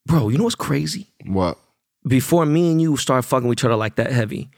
bro. 0.06 0.30
You 0.30 0.38
know 0.38 0.44
what's 0.44 0.54
crazy? 0.54 1.08
What? 1.26 1.58
Before 2.06 2.46
me 2.46 2.70
and 2.72 2.80
you 2.80 2.96
start 2.96 3.26
fucking 3.26 3.46
with 3.46 3.58
each 3.58 3.64
other 3.66 3.76
like 3.76 3.96
that 3.96 4.10
heavy, 4.12 4.48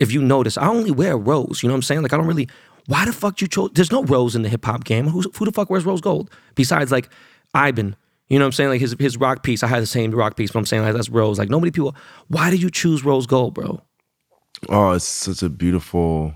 if 0.00 0.10
you 0.10 0.22
notice, 0.22 0.58
I 0.58 0.66
only 0.66 0.90
wear 0.90 1.16
rose. 1.16 1.62
You 1.62 1.68
know 1.68 1.74
what 1.74 1.78
I'm 1.78 1.82
saying? 1.82 2.02
Like 2.02 2.12
I 2.12 2.16
don't 2.16 2.26
really. 2.26 2.48
Why 2.90 3.04
the 3.04 3.12
fuck 3.12 3.40
you 3.40 3.46
chose? 3.46 3.70
There's 3.72 3.92
no 3.92 4.02
rose 4.02 4.34
in 4.34 4.42
the 4.42 4.48
hip 4.48 4.64
hop 4.64 4.82
game. 4.82 5.06
Who's, 5.06 5.24
who 5.36 5.44
the 5.44 5.52
fuck 5.52 5.70
wears 5.70 5.84
rose 5.86 6.00
gold 6.00 6.28
besides 6.56 6.90
like 6.90 7.08
Ivan? 7.54 7.94
You 8.28 8.40
know 8.40 8.44
what 8.44 8.48
I'm 8.48 8.52
saying? 8.52 8.70
Like 8.70 8.80
his 8.80 8.96
his 8.98 9.16
rock 9.16 9.44
piece. 9.44 9.62
I 9.62 9.68
had 9.68 9.80
the 9.80 9.86
same 9.86 10.10
rock 10.10 10.34
piece, 10.36 10.50
but 10.50 10.58
I'm 10.58 10.66
saying 10.66 10.82
like 10.82 10.94
that's 10.94 11.08
rose. 11.08 11.38
Like 11.38 11.48
nobody 11.48 11.70
people. 11.70 11.94
Why 12.26 12.50
did 12.50 12.60
you 12.60 12.68
choose 12.68 13.04
rose 13.04 13.26
gold, 13.26 13.54
bro? 13.54 13.80
Oh, 14.68 14.90
it's 14.90 15.04
such 15.04 15.40
a 15.44 15.48
beautiful 15.48 16.34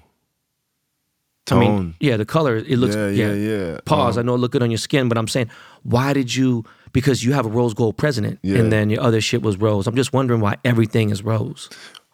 tone. 1.46 1.58
I 1.62 1.66
mean, 1.68 1.94
yeah, 1.98 2.16
the 2.16 2.24
color 2.24 2.56
it 2.56 2.78
looks. 2.78 2.94
Yeah, 2.94 3.08
Yeah, 3.08 3.32
yeah, 3.32 3.70
yeah. 3.72 3.78
Pause. 3.84 4.18
Um, 4.18 4.20
I 4.20 4.26
know 4.26 4.34
it 4.36 4.38
look 4.38 4.52
good 4.52 4.62
on 4.62 4.70
your 4.70 4.78
skin, 4.78 5.08
but 5.08 5.18
I'm 5.18 5.26
saying, 5.28 5.50
why 5.82 6.12
did 6.12 6.34
you? 6.36 6.64
Because 6.92 7.24
you 7.24 7.32
have 7.32 7.46
a 7.46 7.48
rose 7.48 7.74
gold 7.74 7.96
president, 7.96 8.38
Yeah. 8.42 8.58
and 8.58 8.70
then 8.70 8.90
your 8.90 9.00
other 9.02 9.20
shit 9.20 9.42
was 9.42 9.56
rose. 9.56 9.88
I'm 9.88 9.96
just 9.96 10.12
wondering 10.12 10.40
why 10.40 10.54
everything 10.64 11.10
is 11.10 11.24
rose. 11.24 11.68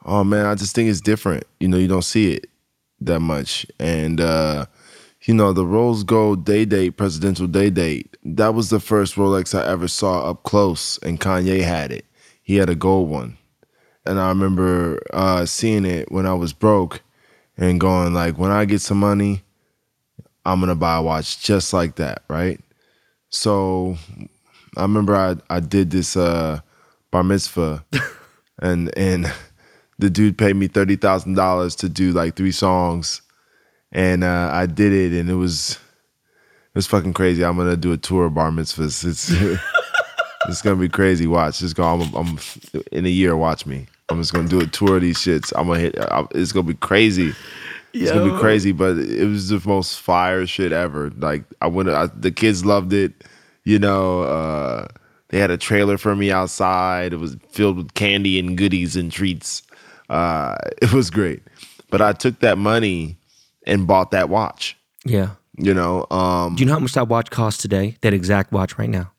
Oh 0.06 0.24
man, 0.24 0.46
I 0.46 0.54
just 0.54 0.74
think 0.74 0.88
it's 0.88 1.02
different. 1.02 1.44
You 1.58 1.68
know, 1.68 1.76
you 1.76 1.88
don't 1.88 2.02
see 2.04 2.32
it 2.32 2.49
that 3.00 3.20
much. 3.20 3.66
And 3.78 4.20
uh, 4.20 4.66
you 5.22 5.34
know, 5.34 5.52
the 5.52 5.66
rose 5.66 6.04
gold 6.04 6.44
day 6.44 6.64
date, 6.64 6.96
presidential 6.96 7.46
day 7.46 7.70
date, 7.70 8.16
that 8.24 8.54
was 8.54 8.70
the 8.70 8.80
first 8.80 9.16
Rolex 9.16 9.58
I 9.58 9.66
ever 9.66 9.88
saw 9.88 10.30
up 10.30 10.42
close 10.42 10.98
and 10.98 11.20
Kanye 11.20 11.62
had 11.62 11.92
it. 11.92 12.04
He 12.42 12.56
had 12.56 12.70
a 12.70 12.74
gold 12.74 13.10
one. 13.10 13.36
And 14.06 14.18
I 14.18 14.28
remember 14.28 15.00
uh, 15.12 15.44
seeing 15.44 15.84
it 15.84 16.10
when 16.10 16.26
I 16.26 16.34
was 16.34 16.52
broke 16.52 17.02
and 17.56 17.78
going 17.78 18.14
like, 18.14 18.38
when 18.38 18.50
I 18.50 18.64
get 18.64 18.80
some 18.80 18.98
money, 18.98 19.42
I'm 20.44 20.60
gonna 20.60 20.74
buy 20.74 20.96
a 20.96 21.02
watch 21.02 21.42
just 21.42 21.72
like 21.72 21.96
that, 21.96 22.22
right? 22.28 22.60
So 23.28 23.96
I 24.76 24.82
remember 24.82 25.14
I 25.14 25.36
I 25.48 25.60
did 25.60 25.90
this 25.90 26.16
uh 26.16 26.60
bar 27.10 27.22
mitzvah 27.22 27.84
and 28.58 28.96
and 28.96 29.32
the 30.00 30.10
dude 30.10 30.38
paid 30.38 30.56
me 30.56 30.66
thirty 30.66 30.96
thousand 30.96 31.34
dollars 31.34 31.76
to 31.76 31.88
do 31.88 32.12
like 32.12 32.36
three 32.36 32.52
songs, 32.52 33.22
and 33.92 34.24
uh, 34.24 34.50
I 34.52 34.66
did 34.66 34.92
it, 34.92 35.18
and 35.18 35.30
it 35.30 35.34
was 35.34 35.72
it 35.72 36.74
was 36.74 36.86
fucking 36.86 37.12
crazy. 37.12 37.44
I'm 37.44 37.56
gonna 37.56 37.76
do 37.76 37.92
a 37.92 37.96
tour 37.96 38.26
of 38.26 38.34
bar 38.34 38.50
mitzvahs. 38.50 39.04
It's 39.04 39.30
it's 40.48 40.62
gonna 40.62 40.76
be 40.76 40.88
crazy. 40.88 41.26
Watch, 41.26 41.60
just 41.60 41.76
go. 41.76 41.84
I'm, 41.84 42.14
I'm 42.14 42.38
in 42.92 43.06
a 43.06 43.10
year. 43.10 43.36
Watch 43.36 43.66
me. 43.66 43.86
I'm 44.08 44.18
just 44.18 44.32
gonna 44.32 44.48
do 44.48 44.60
a 44.60 44.66
tour 44.66 44.96
of 44.96 45.02
these 45.02 45.18
shits. 45.18 45.52
I'm 45.56 45.66
gonna 45.66 45.80
hit. 45.80 45.98
I, 45.98 46.26
it's 46.32 46.52
gonna 46.52 46.66
be 46.66 46.74
crazy. 46.74 47.34
It's 47.92 48.12
gonna 48.12 48.32
be 48.32 48.38
crazy, 48.38 48.72
but 48.72 48.98
it 48.98 49.26
was 49.26 49.48
the 49.48 49.60
most 49.66 50.00
fire 50.00 50.46
shit 50.46 50.72
ever. 50.72 51.10
Like 51.16 51.44
I 51.60 51.66
went, 51.66 51.88
I, 51.88 52.06
the 52.06 52.30
kids 52.30 52.64
loved 52.64 52.92
it. 52.92 53.24
You 53.64 53.78
know, 53.78 54.22
uh, 54.22 54.86
they 55.28 55.38
had 55.38 55.50
a 55.50 55.56
trailer 55.56 55.98
for 55.98 56.14
me 56.14 56.30
outside. 56.30 57.12
It 57.12 57.18
was 57.18 57.36
filled 57.50 57.76
with 57.76 57.94
candy 57.94 58.38
and 58.38 58.56
goodies 58.56 58.96
and 58.96 59.10
treats. 59.10 59.62
Uh, 60.10 60.56
it 60.82 60.92
was 60.92 61.08
great. 61.10 61.42
But 61.90 62.02
I 62.02 62.12
took 62.12 62.40
that 62.40 62.58
money 62.58 63.16
and 63.66 63.86
bought 63.86 64.10
that 64.10 64.28
watch. 64.28 64.76
Yeah. 65.04 65.30
You 65.56 65.74
know, 65.74 66.06
um, 66.10 66.54
Do 66.56 66.60
you 66.60 66.66
know 66.66 66.74
how 66.74 66.78
much 66.80 66.92
that 66.92 67.08
watch 67.08 67.30
costs 67.30 67.60
today? 67.62 67.96
That 68.02 68.12
exact 68.14 68.52
watch 68.52 68.78
right 68.78 68.88
now. 68.88 69.12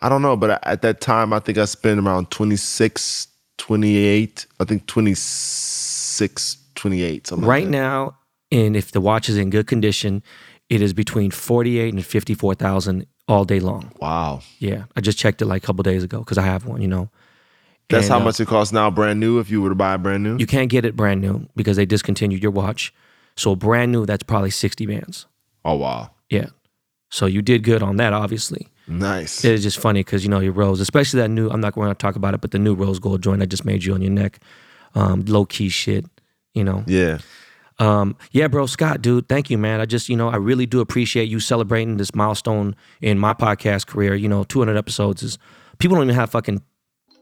I 0.00 0.08
don't 0.08 0.22
know, 0.22 0.36
but 0.36 0.60
at 0.64 0.82
that 0.82 1.00
time, 1.00 1.32
I 1.32 1.40
think 1.40 1.58
I 1.58 1.64
spent 1.64 1.98
around 1.98 2.30
26, 2.30 3.26
28, 3.56 4.46
I 4.60 4.64
think 4.64 4.86
26, 4.86 6.56
28, 6.76 7.26
something 7.26 7.42
like 7.46 7.48
right 7.50 7.64
that. 7.64 7.70
now, 7.70 8.16
and 8.52 8.76
if 8.76 8.92
the 8.92 9.00
watch 9.00 9.28
is 9.28 9.36
in 9.36 9.50
good 9.50 9.66
condition, 9.66 10.22
it 10.70 10.80
is 10.82 10.92
between 10.92 11.30
forty-eight 11.30 11.92
and 11.94 12.04
fifty-four 12.04 12.54
thousand 12.54 13.06
all 13.26 13.44
day 13.44 13.58
long. 13.58 13.90
Wow. 14.00 14.42
Yeah, 14.58 14.84
I 14.94 15.00
just 15.00 15.18
checked 15.18 15.42
it 15.42 15.46
like 15.46 15.64
a 15.64 15.66
couple 15.66 15.82
days 15.82 16.04
ago 16.04 16.20
because 16.20 16.38
I 16.38 16.42
have 16.42 16.66
one. 16.66 16.80
You 16.82 16.88
know, 16.88 17.10
That's 17.88 18.06
And, 18.06 18.12
how 18.12 18.20
uh, 18.20 18.24
much 18.24 18.40
it 18.40 18.46
costs 18.46 18.72
now, 18.72 18.90
brand 18.90 19.18
new, 19.18 19.38
if 19.38 19.50
you 19.50 19.62
were 19.62 19.70
to 19.70 19.74
buy 19.74 19.94
a 19.94 19.98
brand 19.98 20.22
new? 20.22 20.36
You 20.36 20.46
can't 20.46 20.68
get 20.68 20.84
it 20.84 20.94
brand 20.94 21.20
new 21.20 21.48
because 21.56 21.76
they 21.76 21.86
discontinued 21.86 22.42
your 22.42 22.52
watch. 22.52 22.92
So 23.36 23.56
brand 23.56 23.92
new, 23.92 24.04
that's 24.04 24.22
probably 24.22 24.50
sixty 24.50 24.84
bands. 24.84 25.26
Oh, 25.64 25.76
wow. 25.76 26.10
Yeah. 26.28 26.46
So 27.10 27.26
you 27.26 27.40
did 27.40 27.62
good 27.62 27.82
on 27.82 27.96
that, 27.96 28.12
obviously. 28.12 28.68
Nice. 28.86 29.44
It's 29.44 29.62
just 29.62 29.78
funny 29.78 30.00
because 30.00 30.24
you 30.24 30.30
know 30.30 30.40
your 30.40 30.52
rose, 30.52 30.80
especially 30.80 31.20
that 31.20 31.28
new. 31.28 31.48
I'm 31.48 31.60
not 31.60 31.74
going 31.74 31.88
to 31.88 31.94
talk 31.94 32.16
about 32.16 32.34
it, 32.34 32.40
but 32.40 32.50
the 32.50 32.58
new 32.58 32.74
rose 32.74 32.98
gold 32.98 33.22
joint 33.22 33.42
I 33.42 33.46
just 33.46 33.64
made 33.64 33.84
you 33.84 33.94
on 33.94 34.02
your 34.02 34.10
neck, 34.10 34.40
um, 34.94 35.24
low 35.26 35.44
key 35.44 35.68
shit. 35.68 36.04
You 36.54 36.64
know. 36.64 36.84
Yeah. 36.86 37.18
Um, 37.78 38.16
yeah, 38.32 38.48
bro, 38.48 38.66
Scott, 38.66 39.02
dude, 39.02 39.28
thank 39.28 39.50
you, 39.50 39.56
man. 39.56 39.80
I 39.80 39.86
just, 39.86 40.08
you 40.08 40.16
know, 40.16 40.28
I 40.28 40.36
really 40.36 40.66
do 40.66 40.80
appreciate 40.80 41.28
you 41.28 41.38
celebrating 41.38 41.96
this 41.96 42.12
milestone 42.12 42.74
in 43.00 43.20
my 43.20 43.34
podcast 43.34 43.86
career. 43.86 44.16
You 44.16 44.28
know, 44.28 44.42
200 44.42 44.76
episodes 44.76 45.22
is 45.22 45.38
people 45.78 45.96
don't 45.96 46.06
even 46.06 46.16
have 46.16 46.30
fucking 46.30 46.60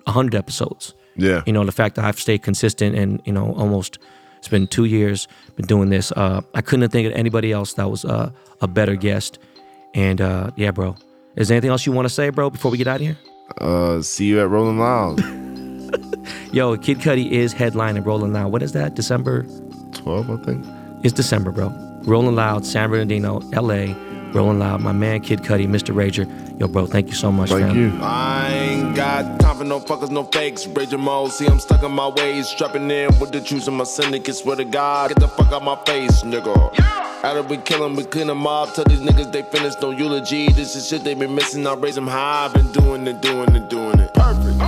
100 0.07 0.35
episodes. 0.35 0.95
Yeah. 1.17 1.43
You 1.47 1.53
know, 1.53 1.65
the 1.65 1.73
fact 1.73 1.97
that 1.97 2.05
I've 2.05 2.21
stayed 2.21 2.43
consistent 2.43 2.97
and, 2.97 3.21
you 3.25 3.33
know, 3.33 3.55
almost 3.55 3.99
it's 4.39 4.49
been 4.49 4.67
two 4.67 4.85
years 4.85 5.27
been 5.57 5.67
doing 5.67 5.91
this. 5.91 6.13
Uh, 6.13 6.41
I 6.55 6.61
couldn't 6.61 6.89
think 6.91 7.07
of 7.09 7.13
anybody 7.15 7.53
else 7.53 7.75
that 7.75 7.91
was 7.91 8.05
uh, 8.05 8.31
a 8.61 8.69
better 8.69 8.95
guest. 8.95 9.39
And 9.95 10.21
uh, 10.21 10.51
yeah, 10.57 10.71
bro. 10.71 10.95
Is 11.37 11.49
there 11.49 11.57
anything 11.57 11.71
else 11.71 11.85
you 11.85 11.93
want 11.93 12.07
to 12.07 12.15
say, 12.15 12.31
bro, 12.31 12.51
before 12.51 12.71
we 12.71 12.79
get 12.79 12.87
out 12.87 12.97
of 12.97 13.03
here? 13.03 13.19
Uh, 13.59 14.01
see 14.03 14.27
you 14.27 14.41
at 14.41 14.49
Rolling 14.49 14.79
Loud. 14.79 15.21
Yo, 16.53 16.77
Kid 16.77 16.99
Cudi 16.99 17.31
is 17.31 17.55
headlining 17.55 18.05
Rolling 18.05 18.33
Loud. 18.33 18.53
What 18.53 18.63
is 18.63 18.73
that? 18.73 18.95
December 18.95 19.43
12, 19.93 20.31
I 20.31 20.37
think. 20.45 20.67
It's 21.05 21.13
December, 21.13 21.51
bro. 21.51 21.73
Rolling 22.05 22.35
Loud, 22.35 22.65
San 22.65 22.91
Bernardino, 22.91 23.41
LA. 23.53 23.95
Rolling 24.37 24.59
Loud, 24.59 24.83
my 24.83 24.93
man 24.93 25.21
Kid 25.23 25.41
Cudi, 25.41 25.67
Mr. 25.67 25.95
Rager. 25.95 26.27
Yo, 26.61 26.69
bro, 26.69 26.85
thank 26.87 27.07
you 27.09 27.15
so 27.15 27.33
much, 27.33 27.49
Thank 27.49 27.69
fam. 27.69 27.77
you. 27.77 27.99
I 28.03 28.49
ain't 28.53 28.95
got 28.95 29.41
time 29.41 29.57
for 29.57 29.65
no 29.65 29.81
fuckers, 29.81 30.11
no 30.11 30.25
fakes. 30.25 30.67
Raging 30.67 31.01
mode, 31.01 31.33
see 31.33 31.47
I'm 31.47 31.59
stuck 31.59 31.83
in 31.83 31.91
my 31.93 32.09
ways. 32.09 32.47
Strapping 32.49 32.91
in 32.91 33.19
with 33.19 33.33
the 33.33 33.41
truth 33.41 33.67
of 33.67 33.73
my 33.75 33.85
syndicate. 33.85 34.35
Swear 34.37 34.57
to 34.57 34.65
God, 34.67 35.09
get 35.09 35.21
the 35.21 35.29
fuck 35.29 35.53
out 35.53 35.65
my 35.65 35.77
face, 35.87 36.23
nigga. 36.23 36.55
After 37.25 37.43
we 37.45 37.57
kill 37.57 37.83
'em, 37.85 37.97
we 37.97 38.05
clean 38.05 38.29
'em 38.29 38.47
up. 38.47 38.75
Tell 38.75 38.85
these 38.85 39.01
niggas 39.01 39.33
they 39.33 39.43
finished, 39.43 39.81
no 39.81 39.91
eulogy. 39.91 40.53
This 40.53 40.77
is 40.77 40.87
shit 40.87 41.03
they 41.03 41.15
been 41.15 41.35
missing. 41.35 41.67
I 41.67 41.73
raise 41.75 41.97
'em 41.97 42.07
high. 42.07 42.45
I've 42.45 42.53
Been 42.53 42.71
doing 42.73 43.07
it, 43.07 43.23
doing 43.23 43.55
it, 43.57 43.71
doing 43.71 43.99
it. 44.01 44.13
Perfect. 44.13 44.59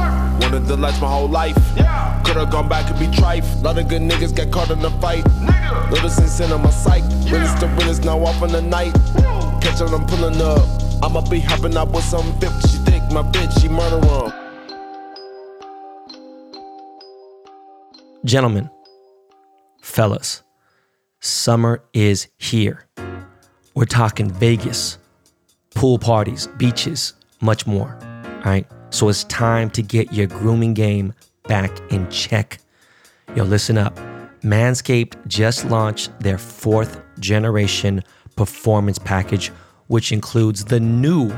Wanted 0.41 0.67
to 0.67 0.77
last 0.77 1.01
my 1.03 1.09
whole 1.09 1.29
life. 1.29 1.57
Yeah. 1.77 2.19
Could've 2.25 2.51
gone 2.51 2.69
back 2.69 2.89
and 2.91 2.99
be 2.99 3.07
trife. 3.09 3.45
Lot 3.63 3.77
of 3.79 3.87
good 3.89 4.01
niggas 4.03 4.35
got 4.35 4.51
caught 4.51 4.71
in 4.71 4.81
the 4.81 4.91
fight. 4.93 5.27
Noticing 5.91 6.27
sin 6.27 6.53
on 6.53 6.63
my 6.63 6.71
sight. 6.71 7.03
Witness 7.31 7.53
to 7.61 7.67
witness, 7.77 7.99
now 8.03 8.19
off 8.25 8.43
in 8.43 8.51
the 8.53 8.63
night. 8.63 8.95
Catch 9.61 9.81
on, 9.83 9.95
I'm 9.95 10.07
pulling 10.07 10.41
up. 10.41 10.67
I'ma 11.03 11.21
be 11.29 11.41
hopping 11.41 11.77
up 11.77 11.91
with 11.93 12.05
some 12.05 12.39
fit. 12.41 12.51
She 12.69 12.79
think 12.79 13.05
my 13.13 13.23
bitch, 13.23 13.61
she 13.61 13.69
murder 13.69 14.05
'em. 14.07 14.33
Gentlemen, 18.25 18.69
fellas, 19.81 20.43
summer 21.21 21.83
is 21.93 22.29
here. 22.39 22.87
We're 23.75 23.85
talking 23.85 24.31
Vegas, 24.31 24.99
pool 25.75 25.99
parties, 25.99 26.49
beaches, 26.59 27.15
much 27.41 27.67
more. 27.67 27.97
All 28.25 28.53
right. 28.53 28.67
So 28.91 29.09
it's 29.09 29.25
time 29.25 29.71
to 29.71 29.83
get 29.83 30.13
your 30.13 30.27
grooming 30.27 30.75
game 30.75 31.15
back 31.45 31.71
in 31.93 32.11
check. 32.11 32.59
Yo, 33.37 33.45
listen 33.45 33.79
up. 33.79 33.97
Manscaped 34.43 35.15
just 35.27 35.65
launched 35.67 36.11
their 36.21 36.39
fourth 36.39 37.01
generation 37.21 38.03
performance 38.39 39.01
package, 39.01 39.49
which 39.89 40.13
includes 40.13 40.65
the 40.65 40.79
new 40.79 41.31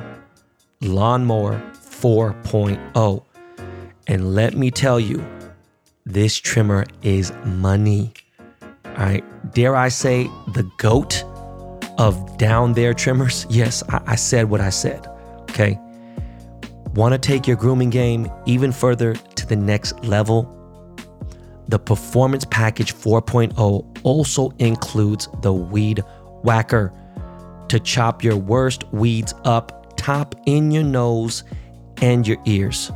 Lawnmower 0.83 1.61
4.0. 1.73 3.25
And 4.07 4.35
let 4.35 4.55
me 4.55 4.71
tell 4.71 5.01
you, 5.01 5.25
this 6.05 6.37
trimmer 6.37 6.85
is 7.03 7.33
money. 7.45 8.13
All 8.85 8.93
right. 8.93 9.25
Dare 9.55 9.75
I 9.77 9.89
say 9.89 10.25
the 10.53 10.71
goat 10.77 11.25
of 11.99 12.37
down 12.37 12.75
there 12.75 12.93
trimmers? 12.93 13.47
Yes, 13.51 13.83
I, 13.89 14.03
I 14.07 14.17
said 14.17 14.51
what 14.51 14.61
I 14.61 14.71
said. 14.71 15.07
Okay. 15.51 15.79
Want 16.95 17.13
to 17.15 17.19
take 17.19 17.47
your 17.47 17.57
grooming 17.57 17.91
game 17.91 18.31
even 18.45 18.73
further 18.73 19.15
to 19.15 19.47
the 19.47 19.57
next 19.57 20.05
level? 20.05 20.57
The 21.69 21.79
Performance 21.79 22.45
Package 22.51 22.93
4.0 22.95 24.01
also 24.03 24.51
includes 24.59 25.29
the 25.41 25.53
Weed 25.53 26.03
Whacker 26.43 26.93
to 27.69 27.79
chop 27.79 28.25
your 28.25 28.37
worst 28.37 28.85
weeds 28.93 29.33
up 29.45 29.95
top 29.97 30.35
in 30.47 30.71
your 30.71 30.83
nose 30.83 31.45
and 32.03 32.27
your 32.27 32.39
ears. 32.47 32.91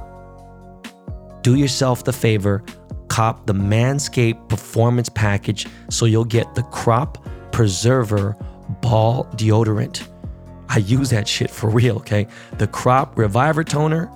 Do 1.42 1.54
yourself 1.54 2.04
the 2.04 2.12
favor, 2.12 2.64
cop 3.08 3.46
the 3.46 3.52
Manscaped 3.52 4.48
Performance 4.48 5.08
Package 5.08 5.66
so 5.90 6.06
you'll 6.06 6.24
get 6.24 6.54
the 6.54 6.62
Crop 6.64 7.24
Preserver 7.52 8.36
Ball 8.80 9.24
Deodorant. 9.36 10.08
I 10.70 10.78
use 10.78 11.10
that 11.10 11.28
shit 11.28 11.50
for 11.50 11.68
real, 11.68 11.96
okay? 11.98 12.26
The 12.58 12.66
Crop 12.66 13.16
Reviver 13.18 13.62
Toner, 13.62 14.10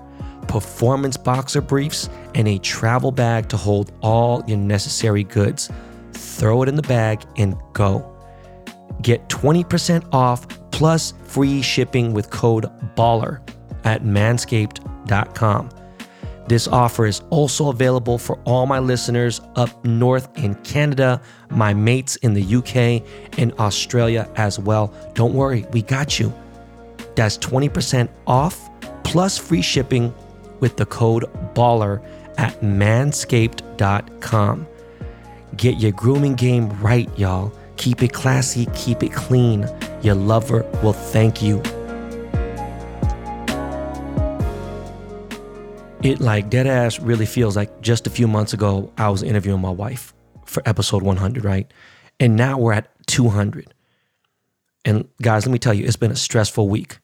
performance 0.48 1.16
boxer 1.16 1.60
briefs, 1.60 2.08
and 2.34 2.48
a 2.48 2.58
travel 2.58 3.12
bag 3.12 3.48
to 3.50 3.56
hold 3.56 3.92
all 4.00 4.42
your 4.48 4.58
necessary 4.58 5.22
goods. 5.22 5.70
Throw 6.12 6.62
it 6.62 6.68
in 6.68 6.74
the 6.74 6.82
bag 6.82 7.24
and 7.36 7.54
go. 7.74 8.17
Get 9.02 9.28
20% 9.28 10.12
off 10.12 10.46
plus 10.70 11.14
free 11.24 11.62
shipping 11.62 12.12
with 12.12 12.30
code 12.30 12.66
BALLER 12.94 13.40
at 13.84 14.02
manscaped.com. 14.02 15.70
This 16.48 16.66
offer 16.66 17.04
is 17.04 17.20
also 17.28 17.68
available 17.68 18.16
for 18.16 18.38
all 18.44 18.64
my 18.64 18.78
listeners 18.78 19.42
up 19.56 19.84
north 19.84 20.34
in 20.38 20.54
Canada, 20.56 21.20
my 21.50 21.74
mates 21.74 22.16
in 22.16 22.32
the 22.32 22.56
UK, 22.56 23.02
and 23.38 23.52
Australia 23.58 24.30
as 24.36 24.58
well. 24.58 24.94
Don't 25.12 25.34
worry, 25.34 25.66
we 25.72 25.82
got 25.82 26.18
you. 26.18 26.32
That's 27.16 27.36
20% 27.36 28.08
off 28.26 28.70
plus 29.04 29.36
free 29.36 29.60
shipping 29.60 30.14
with 30.60 30.78
the 30.78 30.86
code 30.86 31.26
BALLER 31.54 32.00
at 32.38 32.58
manscaped.com. 32.60 34.66
Get 35.56 35.78
your 35.78 35.92
grooming 35.92 36.34
game 36.34 36.70
right, 36.80 37.10
y'all. 37.18 37.52
Keep 37.78 38.02
it 38.02 38.12
classy, 38.12 38.66
keep 38.74 39.02
it 39.02 39.12
clean. 39.12 39.66
Your 40.02 40.14
lover 40.14 40.62
will 40.82 40.92
thank 40.92 41.40
you. 41.40 41.62
It 46.02 46.20
like 46.20 46.50
dead 46.50 46.66
ass 46.66 47.00
really 47.00 47.26
feels 47.26 47.56
like 47.56 47.80
just 47.80 48.06
a 48.06 48.10
few 48.10 48.28
months 48.28 48.52
ago 48.52 48.92
I 48.98 49.08
was 49.08 49.22
interviewing 49.22 49.60
my 49.60 49.70
wife 49.70 50.12
for 50.44 50.62
episode 50.66 51.02
100, 51.02 51.44
right? 51.44 51.72
And 52.20 52.36
now 52.36 52.58
we're 52.58 52.72
at 52.72 52.90
200. 53.06 53.72
And 54.84 55.08
guys, 55.22 55.46
let 55.46 55.52
me 55.52 55.58
tell 55.58 55.74
you, 55.74 55.84
it's 55.84 55.96
been 55.96 56.12
a 56.12 56.16
stressful 56.16 56.68
week. 56.68 56.98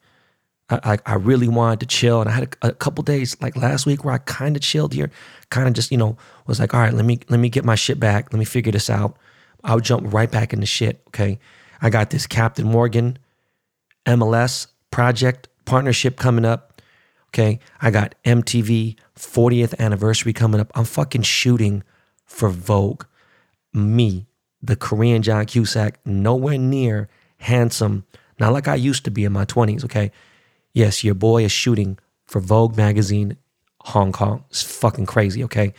I, 0.71 0.99
I, 1.05 1.17
really 1.17 1.47
wanted 1.47 1.81
to 1.81 1.87
chill, 1.87 2.23
and 2.23 2.31
I 2.31 2.33
had 2.33 2.57
a, 2.63 2.69
a 2.69 2.73
couple 2.73 3.05
days 3.05 3.37
like 3.43 3.55
last 3.55 3.85
week 3.85 4.03
where 4.03 4.15
I 4.15 4.19
kind 4.19 4.57
of 4.57 4.63
chilled 4.63 4.95
here, 4.95 5.11
kind 5.51 5.69
of 5.69 5.75
just 5.75 5.91
you 5.91 5.99
know 5.99 6.17
was 6.47 6.59
like, 6.59 6.73
all 6.73 6.81
right, 6.81 6.95
let 6.95 7.05
me 7.05 7.21
let 7.29 7.39
me 7.39 7.51
get 7.51 7.67
my 7.67 7.75
shit 7.75 8.01
back, 8.01 8.33
let 8.33 8.39
me 8.39 8.47
figure 8.47 8.73
this 8.73 8.89
out. 8.89 9.19
I'll 9.65 9.81
jump 9.81 10.13
right 10.13 10.31
back 10.31 10.53
into 10.53 10.67
shit. 10.67 11.03
Okay, 11.09 11.39
I 11.81 11.91
got 11.91 12.11
this 12.11 12.27
Captain 12.27 12.67
Morgan 12.67 13.19
MLS 14.07 14.69
project 14.91 15.49
partnership 15.65 16.17
coming 16.19 16.45
up. 16.45 16.83
Okay, 17.29 17.59
I 17.81 17.91
got 17.91 18.15
MTV 18.25 18.97
40th 19.19 19.77
anniversary 19.81 20.33
coming 20.33 20.61
up. 20.61 20.71
I'm 20.75 20.85
fucking 20.85 21.23
shooting 21.23 21.83
for 22.25 22.49
Vogue. 22.49 23.05
Me, 23.73 24.27
the 24.63 24.77
Korean 24.77 25.21
John 25.23 25.47
Cusack, 25.47 25.99
nowhere 26.07 26.59
near 26.59 27.09
handsome, 27.39 28.05
not 28.39 28.53
like 28.53 28.69
I 28.69 28.77
used 28.77 29.05
to 29.05 29.11
be 29.11 29.25
in 29.25 29.33
my 29.33 29.45
20s. 29.45 29.85
Okay, 29.85 30.13
yes, 30.73 31.03
your 31.03 31.15
boy 31.15 31.45
is 31.45 31.51
shooting 31.51 31.99
for 32.25 32.41
Vogue 32.41 32.77
magazine, 32.77 33.37
Hong 33.81 34.13
Kong. 34.13 34.45
It's 34.51 34.63
fucking 34.63 35.07
crazy. 35.07 35.43
Okay, 35.45 35.75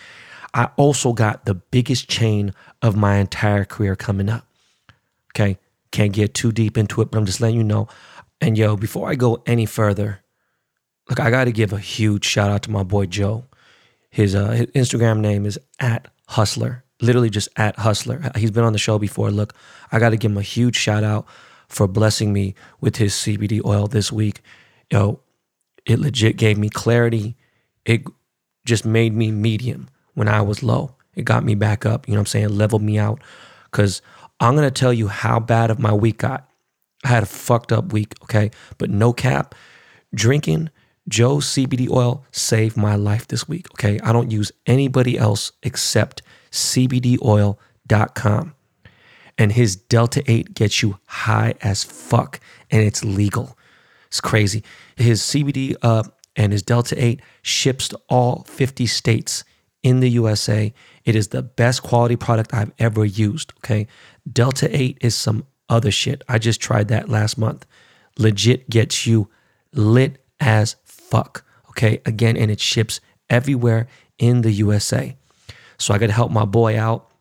I 0.56 0.70
also 0.78 1.12
got 1.12 1.43
the 1.43 1.53
biggest 1.53 2.10
chain 2.10 2.53
of 2.82 2.95
my 2.95 3.18
entire 3.18 3.66
career 3.66 3.97
coming 3.97 4.30
up. 4.30 4.47
Okay, 5.34 5.60
can't 5.91 6.14
get 6.14 6.34
too 6.34 6.53
deep 6.53 6.78
into 6.78 7.01
it, 7.01 7.12
but 7.12 7.18
I'm 7.18 7.26
just 7.26 7.41
letting 7.41 7.58
you 7.58 7.64
know. 7.64 7.89
And 8.39 8.58
yo, 8.58 8.78
before 8.78 9.10
I 9.10 9.16
go 9.16 9.43
any 9.45 9.66
further, 9.66 10.22
look, 11.10 11.20
I 11.20 11.30
got 11.30 11.43
to 11.43 11.51
give 11.51 11.74
a 11.74 11.78
huge 11.78 12.24
shout 12.24 12.49
out 12.49 12.64
to 12.64 12.72
my 12.72 12.84
boy 12.84 13.06
Joe. 13.06 13.43
His, 14.10 14.34
uh, 14.34 14.51
his 14.51 14.68
Instagram 14.68 15.20
name 15.20 15.45
is 15.45 15.60
at 15.82 16.08
Hustler, 16.30 16.86
literally 17.01 17.30
just 17.30 17.49
at 17.58 17.78
Hustler. 17.78 18.32
He's 18.38 18.51
been 18.51 18.64
on 18.64 18.72
the 18.72 18.80
show 18.80 18.97
before. 18.97 19.32
Look, 19.32 19.53
I 19.91 19.99
got 19.99 20.12
to 20.12 20.18
give 20.18 20.32
him 20.32 20.38
a 20.38 20.41
huge 20.41 20.78
shout 20.78 21.03
out 21.03 21.28
for 21.68 21.86
blessing 21.86 22.32
me 22.32 22.56
with 22.80 22.95
his 22.95 23.14
CBD 23.14 23.60
oil 23.66 23.88
this 23.88 24.10
week. 24.10 24.39
Yo, 24.89 25.20
it 25.86 25.99
legit 25.99 26.38
gave 26.38 26.58
me 26.58 26.70
clarity. 26.70 27.36
It 27.84 28.06
just 28.64 28.86
made 28.86 29.14
me 29.14 29.32
medium 29.32 29.89
when 30.16 30.28
I 30.28 30.41
was 30.41 30.63
low. 30.63 30.95
It 31.16 31.24
got 31.24 31.45
me 31.45 31.55
back 31.55 31.86
up. 31.86 32.07
You 32.07 32.13
know 32.13 32.20
what 32.20 32.24
I'm 32.24 32.28
saying? 32.28 32.49
Leveled 32.49 32.82
me 32.82 32.97
out. 32.97 33.22
Cause 33.72 34.01
I'm 34.39 34.55
gonna 34.55 34.72
tell 34.72 34.93
you 34.93 35.07
how 35.07 35.39
bad 35.39 35.72
of 35.72 35.80
my 35.80 35.93
week 35.93 36.20
got. 36.20 36.49
I 37.03 37.09
had 37.09 37.24
a 37.24 37.28
fucked 37.28 37.72
up 37.72 37.93
week, 37.93 38.13
okay? 38.24 38.51
But 38.78 38.89
no 38.89 39.13
cap, 39.13 39.55
drinking 40.13 40.70
Joe's 41.07 41.45
CBD 41.45 41.89
oil 41.89 42.26
saved 42.32 42.76
my 42.76 42.95
life 42.95 43.28
this 43.28 43.47
week, 43.47 43.68
okay? 43.74 43.99
I 43.99 44.11
don't 44.11 44.32
use 44.32 44.51
anybody 44.66 45.18
else 45.18 45.51
except 45.61 46.24
CBDoil.com. 46.51 48.55
And 49.38 49.51
his 49.51 49.76
Delta 49.76 50.24
8 50.26 50.53
gets 50.53 50.82
you 50.82 50.97
high 51.07 51.55
as 51.61 51.84
fuck, 51.84 52.39
and 52.72 52.82
it's 52.82 53.03
legal. 53.03 53.57
It's 54.07 54.22
crazy. 54.22 54.63
His 54.95 55.22
CBD 55.22 55.76
uh, 55.82 56.03
and 56.36 56.53
his 56.53 56.63
Delta 56.63 56.95
8 56.97 57.22
ships 57.41 57.89
to 57.89 57.99
all 58.09 58.43
50 58.47 58.88
states 58.88 59.43
in 59.86 59.99
the 59.99 60.09
USA. 60.09 60.73
It 61.05 61.15
is 61.15 61.27
the 61.27 61.43
best 61.43 61.83
quality 61.83 62.15
product 62.15 62.51
I've 62.51 62.71
ever 62.79 63.05
used, 63.05 63.53
okay? 63.57 63.86
Delta 64.29 64.67
8 64.75 64.97
is 64.99 65.13
some 65.13 65.45
other 65.69 65.91
shit. 65.91 66.23
I 66.27 66.39
just 66.39 66.59
tried 66.59 66.88
that 66.88 67.07
last 67.07 67.38
month. 67.38 67.67
Legit 68.17 68.67
gets 68.67 69.05
you 69.05 69.29
lit 69.73 70.17
as 70.39 70.75
fuck. 70.86 71.45
Okay. 71.69 72.01
Again, 72.03 72.36
and 72.36 72.49
it 72.49 72.59
ships 72.59 72.99
everywhere 73.29 73.88
in 74.17 74.41
the 74.41 74.51
USA. 74.53 75.15
So 75.77 75.93
I 75.93 75.99
got 75.99 76.07
to 76.07 76.13
help 76.13 76.31
my 76.31 76.45
boy 76.45 76.79
out 76.79 77.11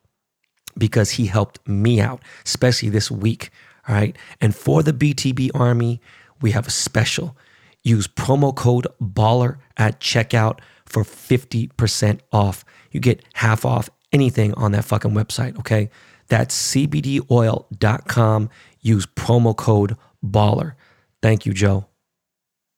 because 0.79 1.11
he 1.11 1.27
helped 1.27 1.69
me 1.69 2.01
out, 2.01 2.23
especially 2.47 2.89
this 2.89 3.11
week. 3.11 3.51
All 3.87 3.95
right. 3.95 4.17
And 4.41 4.57
for 4.57 4.83
the 4.83 4.95
BTB 4.95 5.51
Army, 5.55 6.01
we 6.41 6.53
have 6.53 6.67
a 6.67 6.71
special. 6.71 7.37
Use 7.83 8.09
promo 8.09 8.55
code 8.55 8.87
BALLER 9.01 9.59
at 9.77 10.01
checkout 10.01 10.61
for 10.87 11.03
50% 11.03 12.21
off. 12.33 12.65
You 12.91 13.01
get 13.01 13.25
half 13.35 13.65
off 13.65 13.89
anything 14.13 14.55
on 14.55 14.73
that 14.73 14.85
fucking 14.85 15.13
website. 15.13 15.59
Okay. 15.59 15.91
That's 16.29 16.75
cbdoil.com. 16.75 18.51
Use 18.81 19.07
promo 19.07 19.57
code 19.57 19.97
BALLER. 20.23 20.77
Thank 21.23 21.47
you, 21.47 21.53
Joe. 21.53 21.87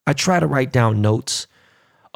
I 0.07 0.13
try 0.13 0.41
to 0.41 0.47
write 0.47 0.73
down 0.73 1.01
notes 1.03 1.47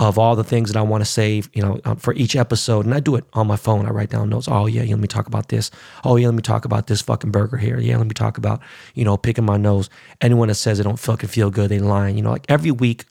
of 0.01 0.18
all 0.18 0.34
the 0.34 0.45
things 0.45 0.72
that 0.72 0.78
I 0.78 0.82
want 0.82 1.03
to 1.03 1.05
save, 1.05 1.51
you 1.53 1.62
know, 1.62 1.78
um, 1.84 1.97
for 1.97 2.14
each 2.14 2.34
episode. 2.34 2.86
And 2.86 2.95
I 2.95 3.01
do 3.01 3.16
it 3.16 3.24
on 3.34 3.47
my 3.47 3.57
phone. 3.57 3.84
I 3.84 3.91
write 3.91 4.09
down 4.09 4.30
notes. 4.30 4.49
Oh, 4.49 4.66
yeah, 4.66 4.82
yeah, 4.82 4.95
let 4.95 5.01
me 5.03 5.07
talk 5.07 5.26
about 5.26 5.51
this. 5.51 5.70
Oh, 6.05 6.16
yeah, 6.16 6.26
let 6.26 6.34
me 6.34 6.41
talk 6.41 6.64
about 6.64 6.86
this 6.86 7.03
fucking 7.03 7.30
burger 7.30 7.59
here. 7.59 7.78
Yeah, 7.78 7.99
let 7.99 8.07
me 8.07 8.14
talk 8.14 8.38
about, 8.38 8.62
you 8.95 9.05
know, 9.05 9.18
picking 9.18 9.45
my 9.45 9.59
nose. 9.59 9.91
Anyone 10.22 10.49
that 10.49 10.55
says 10.55 10.78
they 10.78 10.84
don't 10.84 10.99
fucking 10.99 11.28
feel 11.28 11.51
good, 11.51 11.68
they 11.68 11.80
lying. 11.80 12.16
You 12.16 12.22
know, 12.22 12.30
like 12.30 12.47
every 12.49 12.70
week, 12.70 13.05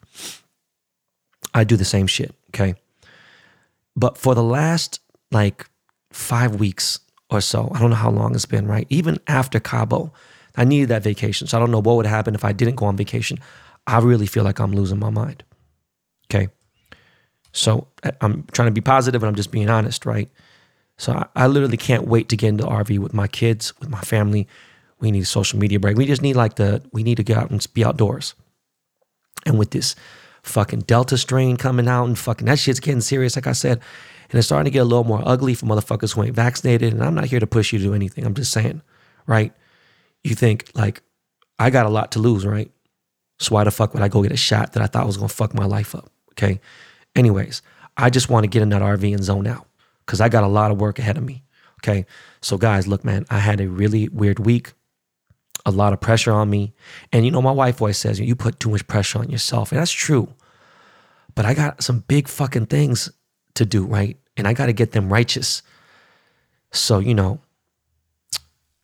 I 1.54 1.62
do 1.62 1.76
the 1.76 1.84
same 1.84 2.08
shit, 2.08 2.34
okay? 2.50 2.74
But 3.96 4.18
for 4.18 4.34
the 4.34 4.42
last 4.42 5.00
like 5.30 5.68
five 6.12 6.56
weeks 6.56 7.00
or 7.30 7.40
so, 7.40 7.70
I 7.74 7.78
don't 7.78 7.90
know 7.90 7.96
how 7.96 8.10
long 8.10 8.34
it's 8.34 8.46
been, 8.46 8.66
right? 8.66 8.86
Even 8.90 9.18
after 9.26 9.60
Cabo, 9.60 10.12
I 10.56 10.64
needed 10.64 10.88
that 10.88 11.02
vacation. 11.02 11.46
So 11.46 11.56
I 11.56 11.60
don't 11.60 11.70
know 11.70 11.80
what 11.80 11.96
would 11.96 12.06
happen 12.06 12.34
if 12.34 12.44
I 12.44 12.52
didn't 12.52 12.76
go 12.76 12.86
on 12.86 12.96
vacation. 12.96 13.38
I 13.86 13.98
really 13.98 14.26
feel 14.26 14.44
like 14.44 14.58
I'm 14.58 14.72
losing 14.72 14.98
my 14.98 15.10
mind. 15.10 15.44
Okay. 16.30 16.48
So 17.52 17.88
I'm 18.20 18.44
trying 18.52 18.68
to 18.68 18.72
be 18.72 18.80
positive 18.80 19.22
and 19.22 19.28
I'm 19.28 19.34
just 19.34 19.50
being 19.50 19.68
honest, 19.68 20.06
right? 20.06 20.30
So 20.98 21.12
I, 21.12 21.26
I 21.34 21.46
literally 21.46 21.76
can't 21.76 22.06
wait 22.06 22.28
to 22.28 22.36
get 22.36 22.48
into 22.48 22.64
RV 22.64 22.98
with 22.98 23.14
my 23.14 23.26
kids, 23.26 23.78
with 23.80 23.88
my 23.88 24.00
family. 24.00 24.46
We 25.00 25.10
need 25.10 25.22
a 25.22 25.26
social 25.26 25.58
media 25.58 25.80
break. 25.80 25.96
We 25.96 26.06
just 26.06 26.22
need 26.22 26.36
like 26.36 26.56
the, 26.56 26.82
we 26.92 27.02
need 27.02 27.16
to 27.16 27.22
get 27.22 27.38
out 27.38 27.50
and 27.50 27.66
be 27.74 27.84
outdoors. 27.84 28.34
And 29.46 29.58
with 29.58 29.70
this 29.70 29.96
fucking 30.42 30.80
Delta 30.80 31.18
strain 31.18 31.56
coming 31.56 31.88
out 31.88 32.04
and 32.04 32.18
fucking 32.18 32.46
that 32.46 32.58
shit's 32.58 32.80
getting 32.80 33.00
serious, 33.00 33.36
like 33.36 33.46
I 33.46 33.52
said. 33.52 33.80
And 34.30 34.38
it's 34.38 34.46
starting 34.46 34.66
to 34.66 34.70
get 34.70 34.80
a 34.80 34.84
little 34.84 35.04
more 35.04 35.22
ugly 35.24 35.54
for 35.54 35.66
motherfuckers 35.66 36.14
who 36.14 36.22
ain't 36.22 36.36
vaccinated. 36.36 36.92
And 36.92 37.02
I'm 37.02 37.14
not 37.14 37.24
here 37.24 37.40
to 37.40 37.46
push 37.46 37.72
you 37.72 37.78
to 37.80 37.84
do 37.84 37.94
anything. 37.94 38.24
I'm 38.24 38.34
just 38.34 38.52
saying, 38.52 38.82
right? 39.26 39.52
You 40.22 40.34
think 40.34 40.70
like 40.74 41.02
I 41.58 41.70
got 41.70 41.86
a 41.86 41.90
lot 41.90 42.12
to 42.12 42.18
lose, 42.20 42.46
right? 42.46 42.70
So 43.38 43.54
why 43.54 43.64
the 43.64 43.70
fuck 43.70 43.94
would 43.94 44.02
I 44.02 44.08
go 44.08 44.22
get 44.22 44.32
a 44.32 44.36
shot 44.36 44.72
that 44.74 44.82
I 44.82 44.86
thought 44.86 45.06
was 45.06 45.16
gonna 45.16 45.28
fuck 45.28 45.54
my 45.54 45.64
life 45.64 45.94
up? 45.94 46.10
Okay. 46.32 46.60
Anyways, 47.16 47.62
I 47.96 48.10
just 48.10 48.28
want 48.28 48.44
to 48.44 48.48
get 48.48 48.62
in 48.62 48.68
that 48.70 48.82
RV 48.82 49.12
and 49.12 49.24
zone 49.24 49.46
out 49.46 49.66
because 50.06 50.20
I 50.20 50.28
got 50.28 50.44
a 50.44 50.48
lot 50.48 50.70
of 50.70 50.80
work 50.80 50.98
ahead 50.98 51.16
of 51.16 51.24
me. 51.24 51.42
Okay. 51.82 52.06
So, 52.40 52.56
guys, 52.56 52.86
look, 52.86 53.04
man, 53.04 53.26
I 53.30 53.38
had 53.38 53.60
a 53.60 53.68
really 53.68 54.08
weird 54.08 54.38
week, 54.38 54.72
a 55.66 55.70
lot 55.70 55.92
of 55.92 56.00
pressure 56.00 56.32
on 56.32 56.50
me. 56.50 56.72
And 57.12 57.24
you 57.24 57.30
know, 57.30 57.42
my 57.42 57.52
wife 57.52 57.80
always 57.80 57.98
says, 57.98 58.20
you 58.20 58.34
put 58.34 58.60
too 58.60 58.70
much 58.70 58.86
pressure 58.86 59.18
on 59.18 59.30
yourself. 59.30 59.72
And 59.72 59.80
that's 59.80 59.92
true. 59.92 60.32
But 61.34 61.44
I 61.44 61.54
got 61.54 61.82
some 61.82 62.00
big 62.00 62.28
fucking 62.28 62.66
things 62.66 63.10
to 63.54 63.64
do, 63.64 63.84
right? 63.84 64.18
And 64.36 64.48
I 64.48 64.52
got 64.52 64.66
to 64.66 64.72
get 64.72 64.92
them 64.92 65.12
righteous. 65.12 65.62
So, 66.72 66.98
you 66.98 67.14
know, 67.14 67.40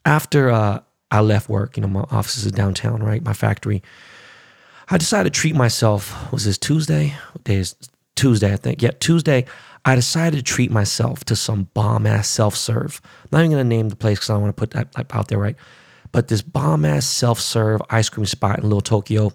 after 0.05 0.51
uh, 0.51 0.81
I 1.11 1.21
left 1.21 1.49
work, 1.49 1.77
you 1.77 1.81
know, 1.81 1.89
my 1.89 2.05
office 2.11 2.45
is 2.45 2.53
downtown, 2.53 3.03
right? 3.03 3.23
My 3.23 3.33
factory. 3.33 3.83
I 4.89 4.99
decided 4.99 5.33
to 5.33 5.41
treat 5.41 5.55
myself. 5.55 6.33
Was 6.33 6.45
this 6.45 6.59
Tuesday? 6.59 7.15
Is 7.47 7.75
Tuesday, 8.15 8.53
I 8.53 8.57
think. 8.57 8.83
Yeah, 8.83 8.93
Tuesday. 9.01 9.45
I 9.85 9.95
decided 9.95 10.37
to 10.37 10.43
treat 10.43 10.71
myself 10.71 11.25
to 11.27 11.37
some 11.37 11.69
bomb 11.75 12.07
ass 12.07 12.29
self 12.29 12.57
serve. 12.57 13.01
I'm 13.05 13.29
not 13.33 13.39
even 13.41 13.51
gonna 13.53 13.65
name 13.65 13.89
the 13.89 13.97
place 13.97 14.19
because 14.19 14.31
I 14.31 14.35
don't 14.35 14.43
want 14.43 14.57
to 14.57 14.61
put 14.61 14.71
that 14.73 15.07
out 15.15 15.29
there, 15.29 15.39
right? 15.39 15.57
But 16.13 16.29
this 16.29 16.43
bomb 16.43 16.85
ass 16.85 17.07
self 17.07 17.41
serve 17.41 17.81
ice 17.91 18.09
cream 18.09 18.27
spot 18.27 18.59
in 18.59 18.65
Little 18.65 18.81
Tokyo, 18.81 19.33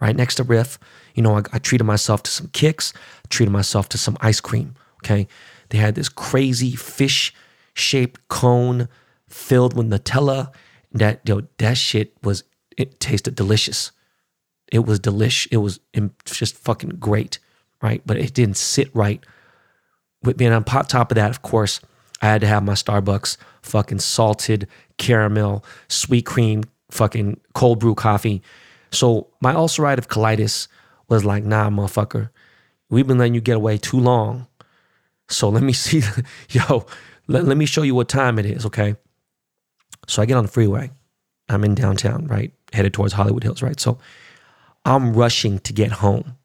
right 0.00 0.16
next 0.16 0.36
to 0.36 0.44
RIF. 0.44 0.78
You 1.14 1.22
know, 1.22 1.36
I, 1.36 1.42
I 1.52 1.58
treated 1.58 1.84
myself 1.84 2.22
to 2.24 2.30
some 2.30 2.48
kicks, 2.48 2.92
treated 3.28 3.50
myself 3.52 3.88
to 3.90 3.98
some 3.98 4.16
ice 4.20 4.40
cream. 4.40 4.74
Okay. 5.04 5.26
They 5.70 5.78
had 5.78 5.94
this 5.94 6.08
crazy 6.08 6.76
fish 6.76 7.34
shaped 7.74 8.28
cone 8.28 8.88
filled 9.28 9.74
with 9.74 9.88
Nutella. 9.88 10.52
That 10.92 11.20
yo, 11.24 11.42
that 11.58 11.78
shit 11.78 12.14
was 12.22 12.44
it 12.76 13.00
tasted 13.00 13.34
delicious. 13.34 13.90
It 14.70 14.86
was 14.86 15.00
delish. 15.00 15.48
It 15.50 15.58
was 15.58 15.80
just 16.24 16.56
fucking 16.56 16.96
great, 17.00 17.38
right? 17.80 18.02
But 18.04 18.18
it 18.18 18.34
didn't 18.34 18.56
sit 18.56 18.94
right 18.94 19.24
with 20.22 20.38
me. 20.38 20.46
And 20.46 20.54
on 20.54 20.64
top 20.64 21.10
of 21.10 21.16
that, 21.16 21.30
of 21.30 21.42
course, 21.42 21.80
I 22.20 22.26
had 22.26 22.40
to 22.42 22.46
have 22.46 22.62
my 22.62 22.74
Starbucks 22.74 23.36
fucking 23.62 23.98
salted 23.98 24.68
caramel, 25.02 25.64
sweet 25.88 26.24
cream, 26.24 26.62
fucking 26.90 27.40
cold 27.54 27.80
brew 27.80 27.94
coffee. 27.94 28.40
So 28.90 29.28
my 29.40 29.52
ulcerative 29.52 30.06
colitis 30.06 30.68
was 31.08 31.24
like, 31.24 31.44
nah, 31.44 31.68
motherfucker, 31.68 32.30
we've 32.88 33.06
been 33.06 33.18
letting 33.18 33.34
you 33.34 33.40
get 33.40 33.56
away 33.56 33.78
too 33.78 33.98
long. 33.98 34.46
So 35.28 35.48
let 35.48 35.62
me 35.62 35.72
see, 35.84 36.02
yo, 36.50 36.86
let, 37.26 37.44
let 37.44 37.56
me 37.56 37.66
show 37.66 37.82
you 37.82 37.94
what 37.94 38.08
time 38.08 38.38
it 38.38 38.46
is, 38.46 38.64
okay? 38.66 38.94
So 40.06 40.22
I 40.22 40.26
get 40.26 40.36
on 40.36 40.44
the 40.44 40.50
freeway. 40.50 40.90
I'm 41.48 41.64
in 41.64 41.74
downtown, 41.74 42.26
right? 42.26 42.52
Headed 42.72 42.94
towards 42.94 43.12
Hollywood 43.12 43.42
Hills, 43.42 43.62
right? 43.62 43.78
So 43.78 43.98
I'm 44.84 45.12
rushing 45.12 45.58
to 45.60 45.72
get 45.72 45.90
home. 45.90 46.36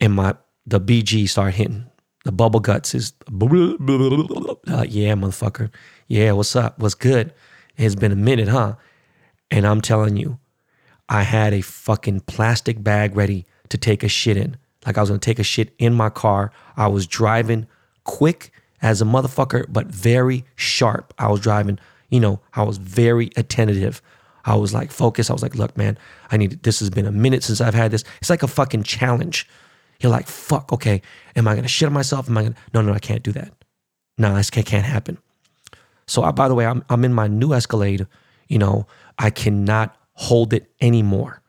And 0.00 0.14
my 0.14 0.36
the 0.66 0.80
BG 0.80 1.28
start 1.28 1.54
hitting. 1.54 1.86
The 2.24 2.32
bubble 2.32 2.60
guts 2.60 2.94
is 2.94 3.12
uh, 3.28 3.34
yeah, 3.36 5.14
motherfucker. 5.14 5.70
Yeah, 6.06 6.32
what's 6.32 6.54
up? 6.54 6.78
What's 6.78 6.94
good? 6.94 7.32
It's 7.76 7.94
been 7.94 8.12
a 8.12 8.16
minute, 8.16 8.48
huh? 8.48 8.74
And 9.50 9.66
I'm 9.66 9.80
telling 9.80 10.16
you, 10.16 10.38
I 11.08 11.22
had 11.22 11.54
a 11.54 11.60
fucking 11.60 12.20
plastic 12.20 12.82
bag 12.82 13.16
ready 13.16 13.46
to 13.70 13.78
take 13.78 14.02
a 14.02 14.08
shit 14.08 14.36
in. 14.36 14.56
Like 14.86 14.98
I 14.98 15.00
was 15.00 15.10
gonna 15.10 15.18
take 15.18 15.38
a 15.38 15.44
shit 15.44 15.74
in 15.78 15.94
my 15.94 16.10
car. 16.10 16.52
I 16.76 16.88
was 16.88 17.06
driving 17.06 17.66
quick 18.04 18.52
as 18.82 19.00
a 19.00 19.06
motherfucker, 19.06 19.66
but 19.70 19.86
very 19.86 20.44
sharp. 20.56 21.14
I 21.18 21.28
was 21.28 21.40
driving, 21.40 21.78
you 22.10 22.20
know, 22.20 22.40
I 22.52 22.64
was 22.64 22.76
very 22.76 23.30
attentive. 23.36 24.02
I 24.44 24.56
was 24.56 24.74
like 24.74 24.90
focused. 24.90 25.30
I 25.30 25.32
was 25.32 25.42
like, 25.42 25.54
look, 25.54 25.74
man, 25.76 25.96
I 26.30 26.36
need 26.36 26.62
this 26.62 26.80
has 26.80 26.90
been 26.90 27.06
a 27.06 27.12
minute 27.12 27.42
since 27.42 27.62
I've 27.62 27.74
had 27.74 27.90
this. 27.90 28.04
It's 28.20 28.28
like 28.28 28.42
a 28.42 28.48
fucking 28.48 28.82
challenge. 28.82 29.48
You're 30.00 30.12
like, 30.12 30.26
fuck, 30.26 30.70
okay, 30.72 31.00
am 31.34 31.48
I 31.48 31.54
gonna 31.54 31.68
shit 31.68 31.86
on 31.86 31.94
myself? 31.94 32.28
Am 32.28 32.36
I 32.36 32.42
gonna 32.42 32.54
no 32.74 32.82
no 32.82 32.92
I 32.92 32.98
can't 32.98 33.22
do 33.22 33.32
that. 33.32 33.52
No, 34.18 34.34
this 34.34 34.50
can't 34.50 34.68
happen. 34.68 35.18
So 36.06 36.22
I, 36.22 36.30
by 36.32 36.48
the 36.48 36.54
way, 36.54 36.66
I'm 36.66 36.84
I'm 36.88 37.04
in 37.04 37.12
my 37.12 37.26
new 37.26 37.52
Escalade, 37.52 38.06
you 38.48 38.58
know, 38.58 38.86
I 39.18 39.30
cannot 39.30 39.96
hold 40.12 40.52
it 40.52 40.70
anymore. 40.80 41.40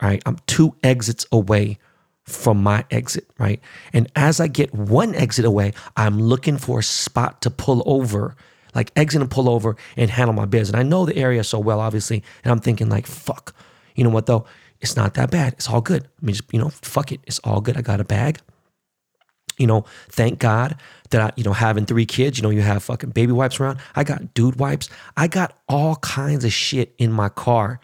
Right. 0.00 0.22
I'm 0.26 0.36
two 0.46 0.74
exits 0.82 1.26
away 1.30 1.78
from 2.24 2.62
my 2.62 2.84
exit, 2.90 3.28
right? 3.38 3.60
And 3.92 4.10
as 4.16 4.40
I 4.40 4.48
get 4.48 4.74
one 4.74 5.14
exit 5.14 5.44
away, 5.44 5.74
I'm 5.96 6.20
looking 6.20 6.56
for 6.56 6.80
a 6.80 6.82
spot 6.82 7.40
to 7.42 7.50
pull 7.50 7.82
over, 7.86 8.34
like 8.74 8.90
exit 8.96 9.20
and 9.20 9.30
pull 9.30 9.48
over 9.48 9.76
and 9.96 10.10
handle 10.10 10.34
my 10.34 10.44
biz. 10.44 10.68
And 10.68 10.76
I 10.76 10.82
know 10.82 11.04
the 11.04 11.16
area 11.16 11.44
so 11.44 11.58
well, 11.58 11.80
obviously. 11.80 12.22
And 12.42 12.50
I'm 12.50 12.60
thinking, 12.60 12.88
like, 12.88 13.06
fuck, 13.06 13.54
you 13.94 14.02
know 14.02 14.10
what 14.10 14.26
though? 14.26 14.44
It's 14.80 14.96
not 14.96 15.14
that 15.14 15.30
bad. 15.30 15.52
It's 15.54 15.68
all 15.68 15.80
good. 15.80 16.04
I 16.04 16.26
mean, 16.26 16.34
just, 16.34 16.52
you 16.52 16.58
know, 16.58 16.70
fuck 16.70 17.12
it. 17.12 17.20
It's 17.26 17.38
all 17.40 17.60
good. 17.60 17.76
I 17.76 17.82
got 17.82 18.00
a 18.00 18.04
bag. 18.04 18.40
You 19.62 19.68
know, 19.68 19.84
thank 20.10 20.40
God 20.40 20.76
that 21.10 21.20
I, 21.20 21.32
you 21.36 21.44
know, 21.44 21.52
having 21.52 21.86
three 21.86 22.04
kids, 22.04 22.36
you 22.36 22.42
know, 22.42 22.50
you 22.50 22.60
have 22.62 22.82
fucking 22.82 23.10
baby 23.10 23.32
wipes 23.32 23.60
around. 23.60 23.78
I 23.94 24.02
got 24.02 24.34
dude 24.34 24.56
wipes. 24.56 24.90
I 25.16 25.28
got 25.28 25.56
all 25.68 25.96
kinds 25.96 26.44
of 26.44 26.52
shit 26.52 26.94
in 26.98 27.12
my 27.12 27.28
car 27.28 27.80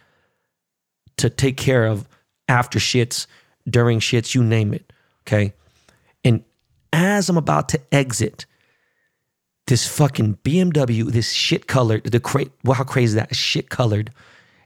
to 1.18 1.30
take 1.30 1.56
care 1.56 1.86
of 1.86 2.08
after 2.48 2.78
shits, 2.78 3.26
during 3.68 4.00
shits, 4.00 4.34
you 4.34 4.42
name 4.42 4.74
it. 4.74 4.92
Okay. 5.22 5.52
And 6.24 6.42
as 6.92 7.28
I'm 7.28 7.36
about 7.36 7.68
to 7.70 7.80
exit, 7.92 8.46
this 9.66 9.86
fucking 9.86 10.38
BMW, 10.42 11.04
this 11.04 11.32
shit 11.32 11.66
colored, 11.66 12.04
the 12.04 12.20
cra- 12.20 12.46
well, 12.64 12.74
how 12.74 12.84
crazy 12.84 13.16
that? 13.16 13.36
Shit 13.36 13.68
colored 13.68 14.10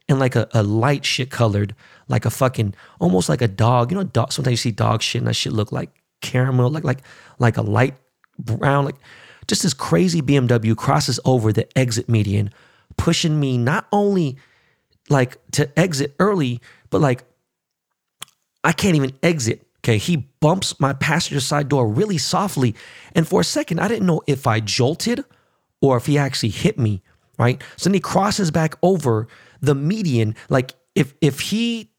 and 0.08 0.18
like 0.18 0.36
a, 0.36 0.48
a 0.52 0.62
light 0.62 1.04
shit 1.04 1.30
colored, 1.30 1.74
like 2.08 2.24
a 2.24 2.30
fucking, 2.30 2.74
almost 3.00 3.28
like 3.28 3.42
a 3.42 3.48
dog. 3.48 3.90
You 3.90 3.98
know, 3.98 4.04
dog, 4.04 4.32
sometimes 4.32 4.52
you 4.52 4.70
see 4.70 4.70
dog 4.70 5.02
shit 5.02 5.20
and 5.20 5.28
that 5.28 5.34
shit 5.34 5.52
look 5.52 5.72
like 5.72 5.90
caramel, 6.22 6.70
like, 6.70 6.84
like, 6.84 7.02
like 7.38 7.56
a 7.58 7.62
light 7.62 7.94
brown, 8.38 8.84
like 8.84 8.96
just 9.46 9.62
this 9.62 9.74
crazy 9.74 10.22
BMW 10.22 10.76
crosses 10.76 11.18
over 11.24 11.52
the 11.52 11.66
exit 11.78 12.08
median, 12.08 12.50
pushing 12.96 13.38
me 13.38 13.58
not 13.58 13.86
only 13.92 14.38
like 15.08 15.38
to 15.52 15.78
exit 15.78 16.14
early, 16.18 16.60
but 16.90 17.00
like 17.00 17.24
I 18.64 18.72
can't 18.72 18.96
even 18.96 19.12
exit. 19.22 19.66
Okay, 19.84 19.98
he 19.98 20.16
bumps 20.40 20.78
my 20.78 20.92
passenger 20.92 21.40
side 21.40 21.68
door 21.68 21.88
really 21.88 22.18
softly. 22.18 22.76
And 23.14 23.26
for 23.26 23.40
a 23.40 23.44
second, 23.44 23.80
I 23.80 23.88
didn't 23.88 24.06
know 24.06 24.22
if 24.28 24.46
I 24.46 24.60
jolted 24.60 25.24
or 25.80 25.96
if 25.96 26.06
he 26.06 26.16
actually 26.16 26.50
hit 26.50 26.78
me, 26.78 27.02
right? 27.36 27.60
So 27.76 27.90
then 27.90 27.94
he 27.94 28.00
crosses 28.00 28.52
back 28.52 28.76
over 28.82 29.26
the 29.60 29.74
median. 29.74 30.36
Like 30.48 30.74
if 30.94 31.14
if 31.20 31.40
he 31.40 31.91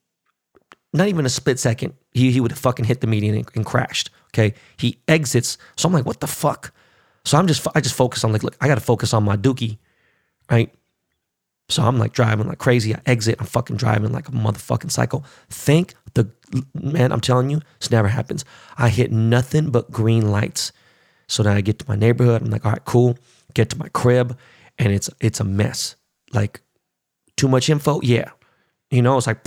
not 0.94 1.08
even 1.08 1.26
a 1.26 1.30
split 1.30 1.60
second, 1.60 1.94
he, 2.12 2.32
he 2.32 2.40
would 2.40 2.52
have 2.52 2.60
fucking 2.60 2.86
hit 2.86 3.02
the 3.02 3.08
median 3.08 3.36
and, 3.36 3.50
and 3.56 3.66
crashed. 3.66 4.12
Okay. 4.28 4.54
He 4.78 5.00
exits. 5.08 5.58
So 5.76 5.88
I'm 5.88 5.94
like, 5.94 6.06
what 6.06 6.20
the 6.20 6.28
fuck? 6.28 6.74
So 7.26 7.38
I'm 7.38 7.48
just 7.48 7.66
I 7.76 7.82
just 7.82 7.96
focus 7.96 8.24
on 8.24 8.32
like, 8.32 8.44
look, 8.44 8.58
I 8.60 8.68
gotta 8.68 8.82
focus 8.82 9.14
on 9.14 9.24
my 9.24 9.38
dookie, 9.38 9.78
right? 10.52 10.74
So 11.70 11.82
I'm 11.84 11.98
like 11.98 12.14
driving 12.14 12.48
like 12.48 12.58
crazy. 12.58 12.94
I 12.94 13.00
exit. 13.06 13.38
I'm 13.40 13.46
fucking 13.46 13.78
driving 13.78 14.12
like 14.12 14.28
a 14.28 14.32
motherfucking 14.32 14.92
cycle. 14.92 15.24
Thank 15.50 15.96
the 16.14 16.30
man. 16.74 17.12
I'm 17.12 17.22
telling 17.22 17.50
you, 17.50 17.62
this 17.80 17.92
never 17.92 18.10
happens. 18.10 18.44
I 18.78 18.90
hit 18.90 19.12
nothing 19.12 19.72
but 19.72 19.90
green 19.90 20.30
lights. 20.30 20.72
So 21.28 21.42
then 21.42 21.56
I 21.56 21.62
get 21.62 21.80
to 21.80 21.86
my 21.88 21.96
neighborhood. 21.96 22.42
I'm 22.42 22.50
like, 22.50 22.66
all 22.66 22.72
right, 22.72 22.86
cool. 22.86 23.18
Get 23.54 23.70
to 23.70 23.78
my 23.78 23.88
crib, 23.90 24.38
and 24.78 24.92
it's 24.92 25.10
it's 25.22 25.40
a 25.40 25.46
mess. 25.46 25.96
Like 26.34 26.62
too 27.38 27.48
much 27.48 27.70
info. 27.70 28.02
Yeah, 28.02 28.32
you 28.92 29.02
know, 29.02 29.18
it's 29.18 29.28
like 29.28 29.44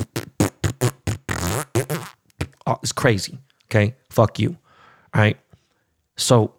oh, 2.66 2.78
it's 2.82 2.92
crazy. 2.92 3.38
Okay, 3.66 3.94
fuck 4.10 4.38
you. 4.38 4.56
All 5.14 5.20
right. 5.20 5.38
So 6.16 6.54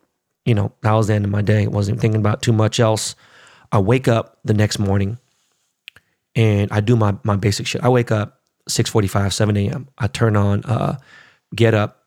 you 0.45 0.53
know 0.55 0.71
that 0.81 0.91
was 0.93 1.07
the 1.07 1.13
end 1.13 1.25
of 1.25 1.31
my 1.31 1.41
day. 1.41 1.67
Wasn't 1.67 1.99
thinking 1.99 2.19
about 2.19 2.41
too 2.41 2.53
much 2.53 2.79
else. 2.79 3.15
I 3.71 3.79
wake 3.79 4.07
up 4.07 4.39
the 4.45 4.53
next 4.53 4.79
morning 4.79 5.17
and 6.37 6.71
I 6.71 6.79
do 6.79 6.95
my 6.95 7.17
my 7.23 7.35
basic 7.35 7.67
shit. 7.67 7.83
I 7.83 7.89
wake 7.89 8.11
up 8.11 8.41
6:45, 8.69 9.33
7 9.33 9.57
a.m. 9.57 9.87
I 9.97 10.07
turn 10.07 10.37
on 10.37 10.63
uh, 10.63 10.97
Get 11.55 11.73
Up, 11.73 12.05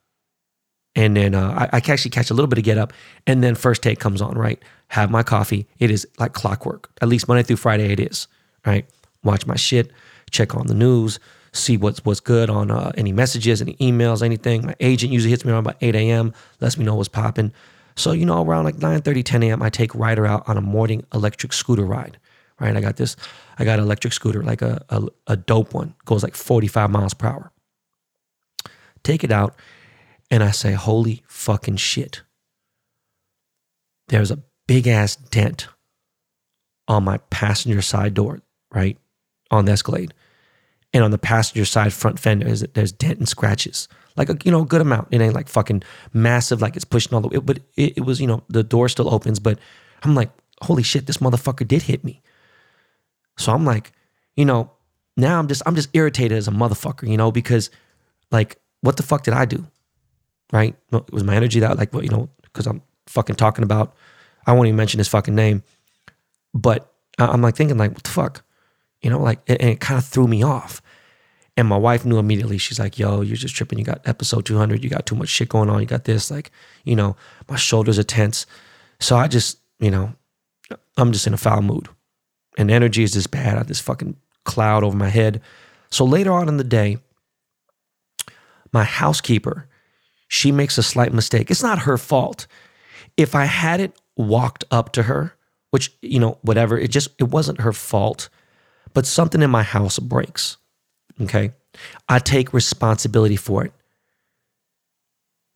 and 0.95 1.17
then 1.17 1.35
uh, 1.35 1.69
I, 1.73 1.77
I 1.77 1.83
actually 1.93 2.13
catch 2.13 2.31
a 2.31 2.35
little 2.35 2.47
bit 2.47 2.59
of 2.59 2.65
Get 2.65 2.79
Up, 2.79 2.93
and 3.27 3.43
then 3.43 3.55
First 3.55 3.83
Take 3.83 3.99
comes 3.99 4.23
on. 4.23 4.39
Right, 4.39 4.63
have 4.89 5.11
my 5.11 5.23
coffee. 5.23 5.67
It 5.79 5.91
is 5.91 6.07
like 6.19 6.33
clockwork. 6.33 6.91
At 7.03 7.09
least 7.09 7.29
Monday 7.29 7.43
through 7.43 7.57
Friday, 7.57 7.93
it 7.93 8.01
is. 8.01 8.29
Right, 8.65 8.87
watch 9.25 9.47
my 9.47 9.57
shit, 9.57 9.91
check 10.31 10.55
on 10.55 10.69
the 10.69 10.75
news, 10.75 11.19
see 11.53 11.77
what's 11.77 12.05
what's 12.05 12.21
good 12.21 12.51
on 12.51 12.71
uh, 12.71 12.93
any 12.97 13.13
messages, 13.13 13.61
any 13.61 13.75
emails, 13.75 14.23
anything. 14.23 14.67
My 14.67 14.77
agent 14.81 15.13
usually 15.13 15.31
hits 15.31 15.45
me 15.45 15.53
around 15.53 15.67
about 15.67 15.77
8 15.81 15.95
a.m. 15.95 16.33
lets 16.61 16.77
me 16.77 16.85
know 16.85 16.95
what's 16.95 17.09
popping. 17.09 17.53
So 17.97 18.13
you 18.13 18.25
know, 18.25 18.45
around 18.45 18.65
like 18.65 18.79
9 18.79 19.03
30, 19.03 19.23
10 19.23 19.43
a.m., 19.45 19.63
I 19.63 19.71
take 19.71 19.95
Ryder 19.95 20.27
out 20.27 20.49
on 20.49 20.57
a 20.57 20.61
morning 20.61 21.05
electric 21.13 21.53
scooter 21.53 21.85
ride. 21.85 22.19
Right, 22.59 22.77
I 22.77 22.81
got 22.81 22.97
this 22.97 23.17
I 23.59 23.65
got 23.65 23.79
an 23.79 23.85
electric 23.85 24.13
scooter, 24.13 24.43
like 24.43 24.63
a, 24.63 24.85
a, 24.89 25.07
a 25.27 25.37
dope 25.37 25.75
one, 25.75 25.95
goes 26.05 26.23
like 26.23 26.35
45 26.35 26.91
miles 26.91 27.15
per 27.15 27.27
hour. 27.27 27.53
Take 29.03 29.25
it 29.25 29.33
out, 29.33 29.55
and 30.31 30.43
I 30.43 30.51
say, 30.51 30.73
holy 30.73 31.23
fucking 31.27 31.77
shit. 31.77 32.23
There's 34.09 34.31
a 34.31 34.43
big 34.67 34.87
ass 34.87 35.17
dent 35.17 35.69
on 36.89 37.05
my 37.05 37.19
passenger 37.31 37.83
side 37.83 38.15
door, 38.15 38.43
right? 38.73 38.99
On 39.51 39.65
the 39.65 39.73
Escalade. 39.73 40.13
And 40.93 41.05
on 41.05 41.13
the 41.13 41.19
passenger 41.19 41.65
side 41.65 41.93
front 41.93 42.19
fender, 42.19 42.47
there's, 42.47 42.63
there's 42.75 42.93
dent 42.93 43.19
and 43.19 43.29
scratches. 43.29 43.89
Like 44.17 44.29
a 44.29 44.37
you 44.45 44.51
know, 44.51 44.65
good 44.65 44.81
amount. 44.81 45.09
It 45.13 45.21
ain't 45.21 45.35
like 45.35 45.49
fucking 45.49 45.83
massive, 46.13 46.61
like 46.61 46.75
it's 46.75 46.85
pushing 46.85 47.15
all 47.15 47.21
the 47.21 47.29
way. 47.29 47.39
But 47.39 47.59
it, 47.77 47.99
it 47.99 48.01
was, 48.05 48.21
you 48.21 48.27
know, 48.27 48.43
the 48.49 48.65
door 48.65 48.89
still 48.89 49.13
opens, 49.13 49.39
but 49.39 49.59
I'm 50.03 50.15
like, 50.15 50.31
holy 50.63 50.83
shit, 50.83 51.07
this 51.07 51.19
motherfucker 51.19 51.67
did 51.67 51.83
hit 51.83 52.05
me. 52.05 52.21
So 53.39 53.53
I'm 53.53 53.65
like, 53.65 53.93
you 54.37 54.45
know, 54.45 54.73
now 55.17 55.39
I'm 55.39 55.49
just 55.49 55.63
I'm 55.65 55.75
just 55.75 55.91
irritated 55.93 56.37
as 56.37 56.49
a 56.49 56.53
motherfucker, 56.53 57.09
you 57.09 57.17
know, 57.17 57.31
because 57.31 57.71
like, 58.31 58.59
what 58.81 58.97
the 58.97 59.03
fuck 59.03 59.23
did 59.23 59.35
I 59.35 59.45
do? 59.45 59.67
Right? 60.53 60.75
It 60.93 61.13
was 61.13 61.25
my 61.25 61.37
energy 61.37 61.61
that 61.61 61.77
like, 61.79 61.93
well, 61.93 62.03
you 62.03 62.11
know, 62.11 62.29
because 62.43 62.67
I'm 62.67 62.83
fucking 63.07 63.37
talking 63.37 63.65
about. 63.65 63.95
I 64.47 64.53
won't 64.53 64.67
even 64.67 64.77
mention 64.77 64.99
his 64.99 65.09
fucking 65.09 65.35
name, 65.35 65.63
but 66.55 66.93
I'm 67.19 67.43
like 67.43 67.57
thinking 67.57 67.77
like, 67.77 67.93
what 67.93 68.03
the 68.03 68.11
fuck, 68.11 68.43
you 69.03 69.11
know, 69.11 69.21
like, 69.21 69.41
and 69.49 69.61
it 69.61 69.81
kind 69.81 69.99
of 69.99 70.05
threw 70.05 70.27
me 70.27 70.43
off. 70.43 70.83
And 71.57 71.69
my 71.69 71.77
wife 71.77 72.05
knew 72.05 72.19
immediately. 72.19 72.59
She's 72.59 72.79
like, 72.79 72.99
yo, 72.99 73.21
you're 73.21 73.37
just 73.37 73.55
tripping. 73.55 73.79
You 73.79 73.85
got 73.85 74.07
episode 74.07 74.47
200. 74.47 74.83
You 74.83 74.89
got 74.89 75.05
too 75.05 75.17
much 75.17 75.29
shit 75.29 75.49
going 75.49 75.69
on. 75.69 75.81
You 75.81 75.87
got 75.87 76.05
this. 76.05 76.31
Like, 76.31 76.51
you 76.85 76.97
know, 76.97 77.17
my 77.49 77.57
shoulders 77.57 77.99
are 77.99 78.05
tense. 78.05 78.47
So 78.99 79.17
I 79.17 79.29
just, 79.29 79.59
you 79.79 79.91
know, 79.91 80.15
I'm 80.97 81.13
just 81.13 81.27
in 81.27 81.35
a 81.35 81.39
foul 81.39 81.63
mood. 81.63 81.89
And 82.57 82.71
energy 82.71 83.03
is 83.03 83.13
just 83.13 83.31
bad. 83.31 83.55
I 83.55 83.59
have 83.59 83.67
this 83.67 83.81
fucking 83.81 84.17
cloud 84.45 84.85
over 84.85 84.97
my 84.97 85.09
head. 85.09 85.43
So 85.91 86.05
later 86.05 86.33
on 86.33 86.49
in 86.49 86.57
the 86.57 86.65
day, 86.65 86.99
my 88.73 88.85
housekeeper, 88.85 89.69
she 90.29 90.53
makes 90.53 90.79
a 90.79 90.83
slight 90.83 91.13
mistake. 91.13 91.51
It's 91.51 91.63
not 91.63 91.81
her 91.81 91.99
fault. 91.99 92.47
If 93.17 93.35
I 93.35 93.45
hadn't 93.45 93.95
walked 94.17 94.65
up 94.71 94.93
to 94.93 95.03
her, 95.05 95.35
which, 95.73 95.93
you 96.01 96.21
know, 96.21 96.39
whatever, 96.43 96.79
it 96.79 96.91
just, 96.91 97.11
it 97.19 97.25
wasn't 97.25 97.61
her 97.61 97.73
fault, 97.73 98.29
but 98.95 99.07
something 99.07 99.43
in 99.43 99.51
my 99.51 99.63
house 99.63 99.99
breaks. 99.99 100.57
Okay. 101.21 101.53
I 102.09 102.19
take 102.19 102.53
responsibility 102.53 103.37
for 103.37 103.65
it 103.65 103.73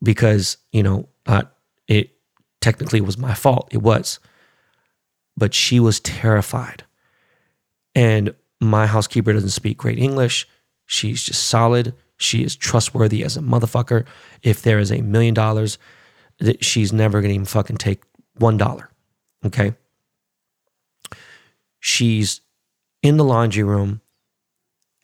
because, 0.01 0.57
you 0.71 0.83
know, 0.83 1.09
uh, 1.25 1.43
it 1.87 2.11
technically 2.61 3.01
was 3.01 3.17
my 3.17 3.33
fault. 3.33 3.67
It 3.71 3.81
was. 3.81 4.19
But 5.37 5.53
she 5.53 5.79
was 5.79 5.99
terrified. 5.99 6.83
And 7.93 8.33
my 8.61 8.87
housekeeper 8.87 9.33
doesn't 9.33 9.49
speak 9.49 9.77
great 9.77 9.99
English. 9.99 10.47
She's 10.85 11.23
just 11.23 11.45
solid. 11.45 11.93
She 12.17 12.43
is 12.43 12.55
trustworthy 12.55 13.23
as 13.23 13.35
a 13.35 13.41
motherfucker. 13.41 14.05
If 14.41 14.61
there 14.61 14.79
is 14.79 14.91
a 14.91 15.01
million 15.01 15.33
dollars, 15.33 15.77
that 16.39 16.63
she's 16.63 16.93
never 16.93 17.21
gonna 17.21 17.33
even 17.33 17.45
fucking 17.45 17.77
take 17.77 18.03
one 18.35 18.57
dollar. 18.57 18.89
Okay. 19.45 19.75
She's 21.79 22.41
in 23.05 23.17
the 23.17 23.23
laundry 23.23 23.63
room 23.63 24.01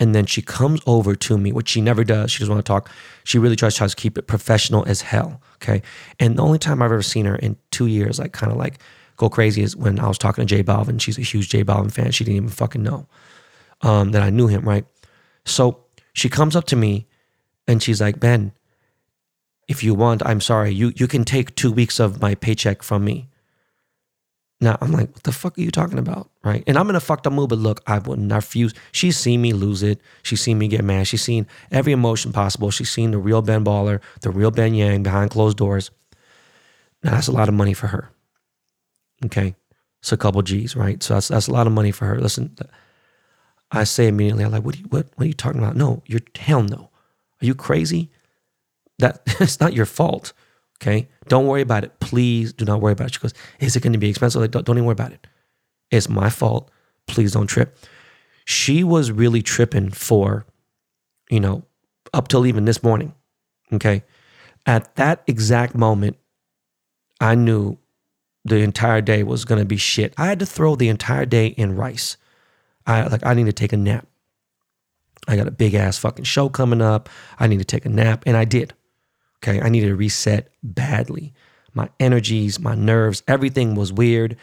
and 0.01 0.15
then 0.15 0.25
she 0.25 0.41
comes 0.41 0.81
over 0.87 1.15
to 1.15 1.37
me, 1.37 1.51
which 1.51 1.69
she 1.69 1.79
never 1.79 2.03
does. 2.03 2.31
She 2.31 2.39
doesn't 2.39 2.55
want 2.55 2.65
to 2.65 2.67
talk. 2.67 2.89
She 3.23 3.37
really 3.37 3.55
tries, 3.55 3.75
tries 3.75 3.93
to 3.93 4.01
keep 4.01 4.17
it 4.17 4.25
professional 4.25 4.83
as 4.85 5.03
hell. 5.03 5.39
Okay. 5.57 5.83
And 6.19 6.37
the 6.37 6.41
only 6.41 6.57
time 6.57 6.81
I've 6.81 6.91
ever 6.91 7.03
seen 7.03 7.25
her 7.25 7.35
in 7.35 7.55
two 7.69 7.85
years, 7.85 8.17
like 8.17 8.33
kind 8.33 8.51
of 8.51 8.57
like 8.57 8.79
go 9.17 9.29
crazy, 9.29 9.61
is 9.61 9.75
when 9.75 9.99
I 9.99 10.07
was 10.07 10.17
talking 10.17 10.45
to 10.45 10.55
J 10.55 10.63
Balvin. 10.63 10.99
She's 10.99 11.19
a 11.19 11.21
huge 11.21 11.49
J 11.49 11.63
Balvin 11.63 11.91
fan. 11.91 12.11
She 12.11 12.23
didn't 12.23 12.37
even 12.37 12.49
fucking 12.49 12.81
know 12.81 13.07
um, 13.81 14.11
that 14.11 14.23
I 14.23 14.31
knew 14.31 14.47
him, 14.47 14.67
right? 14.67 14.85
So 15.45 15.85
she 16.13 16.29
comes 16.29 16.55
up 16.55 16.65
to 16.65 16.75
me 16.75 17.07
and 17.67 17.83
she's 17.83 18.01
like, 18.01 18.19
Ben, 18.19 18.53
if 19.67 19.83
you 19.83 19.93
want, 19.93 20.25
I'm 20.25 20.41
sorry, 20.41 20.71
you 20.71 20.93
you 20.95 21.07
can 21.07 21.23
take 21.25 21.55
two 21.55 21.71
weeks 21.71 21.99
of 21.99 22.19
my 22.19 22.33
paycheck 22.33 22.81
from 22.81 23.05
me. 23.05 23.29
Now 24.61 24.77
I'm 24.79 24.91
like, 24.91 25.11
what 25.11 25.23
the 25.23 25.31
fuck 25.31 25.57
are 25.57 25.61
you 25.61 25.71
talking 25.71 25.97
about? 25.97 26.29
Right. 26.43 26.63
And 26.67 26.77
I'm 26.77 26.87
in 26.89 26.95
a 26.95 26.99
fucked 26.99 27.25
up 27.25 27.33
mood, 27.33 27.49
but 27.49 27.57
look, 27.57 27.81
I 27.87 27.97
wouldn't 27.97 28.31
refuse. 28.31 28.73
She's 28.91 29.17
seen 29.17 29.41
me 29.41 29.53
lose 29.53 29.81
it. 29.81 29.99
She's 30.21 30.39
seen 30.39 30.59
me 30.59 30.67
get 30.67 30.83
mad. 30.83 31.07
She's 31.07 31.23
seen 31.23 31.47
every 31.71 31.91
emotion 31.91 32.31
possible. 32.31 32.69
She's 32.69 32.91
seen 32.91 33.09
the 33.09 33.17
real 33.17 33.41
Ben 33.41 33.65
Baller, 33.65 34.01
the 34.21 34.29
real 34.29 34.51
Ben 34.51 34.75
Yang 34.75 35.01
behind 35.01 35.31
closed 35.31 35.57
doors. 35.57 35.89
Now 37.03 37.11
that's 37.11 37.27
a 37.27 37.31
lot 37.31 37.49
of 37.49 37.55
money 37.55 37.73
for 37.73 37.87
her. 37.87 38.11
Okay. 39.25 39.55
It's 40.01 40.11
a 40.11 40.17
couple 40.17 40.41
G's, 40.43 40.75
right? 40.75 41.01
So 41.01 41.15
that's 41.15 41.27
that's 41.27 41.47
a 41.47 41.53
lot 41.53 41.67
of 41.67 41.73
money 41.73 41.91
for 41.91 42.05
her. 42.05 42.19
Listen, 42.19 42.55
I 43.71 43.83
say 43.83 44.07
immediately, 44.07 44.43
I'm 44.43 44.51
like, 44.51 44.63
what 44.63 44.75
are 44.75 44.79
you 44.79 44.85
what, 44.85 45.07
what 45.15 45.25
are 45.25 45.27
you 45.27 45.33
talking 45.33 45.59
about? 45.59 45.75
No, 45.75 46.03
you're 46.05 46.21
hell 46.37 46.63
no. 46.63 46.89
Are 47.41 47.45
you 47.45 47.55
crazy? 47.55 48.11
That 48.99 49.21
it's 49.39 49.59
not 49.59 49.73
your 49.73 49.85
fault. 49.87 50.33
Okay. 50.81 51.07
Don't 51.27 51.47
worry 51.47 51.61
about 51.61 51.83
it. 51.83 51.99
Please 51.99 52.53
do 52.53 52.65
not 52.65 52.81
worry 52.81 52.93
about 52.93 53.07
it. 53.07 53.13
She 53.13 53.19
goes, 53.19 53.33
Is 53.59 53.75
it 53.75 53.83
going 53.83 53.93
to 53.93 53.99
be 53.99 54.09
expensive? 54.09 54.41
Like, 54.41 54.51
don't, 54.51 54.65
don't 54.65 54.77
even 54.77 54.85
worry 54.85 54.93
about 54.93 55.11
it. 55.11 55.27
It's 55.91 56.09
my 56.09 56.29
fault. 56.29 56.71
Please 57.07 57.33
don't 57.33 57.47
trip. 57.47 57.77
She 58.45 58.83
was 58.83 59.11
really 59.11 59.41
tripping 59.41 59.91
for, 59.91 60.45
you 61.29 61.39
know, 61.39 61.63
up 62.13 62.27
till 62.27 62.45
even 62.45 62.65
this 62.65 62.81
morning. 62.81 63.13
Okay. 63.71 64.03
At 64.65 64.95
that 64.95 65.23
exact 65.27 65.75
moment, 65.75 66.17
I 67.19 67.35
knew 67.35 67.77
the 68.43 68.57
entire 68.57 69.01
day 69.01 69.23
was 69.23 69.45
going 69.45 69.59
to 69.59 69.65
be 69.65 69.77
shit. 69.77 70.13
I 70.17 70.25
had 70.25 70.39
to 70.39 70.45
throw 70.45 70.75
the 70.75 70.89
entire 70.89 71.25
day 71.25 71.47
in 71.47 71.75
rice. 71.75 72.17
I 72.87 73.03
like 73.07 73.25
I 73.25 73.35
need 73.35 73.45
to 73.45 73.53
take 73.53 73.73
a 73.73 73.77
nap. 73.77 74.07
I 75.27 75.35
got 75.35 75.47
a 75.47 75.51
big 75.51 75.75
ass 75.75 75.99
fucking 75.99 76.25
show 76.25 76.49
coming 76.49 76.81
up. 76.81 77.09
I 77.39 77.45
need 77.45 77.59
to 77.59 77.65
take 77.65 77.85
a 77.85 77.89
nap 77.89 78.23
and 78.25 78.35
I 78.35 78.45
did. 78.45 78.73
Okay, 79.43 79.61
I 79.61 79.69
needed 79.69 79.87
to 79.87 79.95
reset 79.95 80.51
badly. 80.61 81.33
My 81.73 81.89
energies, 81.99 82.59
my 82.59 82.75
nerves, 82.75 83.23
everything 83.27 83.75
was 83.75 83.91
weird. 83.91 84.37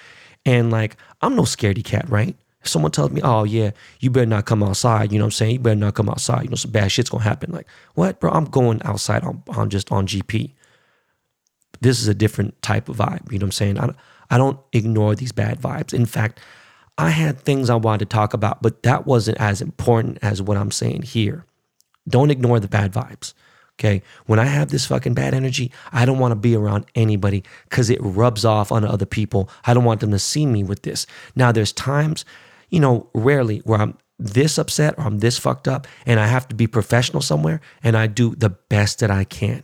And 0.45 0.71
like, 0.71 0.97
I'm 1.21 1.37
no 1.37 1.43
scaredy 1.43 1.85
cat, 1.85 2.09
right? 2.09 2.37
If 2.63 2.69
someone 2.69 2.91
tells 2.91 3.13
me, 3.13 3.21
oh 3.23 3.45
yeah, 3.45 3.71
you 4.01 4.11
better 4.11 4.27
not 4.27 4.47
come 4.47 4.63
outside, 4.63 5.13
you 5.13 5.19
know 5.19 5.25
what 5.25 5.29
I'm 5.29 5.33
saying? 5.33 5.53
You 5.53 5.59
better 5.61 5.77
not 5.77 5.95
come 5.95 6.09
outside. 6.09 6.45
You 6.45 6.51
know, 6.51 6.57
some 6.57 6.73
bad 6.73 6.91
shit's 6.91 7.11
gonna 7.11 7.23
happen. 7.23 7.53
Like, 7.53 7.69
what, 7.95 8.19
bro? 8.19 8.31
I'm 8.31 8.47
going 8.47 8.83
outside 8.83 9.23
on, 9.23 9.43
on 9.49 9.71
just 9.71 9.93
on 9.93 10.07
GP. 10.07 10.53
This 11.81 12.01
is 12.01 12.09
a 12.09 12.15
different 12.15 12.61
type 12.63 12.89
of 12.89 12.97
vibe. 12.97 13.31
You 13.31 13.39
know 13.39 13.45
what 13.45 13.49
I'm 13.49 13.53
saying? 13.53 13.79
I, 13.79 13.95
I 14.31 14.39
don't 14.39 14.59
ignore 14.73 15.15
these 15.15 15.33
bad 15.33 15.61
vibes. 15.61 15.95
In 15.95 16.07
fact, 16.07 16.41
I 16.97 17.11
had 17.11 17.39
things 17.39 17.71
I 17.71 17.77
wanted 17.77 18.11
to 18.11 18.17
talk 18.17 18.35
about, 18.35 18.61
but 18.61 18.83
that 18.83 19.07
wasn't 19.07 19.39
as 19.39 19.63
important 19.63 20.19
as 20.21 20.43
what 20.43 20.57
I'm 20.57 20.73
saying 20.73 21.03
here. 21.03 21.45
Don't 22.09 22.31
ignore 22.31 22.59
the 22.59 22.69
bad 22.69 22.93
vibes. 22.93 23.35
Okay. 23.79 24.03
When 24.27 24.41
I 24.41 24.45
have 24.45 24.71
this 24.71 24.87
fucking 24.87 25.15
bad 25.15 25.35
energy, 25.35 25.71
I 25.93 26.05
don't 26.05 26.19
want 26.19 26.33
to 26.33 26.37
be 26.37 26.57
around 26.57 26.87
anybody 26.97 27.45
because 27.69 27.91
it 27.91 28.01
rubs 28.01 28.45
off 28.45 28.73
on 28.73 28.85
other 28.85 29.07
people. 29.07 29.49
I 29.65 29.75
don't 29.75 29.85
want 29.85 30.01
them 30.01 30.11
to 30.11 30.19
see 30.19 30.47
me 30.47 30.65
with 30.65 30.83
this. 30.83 31.07
Now, 31.37 31.53
there's 31.53 31.73
times, 31.73 32.25
you 32.71 32.81
know, 32.81 33.09
rarely 33.15 33.59
where 33.59 33.81
I'm 33.81 33.97
this 34.19 34.59
upset 34.59 34.99
or 34.99 35.05
I'm 35.05 35.21
this 35.21 35.39
fucked 35.39 35.69
up 35.69 35.87
and 36.05 36.19
I 36.19 36.27
have 36.27 36.49
to 36.49 36.57
be 36.57 36.67
professional 36.67 37.23
somewhere 37.23 37.61
and 37.85 37.97
I 37.97 38.09
do 38.09 38.35
the 38.35 38.51
best 38.51 38.99
that 38.99 39.13
I 39.13 39.23
can. 39.23 39.63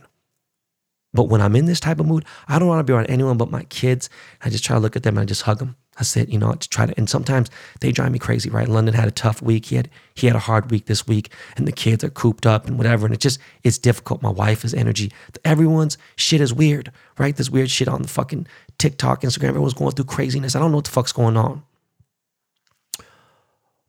But 1.13 1.25
when 1.25 1.41
I'm 1.41 1.55
in 1.55 1.65
this 1.65 1.81
type 1.81 1.99
of 1.99 2.05
mood, 2.05 2.25
I 2.47 2.57
don't 2.57 2.67
want 2.69 2.79
to 2.79 2.83
be 2.83 2.93
around 2.93 3.07
anyone 3.07 3.37
but 3.37 3.51
my 3.51 3.63
kids. 3.63 4.09
I 4.43 4.49
just 4.49 4.63
try 4.63 4.77
to 4.77 4.79
look 4.79 4.95
at 4.95 5.03
them 5.03 5.17
and 5.17 5.23
I 5.23 5.25
just 5.25 5.41
hug 5.41 5.59
them. 5.59 5.75
That's 5.97 6.17
it, 6.17 6.29
you 6.29 6.37
know, 6.37 6.53
to 6.53 6.69
try 6.69 6.85
to, 6.85 6.93
and 6.97 7.09
sometimes 7.09 7.49
they 7.79 7.91
drive 7.91 8.11
me 8.11 8.19
crazy, 8.19 8.49
right? 8.49 8.67
London 8.67 8.93
had 8.93 9.07
a 9.07 9.11
tough 9.11 9.41
week. 9.41 9.67
He 9.67 9.77
had, 9.77 9.89
he 10.13 10.27
had 10.27 10.35
a 10.35 10.39
hard 10.39 10.69
week 10.69 10.87
this 10.87 11.07
week 11.07 11.31
and 11.55 11.65
the 11.65 11.71
kids 11.71 12.03
are 12.03 12.09
cooped 12.09 12.45
up 12.45 12.67
and 12.67 12.77
whatever. 12.77 13.05
And 13.05 13.15
it 13.15 13.21
just, 13.21 13.39
it's 13.63 13.77
difficult. 13.77 14.21
My 14.21 14.29
wife 14.29 14.65
is 14.65 14.73
energy. 14.73 15.11
Everyone's 15.45 15.97
shit 16.17 16.41
is 16.41 16.53
weird, 16.53 16.91
right? 17.17 17.35
This 17.35 17.49
weird 17.49 17.69
shit 17.71 17.87
on 17.87 18.01
the 18.01 18.09
fucking 18.09 18.45
TikTok, 18.77 19.21
Instagram. 19.21 19.49
Everyone's 19.49 19.73
going 19.73 19.91
through 19.91 20.05
craziness. 20.05 20.55
I 20.55 20.59
don't 20.59 20.71
know 20.71 20.77
what 20.77 20.85
the 20.85 20.91
fuck's 20.91 21.13
going 21.13 21.37
on. 21.37 21.63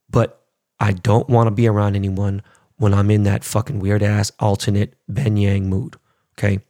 But 0.09 0.41
I 0.79 0.93
don't 0.93 1.29
want 1.29 1.49
to 1.49 1.51
be 1.51 1.67
around 1.67 1.97
anyone 1.97 2.43
when 2.77 2.95
I'm 2.95 3.11
in 3.11 3.25
that 3.25 3.43
fucking 3.43 3.81
weird 3.81 4.03
ass 4.03 4.31
alternate 4.39 4.95
Ben 5.09 5.37
Yang 5.37 5.69
mood. 5.69 5.97
Okay. 6.39 6.61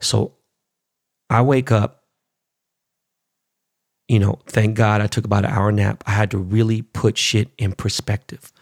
So 0.00 0.34
I 1.28 1.42
wake 1.42 1.72
up 1.72 2.04
you 4.08 4.18
know, 4.18 4.38
thank 4.46 4.76
God 4.76 5.00
I 5.00 5.06
took 5.06 5.24
about 5.24 5.44
an 5.44 5.50
hour 5.50 5.72
nap. 5.72 6.04
I 6.06 6.12
had 6.12 6.30
to 6.30 6.38
really 6.38 6.82
put 6.82 7.18
shit 7.18 7.50
in 7.58 7.72
perspective. 7.72 8.52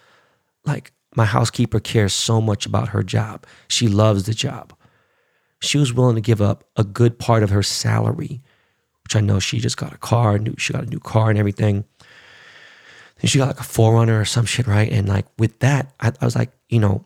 Like, 0.65 0.93
my 1.15 1.25
housekeeper 1.25 1.81
cares 1.81 2.13
so 2.13 2.41
much 2.41 2.67
about 2.67 2.89
her 2.89 3.03
job. 3.03 3.47
She 3.69 3.87
loves 3.87 4.25
the 4.25 4.35
job. 4.35 4.73
She 5.61 5.79
was 5.79 5.93
willing 5.93 6.17
to 6.17 6.21
give 6.21 6.43
up 6.43 6.65
a 6.77 6.85
good 6.85 7.19
part 7.19 7.43
of 7.43 7.51
her 7.51 7.63
salary, 7.63 8.43
which 9.05 9.15
I 9.15 9.21
know 9.21 9.39
she 9.39 9.61
just 9.61 9.77
got 9.77 9.93
a 9.93 9.99
car, 9.99 10.39
new, 10.39 10.55
she 10.59 10.73
got 10.73 10.85
a 10.85 10.91
new 10.91 11.01
car 11.01 11.31
and 11.31 11.39
everything. 11.39 11.85
Then 13.21 13.29
she 13.29 13.39
got 13.39 13.49
like 13.49 13.61
a 13.61 13.63
4Runner 13.63 14.21
or 14.21 14.25
some 14.25 14.45
shit, 14.45 14.67
right? 14.67 14.91
And 14.91 15.09
like 15.09 15.27
with 15.39 15.59
that, 15.61 15.95
I, 16.01 16.13
I 16.21 16.25
was 16.25 16.35
like, 16.35 16.51
you 16.69 16.81
know, 16.81 17.05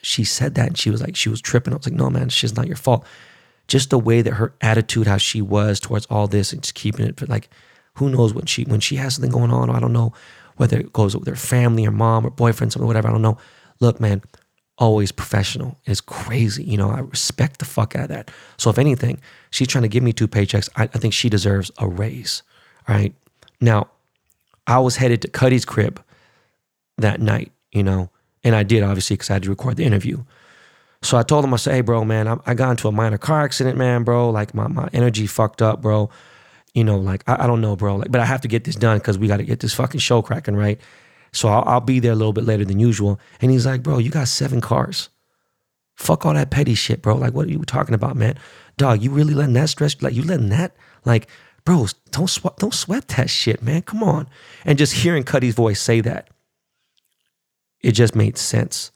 she 0.00 0.24
said 0.24 0.54
that 0.54 0.68
and 0.68 0.78
she 0.78 0.90
was 0.90 1.02
like, 1.02 1.16
she 1.16 1.28
was 1.28 1.40
tripping. 1.40 1.72
I 1.72 1.76
was 1.76 1.86
like, 1.86 1.98
no, 1.98 2.08
man, 2.08 2.28
she's 2.28 2.56
not 2.56 2.66
your 2.66 2.76
fault 2.76 3.04
just 3.68 3.90
the 3.90 3.98
way 3.98 4.22
that 4.22 4.34
her 4.34 4.54
attitude, 4.60 5.06
how 5.06 5.16
she 5.16 5.42
was 5.42 5.80
towards 5.80 6.06
all 6.06 6.26
this, 6.26 6.52
and 6.52 6.62
just 6.62 6.74
keeping 6.74 7.06
it. 7.06 7.16
But 7.16 7.28
like, 7.28 7.48
who 7.94 8.08
knows 8.08 8.32
when 8.34 8.46
she 8.46 8.64
when 8.64 8.80
she 8.80 8.96
has 8.96 9.14
something 9.14 9.30
going 9.30 9.50
on? 9.50 9.70
I 9.70 9.80
don't 9.80 9.92
know 9.92 10.12
whether 10.56 10.78
it 10.78 10.92
goes 10.92 11.16
with 11.16 11.26
her 11.26 11.36
family 11.36 11.86
or 11.86 11.90
mom 11.90 12.26
or 12.26 12.30
boyfriend, 12.30 12.72
something, 12.72 12.86
whatever. 12.86 13.08
I 13.08 13.12
don't 13.12 13.22
know. 13.22 13.38
Look, 13.80 14.00
man, 14.00 14.22
always 14.78 15.12
professional. 15.12 15.78
It's 15.84 16.00
crazy. 16.00 16.64
You 16.64 16.78
know, 16.78 16.90
I 16.90 17.00
respect 17.00 17.58
the 17.58 17.64
fuck 17.64 17.94
out 17.94 18.04
of 18.04 18.08
that. 18.08 18.30
So 18.56 18.70
if 18.70 18.78
anything, 18.78 19.20
she's 19.50 19.68
trying 19.68 19.82
to 19.82 19.88
give 19.88 20.02
me 20.02 20.12
two 20.12 20.28
paychecks. 20.28 20.68
I, 20.76 20.84
I 20.84 20.98
think 20.98 21.12
she 21.12 21.28
deserves 21.28 21.70
a 21.78 21.86
raise. 21.86 22.42
Right 22.88 23.14
now, 23.60 23.88
I 24.66 24.78
was 24.78 24.96
headed 24.96 25.22
to 25.22 25.28
Cudi's 25.28 25.64
crib 25.64 26.02
that 26.98 27.20
night. 27.20 27.52
You 27.72 27.82
know, 27.82 28.10
and 28.42 28.54
I 28.54 28.62
did 28.62 28.82
obviously 28.82 29.16
because 29.16 29.30
I 29.30 29.34
had 29.34 29.42
to 29.42 29.50
record 29.50 29.76
the 29.76 29.84
interview. 29.84 30.24
So 31.06 31.16
I 31.16 31.22
told 31.22 31.44
him, 31.44 31.54
I 31.54 31.56
said, 31.56 31.74
hey, 31.74 31.80
bro, 31.82 32.04
man, 32.04 32.26
I, 32.26 32.36
I 32.46 32.54
got 32.54 32.72
into 32.72 32.88
a 32.88 32.92
minor 32.92 33.16
car 33.16 33.42
accident, 33.42 33.78
man, 33.78 34.02
bro. 34.02 34.30
Like 34.30 34.54
my, 34.54 34.66
my 34.66 34.88
energy 34.92 35.26
fucked 35.28 35.62
up, 35.62 35.80
bro. 35.80 36.10
you 36.74 36.82
know, 36.82 36.98
like 36.98 37.22
I, 37.28 37.44
I 37.44 37.46
don't 37.46 37.60
know, 37.60 37.76
bro. 37.76 37.96
Like, 37.96 38.10
but 38.10 38.20
I 38.20 38.24
have 38.24 38.40
to 38.40 38.48
get 38.48 38.64
this 38.64 38.74
done 38.74 38.98
because 38.98 39.16
we 39.16 39.28
got 39.28 39.36
to 39.36 39.44
get 39.44 39.60
this 39.60 39.72
fucking 39.72 40.00
show 40.00 40.20
cracking, 40.20 40.56
right? 40.56 40.80
So 41.32 41.48
I'll, 41.48 41.62
I'll 41.64 41.80
be 41.80 42.00
there 42.00 42.10
a 42.10 42.16
little 42.16 42.32
bit 42.32 42.44
later 42.44 42.64
than 42.64 42.80
usual. 42.80 43.20
And 43.40 43.52
he's 43.52 43.66
like, 43.66 43.84
bro, 43.84 43.98
you 43.98 44.10
got 44.10 44.26
seven 44.26 44.60
cars. 44.60 45.08
Fuck 45.94 46.26
all 46.26 46.34
that 46.34 46.50
petty 46.50 46.74
shit, 46.74 47.02
bro. 47.02 47.14
Like, 47.14 47.34
what 47.34 47.46
are 47.46 47.50
you 47.50 47.60
talking 47.60 47.94
about, 47.94 48.16
man? 48.16 48.36
Dog, 48.76 49.00
you 49.00 49.10
really 49.12 49.32
letting 49.32 49.54
that 49.54 49.68
stress? 49.68 50.00
Like, 50.02 50.14
you 50.14 50.22
letting 50.22 50.48
that? 50.48 50.76
Like, 51.04 51.28
bro, 51.64 51.86
don't 52.10 52.28
sweat, 52.28 52.56
don't 52.56 52.74
sweat 52.74 53.06
that 53.08 53.30
shit, 53.30 53.62
man. 53.62 53.82
Come 53.82 54.02
on. 54.02 54.28
And 54.64 54.76
just 54.76 54.92
hearing 54.92 55.22
Cudi's 55.22 55.54
voice 55.54 55.80
say 55.80 56.00
that, 56.00 56.28
it 57.80 57.92
just 57.92 58.16
made 58.16 58.36
sense. 58.36 58.90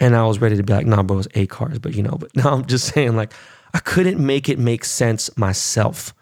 And 0.00 0.16
I 0.16 0.26
was 0.26 0.40
ready 0.40 0.56
to 0.56 0.62
be 0.62 0.72
like, 0.72 0.86
nah, 0.86 1.02
bro, 1.02 1.18
it's 1.18 1.28
eight 1.34 1.50
cars. 1.50 1.78
But 1.78 1.94
you 1.94 2.02
know, 2.02 2.16
but 2.18 2.34
now 2.36 2.52
I'm 2.52 2.64
just 2.64 2.92
saying, 2.92 3.14
like, 3.14 3.32
I 3.72 3.78
couldn't 3.78 4.18
make 4.18 4.48
it 4.48 4.58
make 4.58 4.84
sense 4.84 5.36
myself. 5.36 6.14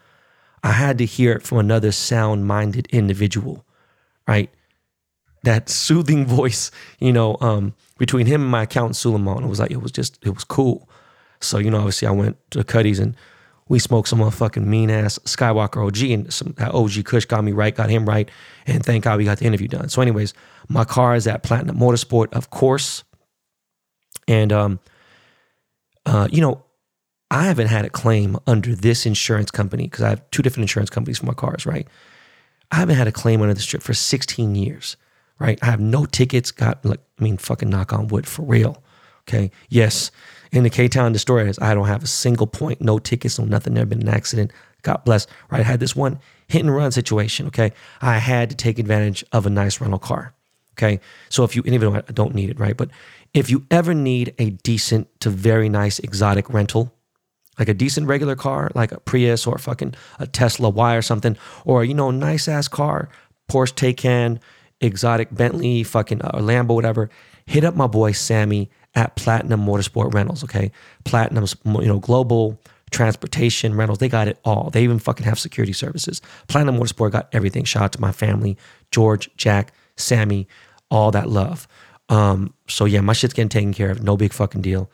I 0.63 0.73
had 0.73 0.97
to 0.97 1.05
hear 1.05 1.31
it 1.31 1.43
from 1.43 1.59
another 1.59 1.91
sound 1.91 2.45
minded 2.45 2.87
individual, 2.87 3.65
right? 4.27 4.51
That 5.43 5.69
soothing 5.69 6.25
voice, 6.27 6.69
you 6.99 7.13
know, 7.13 7.37
um, 7.39 7.73
between 7.97 8.25
him 8.25 8.41
and 8.41 8.51
my 8.51 8.63
accountant 8.63 8.97
Suleiman, 8.97 9.43
it 9.43 9.47
was 9.47 9.59
like, 9.59 9.71
it 9.71 9.81
was 9.81 9.91
just, 9.91 10.19
it 10.23 10.31
was 10.31 10.43
cool. 10.43 10.89
So, 11.39 11.57
you 11.57 11.71
know, 11.71 11.77
obviously 11.77 12.09
I 12.09 12.11
went 12.11 12.37
to 12.51 12.63
Cudi's 12.65 12.99
and 12.99 13.15
we 13.69 13.79
smoked 13.79 14.09
some 14.09 14.19
motherfucking 14.19 14.65
mean 14.65 14.89
ass 14.89 15.19
Skywalker 15.19 15.85
OG 15.85 16.11
and 16.11 16.33
some 16.33 16.53
that 16.57 16.73
OG 16.73 17.05
Kush 17.05 17.25
got 17.25 17.43
me 17.43 17.53
right, 17.53 17.73
got 17.73 17.89
him 17.89 18.05
right. 18.05 18.29
And 18.65 18.83
thank 18.83 19.05
God 19.05 19.17
we 19.17 19.25
got 19.25 19.37
the 19.37 19.45
interview 19.45 19.67
done. 19.67 19.89
So, 19.89 20.01
anyways, 20.01 20.33
my 20.67 20.83
car 20.83 21.15
is 21.15 21.27
at 21.27 21.43
Platinum 21.43 21.77
Motorsport, 21.77 22.33
of 22.33 22.49
course. 22.49 23.03
And 24.29 24.53
um, 24.53 24.79
uh, 26.05 26.29
you 26.31 26.39
know, 26.39 26.63
I 27.31 27.43
haven't 27.45 27.67
had 27.67 27.83
a 27.83 27.89
claim 27.89 28.37
under 28.47 28.73
this 28.73 29.05
insurance 29.05 29.51
company 29.51 29.83
because 29.83 30.03
I 30.03 30.09
have 30.09 30.31
two 30.31 30.41
different 30.41 30.63
insurance 30.63 30.89
companies 30.89 31.17
for 31.17 31.25
my 31.25 31.33
cars, 31.33 31.65
right? 31.65 31.87
I 32.71 32.77
haven't 32.77 32.95
had 32.95 33.07
a 33.07 33.11
claim 33.11 33.41
under 33.41 33.53
this 33.53 33.65
trip 33.65 33.81
for 33.81 33.93
16 33.93 34.55
years, 34.55 34.97
right? 35.39 35.59
I 35.61 35.65
have 35.65 35.79
no 35.79 36.05
tickets, 36.05 36.51
got 36.51 36.85
like, 36.85 36.99
I 37.19 37.23
mean, 37.23 37.37
fucking 37.37 37.69
knock 37.69 37.91
on 37.91 38.07
wood 38.07 38.27
for 38.27 38.43
real. 38.43 38.83
Okay. 39.27 39.51
Yes. 39.67 40.11
In 40.51 40.63
the 40.63 40.69
K 40.69 40.87
Town 40.87 41.11
Destroyers, 41.11 41.59
I 41.59 41.73
don't 41.73 41.87
have 41.87 42.03
a 42.03 42.07
single 42.07 42.47
point, 42.47 42.81
no 42.81 42.97
tickets, 42.99 43.37
no 43.37 43.45
nothing, 43.45 43.73
never 43.73 43.87
been 43.87 44.01
an 44.01 44.09
accident. 44.09 44.51
God 44.83 45.03
bless. 45.05 45.27
Right. 45.51 45.61
I 45.61 45.63
had 45.63 45.79
this 45.79 45.95
one 45.95 46.19
hit 46.47 46.61
and 46.61 46.73
run 46.73 46.91
situation. 46.91 47.47
Okay. 47.47 47.73
I 48.01 48.17
had 48.17 48.49
to 48.51 48.55
take 48.55 48.79
advantage 48.79 49.23
of 49.31 49.45
a 49.45 49.49
nice 49.49 49.81
rental 49.81 49.99
car. 49.99 50.33
Okay. 50.73 50.99
So 51.29 51.43
if 51.43 51.55
you, 51.55 51.61
and 51.65 51.73
even 51.73 51.93
though 51.93 51.99
I 52.07 52.11
don't 52.13 52.33
need 52.33 52.49
it, 52.49 52.59
right? 52.59 52.77
But 52.77 52.89
if 53.33 53.49
you 53.49 53.65
ever 53.69 53.93
need 53.93 54.33
a 54.39 54.51
decent 54.51 55.07
to 55.21 55.29
very 55.29 55.69
nice 55.69 55.99
exotic 55.99 56.49
rental, 56.49 56.93
like 57.57 57.69
a 57.69 57.73
decent 57.73 58.07
regular 58.07 58.35
car, 58.35 58.71
like 58.73 58.91
a 58.91 58.99
Prius 59.01 59.45
or 59.45 59.57
fucking 59.57 59.93
a 60.17 60.27
Tesla 60.27 60.69
Y 60.69 60.95
or 60.95 61.01
something, 61.01 61.37
or 61.65 61.83
you 61.83 61.93
know, 61.93 62.11
nice 62.11 62.47
ass 62.47 62.67
car, 62.67 63.09
Porsche 63.49 63.73
Taycan, 63.73 64.39
exotic 64.81 65.33
Bentley, 65.33 65.83
fucking 65.83 66.21
uh, 66.21 66.31
Lambo, 66.39 66.75
whatever. 66.75 67.09
Hit 67.45 67.63
up 67.63 67.75
my 67.75 67.87
boy 67.87 68.11
Sammy 68.11 68.69
at 68.95 69.15
Platinum 69.15 69.65
Motorsport 69.65 70.13
Rentals. 70.13 70.43
Okay, 70.43 70.71
Platinum's 71.03 71.55
you 71.65 71.87
know 71.87 71.99
global 71.99 72.59
transportation 72.91 73.75
rentals. 73.75 73.99
They 73.99 74.09
got 74.09 74.27
it 74.27 74.39
all. 74.43 74.69
They 74.71 74.83
even 74.83 74.99
fucking 74.99 75.25
have 75.25 75.39
security 75.39 75.73
services. 75.73 76.21
Platinum 76.47 76.77
Motorsport 76.77 77.11
got 77.11 77.29
everything. 77.33 77.63
Shout 77.63 77.83
out 77.83 77.91
to 77.93 78.01
my 78.01 78.11
family, 78.11 78.57
George, 78.91 79.29
Jack, 79.35 79.73
Sammy, 79.95 80.47
all 80.89 81.11
that 81.11 81.29
love. 81.29 81.67
Um, 82.09 82.53
so 82.67 82.85
yeah, 82.85 83.01
my 83.01 83.13
shit's 83.13 83.33
getting 83.33 83.49
taken 83.49 83.73
care 83.73 83.91
of. 83.91 84.03
No 84.03 84.17
big 84.17 84.33
fucking 84.33 84.61
deal. 84.61 84.89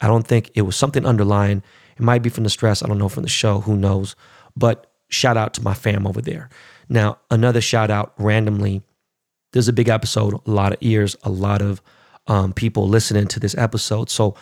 I 0.00 0.06
don't 0.06 0.26
think 0.26 0.50
it 0.54 0.62
was 0.62 0.76
something 0.76 1.04
underlying. 1.04 1.62
It 1.96 2.02
might 2.02 2.22
be 2.22 2.30
from 2.30 2.44
the 2.44 2.50
stress. 2.50 2.82
I 2.82 2.86
don't 2.86 2.98
know 2.98 3.08
from 3.08 3.22
the 3.22 3.28
show. 3.28 3.60
Who 3.60 3.76
knows? 3.76 4.14
But 4.56 4.90
shout 5.08 5.36
out 5.36 5.54
to 5.54 5.62
my 5.62 5.74
fam 5.74 6.06
over 6.06 6.20
there. 6.20 6.48
Now, 6.88 7.18
another 7.30 7.60
shout 7.60 7.90
out 7.90 8.14
randomly. 8.18 8.82
There's 9.52 9.68
a 9.68 9.72
big 9.72 9.88
episode, 9.88 10.34
a 10.46 10.50
lot 10.50 10.72
of 10.72 10.78
ears, 10.80 11.16
a 11.22 11.30
lot 11.30 11.62
of 11.62 11.82
um, 12.26 12.52
people 12.52 12.88
listening 12.88 13.26
to 13.28 13.40
this 13.40 13.56
episode. 13.56 14.10
So 14.10 14.36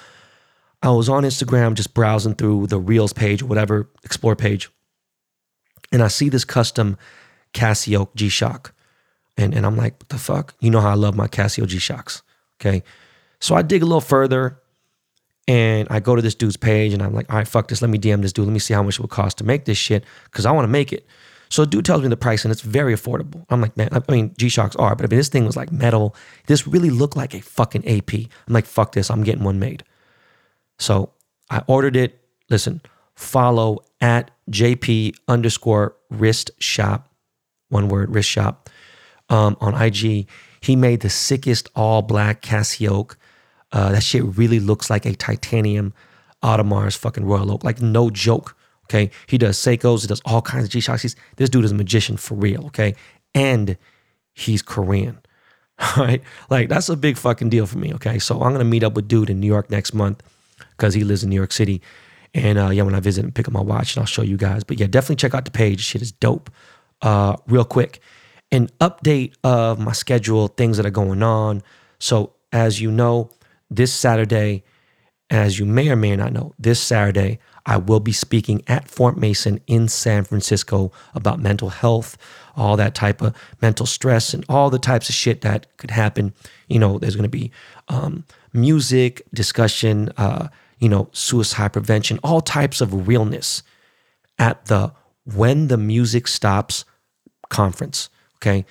I 0.83 0.91
was 0.91 1.09
on 1.09 1.25
Instagram 1.25 1.75
just 1.75 1.95
browsing 1.95 2.35
through 2.35 2.69
the 2.69 2.79
Reels 2.79 3.13
page 3.13 3.43
whatever, 3.43 3.89
Explore 4.05 4.37
page, 4.37 4.71
and 5.91 6.03
I 6.03 6.09
see 6.09 6.29
this 6.29 6.45
custom 6.45 6.97
Casio 7.53 8.15
G 8.15 8.29
Shock. 8.29 8.75
And, 9.39 9.55
and 9.55 9.65
I'm 9.65 9.77
like, 9.77 9.95
what 9.95 10.09
the 10.09 10.19
fuck? 10.19 10.55
You 10.61 10.71
know 10.71 10.81
how 10.81 10.91
I 10.91 10.95
love 10.95 11.17
my 11.17 11.29
Casio 11.29 11.67
G 11.67 11.79
Shocks. 11.79 12.23
Okay. 12.61 12.83
So 13.41 13.55
I 13.55 13.63
dig 13.63 13.83
a 13.83 13.87
little 13.87 14.01
further 14.01 14.61
and 15.47 15.87
I 15.91 16.01
go 16.01 16.17
to 16.17 16.21
this 16.21 16.35
dude's 16.35 16.57
page 16.57 16.93
and 16.93 17.01
I'm 17.01 17.15
like, 17.15 17.31
all 17.31 17.39
right, 17.39 17.47
fuck 17.47 17.69
this. 17.69 17.81
Let 17.81 17.89
me 17.89 17.99
DM 17.99 18.21
this 18.21 18.33
dude. 18.33 18.47
Let 18.47 18.53
me 18.53 18.59
see 18.59 18.75
how 18.75 18.83
much 18.83 18.97
it 18.97 19.01
would 19.01 19.11
cost 19.11 19.39
to 19.39 19.45
make 19.45 19.65
this 19.65 19.79
shit 19.79 20.05
because 20.25 20.45
I 20.45 20.51
want 20.51 20.65
to 20.65 20.69
make 20.69 20.93
it. 20.93 21.07
So 21.51 21.65
dude 21.65 21.85
tells 21.85 22.03
me 22.03 22.09
the 22.09 22.17
price 22.17 22.45
and 22.45 22.53
it's 22.53 22.61
very 22.63 22.93
affordable. 22.95 23.47
I'm 23.49 23.61
like, 23.61 23.77
man, 23.77 23.89
I 23.93 24.03
mean, 24.13 24.35
G 24.37 24.49
Shocks 24.49 24.75
are, 24.77 24.97
but 24.97 25.07
I 25.07 25.09
mean, 25.09 25.19
this 25.19 25.29
thing 25.29 25.47
was 25.47 25.57
like 25.57 25.71
metal. 25.71 26.17
This 26.47 26.67
really 26.67 26.91
looked 26.91 27.17
like 27.17 27.33
a 27.33 27.41
fucking 27.41 27.89
AP. 27.89 28.13
I'm 28.13 28.53
like, 28.53 28.67
fuck 28.67 28.93
this. 28.93 29.09
I'm 29.09 29.23
getting 29.23 29.45
one 29.45 29.61
made. 29.61 29.85
So 30.79 31.13
I 31.49 31.63
ordered 31.69 31.97
it. 31.97 32.21
Listen, 32.51 32.83
follow 33.15 33.79
at 34.01 34.33
JP 34.51 35.15
underscore 35.29 35.97
wrist 36.11 36.51
shop, 36.59 37.09
one 37.69 37.89
word, 37.89 38.13
wrist 38.13 38.29
shop 38.29 38.68
um, 39.29 39.57
on 39.61 39.81
IG. 39.81 40.27
He 40.61 40.77
made 40.77 41.01
the 41.01 41.11
sickest 41.11 41.69
all 41.77 42.03
black 42.03 42.43
Casio 42.43 43.15
uh, 43.73 43.93
that 43.93 44.03
shit 44.03 44.25
really 44.25 44.61
looks 44.61 44.91
like 44.91 45.05
a 45.05 45.15
titanium 45.15 45.93
Audemars 46.43 46.97
fucking 46.97 47.25
Royal 47.25 47.53
Oak. 47.53 47.65
Like, 47.65 47.83
no 47.83 48.11
joke. 48.11 48.57
Okay. 48.87 49.11
He 49.27 49.37
does 49.37 49.59
Seikos, 49.59 50.03
he 50.03 50.07
does 50.07 50.23
all 50.25 50.41
kinds 50.41 50.65
of 50.65 50.71
G 50.71 50.81
Shocks. 50.81 51.15
This 51.37 51.51
dude 51.51 51.65
is 51.65 51.73
a 51.73 51.75
magician 51.75 52.17
for 52.17 52.35
real. 52.35 52.67
Okay. 52.67 52.95
And 53.35 53.77
he's 54.33 54.63
Korean. 54.63 55.21
All 55.79 56.05
right. 56.05 56.23
Like, 56.49 56.69
that's 56.69 56.89
a 56.89 56.97
big 56.97 57.19
fucking 57.19 57.51
deal 57.51 57.67
for 57.67 57.79
me. 57.79 57.93
Okay. 57.95 58.19
So 58.19 58.37
I'm 58.37 58.51
going 58.51 58.59
to 58.61 58.65
meet 58.65 58.83
up 58.83 58.95
with 58.95 59.07
dude 59.07 59.31
in 59.31 59.41
New 59.41 59.47
York 59.47 59.71
next 59.71 59.93
month 59.93 60.23
because 60.71 60.95
he 60.95 61.05
lives 61.05 61.23
in 61.23 61.31
New 61.31 61.37
York 61.37 61.53
City. 61.53 61.83
And 62.35 62.59
uh, 62.59 62.71
yeah, 62.71 62.83
when 62.83 62.95
I 62.95 63.01
visit 63.01 63.25
and 63.25 63.35
pick 63.35 63.47
up 63.47 63.53
my 63.53 63.61
watch, 63.61 63.95
and 63.95 64.01
I'll 64.03 64.07
show 64.07 64.23
you 64.23 64.37
guys. 64.37 64.65
But 64.65 64.81
yeah, 64.81 64.87
definitely 64.87 65.17
check 65.17 65.35
out 65.35 65.45
the 65.45 65.51
page. 65.51 65.81
Shit 65.81 66.03
is 66.03 66.13
dope. 66.13 66.51
Uh, 67.01 67.37
real 67.47 67.65
quick, 67.65 68.01
an 68.51 68.69
update 68.81 69.35
of 69.45 69.79
my 69.79 69.93
schedule, 69.93 70.49
things 70.49 70.77
that 70.77 70.87
are 70.87 70.91
going 70.91 71.23
on. 71.23 71.63
So, 71.99 72.35
as 72.53 72.81
you 72.81 72.91
know, 72.91 73.31
this 73.71 73.93
Saturday, 73.93 74.65
as 75.31 75.59
you 75.59 75.67
may 75.67 75.91
or 75.91 75.97
may 75.97 76.17
not 76.17 76.33
know, 76.33 76.55
this 76.59 76.81
Saturday, 76.81 77.39
I 77.67 77.77
will 77.77 78.01
be 78.01 78.13
speaking 78.13 78.63
at 78.67 78.89
Fort 78.89 79.19
Mason 79.19 79.61
in 79.67 79.89
San 79.89 80.25
Francisco 80.25 80.91
about 81.15 81.39
mental 81.39 81.69
health, 81.69 82.17
all 82.57 82.77
that 82.79 82.95
type 82.95 83.21
of 83.21 83.37
mental 83.61 83.85
stress, 83.85 84.33
and 84.33 84.45
all 84.49 84.71
the 84.71 84.79
types 84.79 85.11
of 85.11 85.15
shit 85.15 85.43
that 85.43 85.67
could 85.77 85.91
happen. 85.91 86.33
You 86.69 86.79
know, 86.79 86.99
there's 86.99 87.15
going 87.15 87.25
to 87.25 87.29
be 87.29 87.51
um, 87.89 88.25
music, 88.55 89.23
discussion, 89.35 90.11
uh, 90.17 90.49
you 90.79 90.89
know, 90.89 91.11
suicide 91.13 91.75
prevention, 91.75 92.19
all 92.23 92.41
types 92.41 92.81
of 92.81 93.07
realness 93.07 93.63
at 94.39 94.65
the 94.67 94.93
When 95.25 95.69
the 95.69 95.77
Music 95.77 96.27
Stops 96.27 96.87
conference. 97.51 98.09
Okay. 98.39 98.65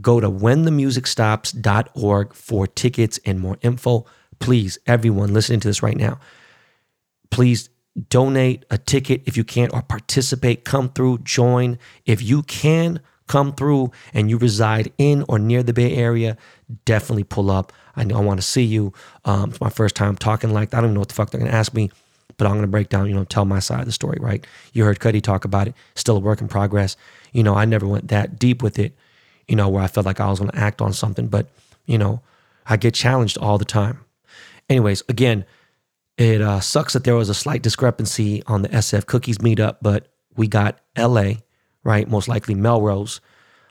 Go 0.00 0.20
to 0.20 0.30
whenthemusicstops.org 0.30 2.34
for 2.34 2.66
tickets 2.66 3.18
and 3.24 3.40
more 3.40 3.58
info 3.60 4.06
please, 4.40 4.78
everyone 4.86 5.32
listening 5.32 5.60
to 5.60 5.68
this 5.68 5.82
right 5.82 5.96
now, 5.96 6.18
please 7.30 7.68
donate 8.08 8.64
a 8.70 8.78
ticket 8.78 9.22
if 9.26 9.36
you 9.36 9.44
can 9.44 9.70
or 9.72 9.82
participate, 9.82 10.64
come 10.64 10.88
through, 10.88 11.18
join. 11.18 11.78
If 12.04 12.22
you 12.22 12.42
can 12.42 13.00
come 13.28 13.52
through 13.52 13.92
and 14.12 14.28
you 14.28 14.38
reside 14.38 14.92
in 14.98 15.24
or 15.28 15.38
near 15.38 15.62
the 15.62 15.72
Bay 15.72 15.94
Area, 15.94 16.36
definitely 16.84 17.24
pull 17.24 17.50
up. 17.50 17.72
I 17.94 18.02
I 18.02 18.20
want 18.20 18.40
to 18.40 18.46
see 18.46 18.64
you. 18.64 18.92
Um, 19.24 19.50
it's 19.50 19.60
my 19.60 19.70
first 19.70 19.94
time 19.94 20.16
talking 20.16 20.52
like 20.52 20.70
that. 20.70 20.78
I 20.78 20.80
don't 20.80 20.90
even 20.90 20.94
know 20.94 21.00
what 21.00 21.08
the 21.08 21.14
fuck 21.14 21.30
they're 21.30 21.40
going 21.40 21.50
to 21.50 21.56
ask 21.56 21.74
me, 21.74 21.90
but 22.38 22.46
I'm 22.46 22.54
going 22.54 22.62
to 22.62 22.68
break 22.68 22.88
down, 22.88 23.06
you 23.06 23.14
know, 23.14 23.24
tell 23.24 23.44
my 23.44 23.58
side 23.58 23.80
of 23.80 23.86
the 23.86 23.92
story, 23.92 24.18
right? 24.20 24.44
You 24.72 24.84
heard 24.84 24.98
Cudi 24.98 25.22
talk 25.22 25.44
about 25.44 25.68
it, 25.68 25.74
still 25.94 26.16
a 26.16 26.20
work 26.20 26.40
in 26.40 26.48
progress. 26.48 26.96
You 27.32 27.42
know, 27.42 27.54
I 27.54 27.66
never 27.66 27.86
went 27.86 28.08
that 28.08 28.38
deep 28.38 28.62
with 28.62 28.78
it, 28.78 28.96
you 29.50 29.56
know, 29.56 29.68
where 29.68 29.82
I 29.82 29.88
felt 29.88 30.06
like 30.06 30.20
I 30.20 30.30
was 30.30 30.38
going 30.38 30.52
to 30.52 30.56
act 30.56 30.80
on 30.80 30.92
something, 30.92 31.26
but, 31.26 31.48
you 31.84 31.98
know, 31.98 32.22
I 32.66 32.76
get 32.76 32.94
challenged 32.94 33.36
all 33.36 33.58
the 33.58 33.64
time. 33.64 33.98
Anyways, 34.68 35.02
again, 35.08 35.44
it 36.16 36.40
uh, 36.40 36.60
sucks 36.60 36.92
that 36.92 37.02
there 37.02 37.16
was 37.16 37.28
a 37.28 37.34
slight 37.34 37.60
discrepancy 37.60 38.44
on 38.46 38.62
the 38.62 38.68
SF 38.68 39.06
cookies 39.06 39.38
meetup, 39.38 39.78
but 39.82 40.06
we 40.36 40.46
got 40.46 40.78
LA, 40.96 41.32
right? 41.82 42.08
Most 42.08 42.28
likely 42.28 42.54
Melrose 42.54 43.20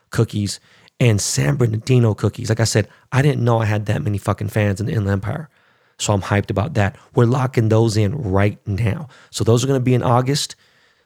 cookies 0.10 0.60
and 1.00 1.22
San 1.22 1.56
Bernardino 1.56 2.14
cookies. 2.14 2.50
Like 2.50 2.60
I 2.60 2.66
said, 2.66 2.90
I 3.14 3.22
didn't 3.22 3.46
know 3.46 3.60
I 3.60 3.66
had 3.66 3.86
that 3.86 4.02
many 4.02 4.18
fucking 4.18 4.50
fans 4.50 4.82
in 4.82 4.86
the 4.86 4.92
Inland 4.92 5.24
Empire. 5.24 5.48
So 5.98 6.12
I'm 6.14 6.22
hyped 6.22 6.50
about 6.50 6.74
that. 6.74 6.98
We're 7.16 7.26
locking 7.26 7.70
those 7.70 7.96
in 7.96 8.16
right 8.16 8.58
now. 8.68 9.08
So 9.32 9.46
those 9.46 9.64
are 9.64 9.68
going 9.68 9.80
to 9.80 9.84
be 9.84 9.94
in 9.94 10.04
August. 10.04 10.58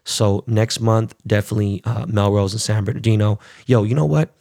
So 0.03 0.43
next 0.47 0.79
month, 0.79 1.13
definitely 1.27 1.81
uh, 1.85 2.07
Melrose 2.07 2.53
and 2.53 2.61
San 2.61 2.83
Bernardino. 2.85 3.37
Yo, 3.67 3.83
you 3.83 3.93
know 3.93 4.05
what? 4.05 4.33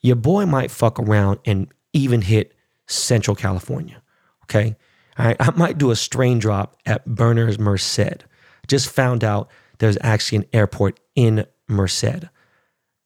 Your 0.00 0.16
boy 0.16 0.46
might 0.46 0.70
fuck 0.70 0.98
around 0.98 1.40
and 1.44 1.68
even 1.92 2.22
hit 2.22 2.54
Central 2.86 3.34
California. 3.34 4.02
Okay. 4.44 4.76
Right. 5.18 5.36
I 5.38 5.50
might 5.50 5.76
do 5.76 5.90
a 5.90 5.96
strain 5.96 6.38
drop 6.38 6.78
at 6.86 7.04
Berners 7.04 7.58
Merced. 7.58 8.24
Just 8.68 8.88
found 8.88 9.22
out 9.22 9.50
there's 9.78 9.98
actually 10.00 10.38
an 10.38 10.46
airport 10.52 10.98
in 11.14 11.44
Merced, 11.68 12.24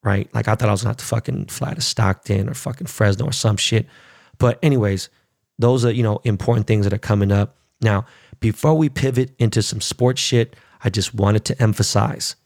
right? 0.05 0.33
Like 0.33 0.47
I 0.47 0.55
thought 0.55 0.69
I 0.69 0.73
was 0.73 0.83
have 0.83 0.99
to 0.99 1.05
fucking 1.05 1.47
fly 1.47 1.75
to 1.75 1.81
Stockton 1.81 2.49
or 2.49 2.55
fucking 2.55 2.87
Fresno 2.87 3.27
or 3.27 3.33
some 3.33 3.57
shit. 3.57 3.87
But 4.39 4.59
anyways, 4.63 5.09
those 5.59 5.85
are, 5.85 5.91
you 5.91 6.03
know, 6.03 6.21
important 6.25 6.67
things 6.67 6.85
that 6.85 6.93
are 6.93 6.99
coming 6.99 7.33
up. 7.33 7.57
Now, 7.81 8.07
before 8.41 8.75
we 8.75 8.89
pivot 8.89 9.35
into 9.39 9.63
some 9.63 9.81
sports 9.81 10.21
shit, 10.21 10.55
I 10.83 10.91
just 10.91 11.15
wanted 11.15 11.45
to 11.47 11.63
emphasize 11.63 12.37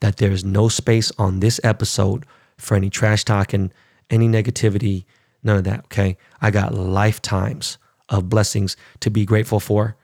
that 0.00 0.16
there 0.16 0.32
is 0.32 0.44
no 0.44 0.68
space 0.68 1.12
on 1.18 1.40
this 1.40 1.60
episode 1.62 2.26
for 2.62 2.76
any 2.76 2.88
trash 2.90 3.24
talking, 3.24 3.72
any 4.08 4.28
negativity, 4.28 5.04
none 5.42 5.56
of 5.56 5.64
that, 5.64 5.80
okay? 5.86 6.16
I 6.40 6.50
got 6.50 6.74
lifetimes 6.74 7.76
of 8.08 8.28
blessings 8.28 8.76
to 9.00 9.10
be 9.10 9.24
grateful 9.24 9.58
for. 9.60 9.96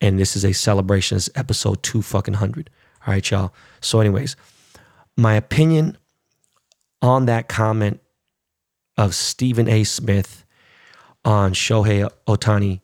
And 0.00 0.18
this 0.18 0.36
is 0.36 0.44
a 0.44 0.52
celebration. 0.52 1.16
It's 1.16 1.30
episode 1.34 1.82
two 1.82 2.02
fucking 2.02 2.34
hundred. 2.34 2.70
All 3.06 3.14
right, 3.14 3.30
y'all. 3.30 3.52
So, 3.80 4.00
anyways, 4.00 4.36
my 5.16 5.34
opinion 5.34 5.96
on 7.00 7.26
that 7.26 7.48
comment 7.48 8.00
of 8.96 9.14
Stephen 9.14 9.68
A. 9.68 9.84
Smith 9.84 10.44
on 11.24 11.52
Shohei 11.52 12.08
Ohtani 12.26 12.80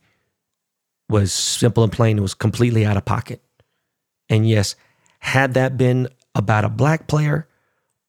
was 1.09 1.33
simple 1.33 1.83
and 1.83 1.93
plain. 1.93 2.19
It 2.19 2.23
was 2.23 2.35
completely 2.35 2.85
out 2.85 2.97
of 2.97 3.05
pocket. 3.05 3.43
And 4.29 4.49
yes, 4.49 4.77
had 5.19 5.55
that 5.55 5.77
been 5.77 6.09
about 6.35 6.65
a 6.65 6.69
black 6.69 7.07
player 7.07 7.49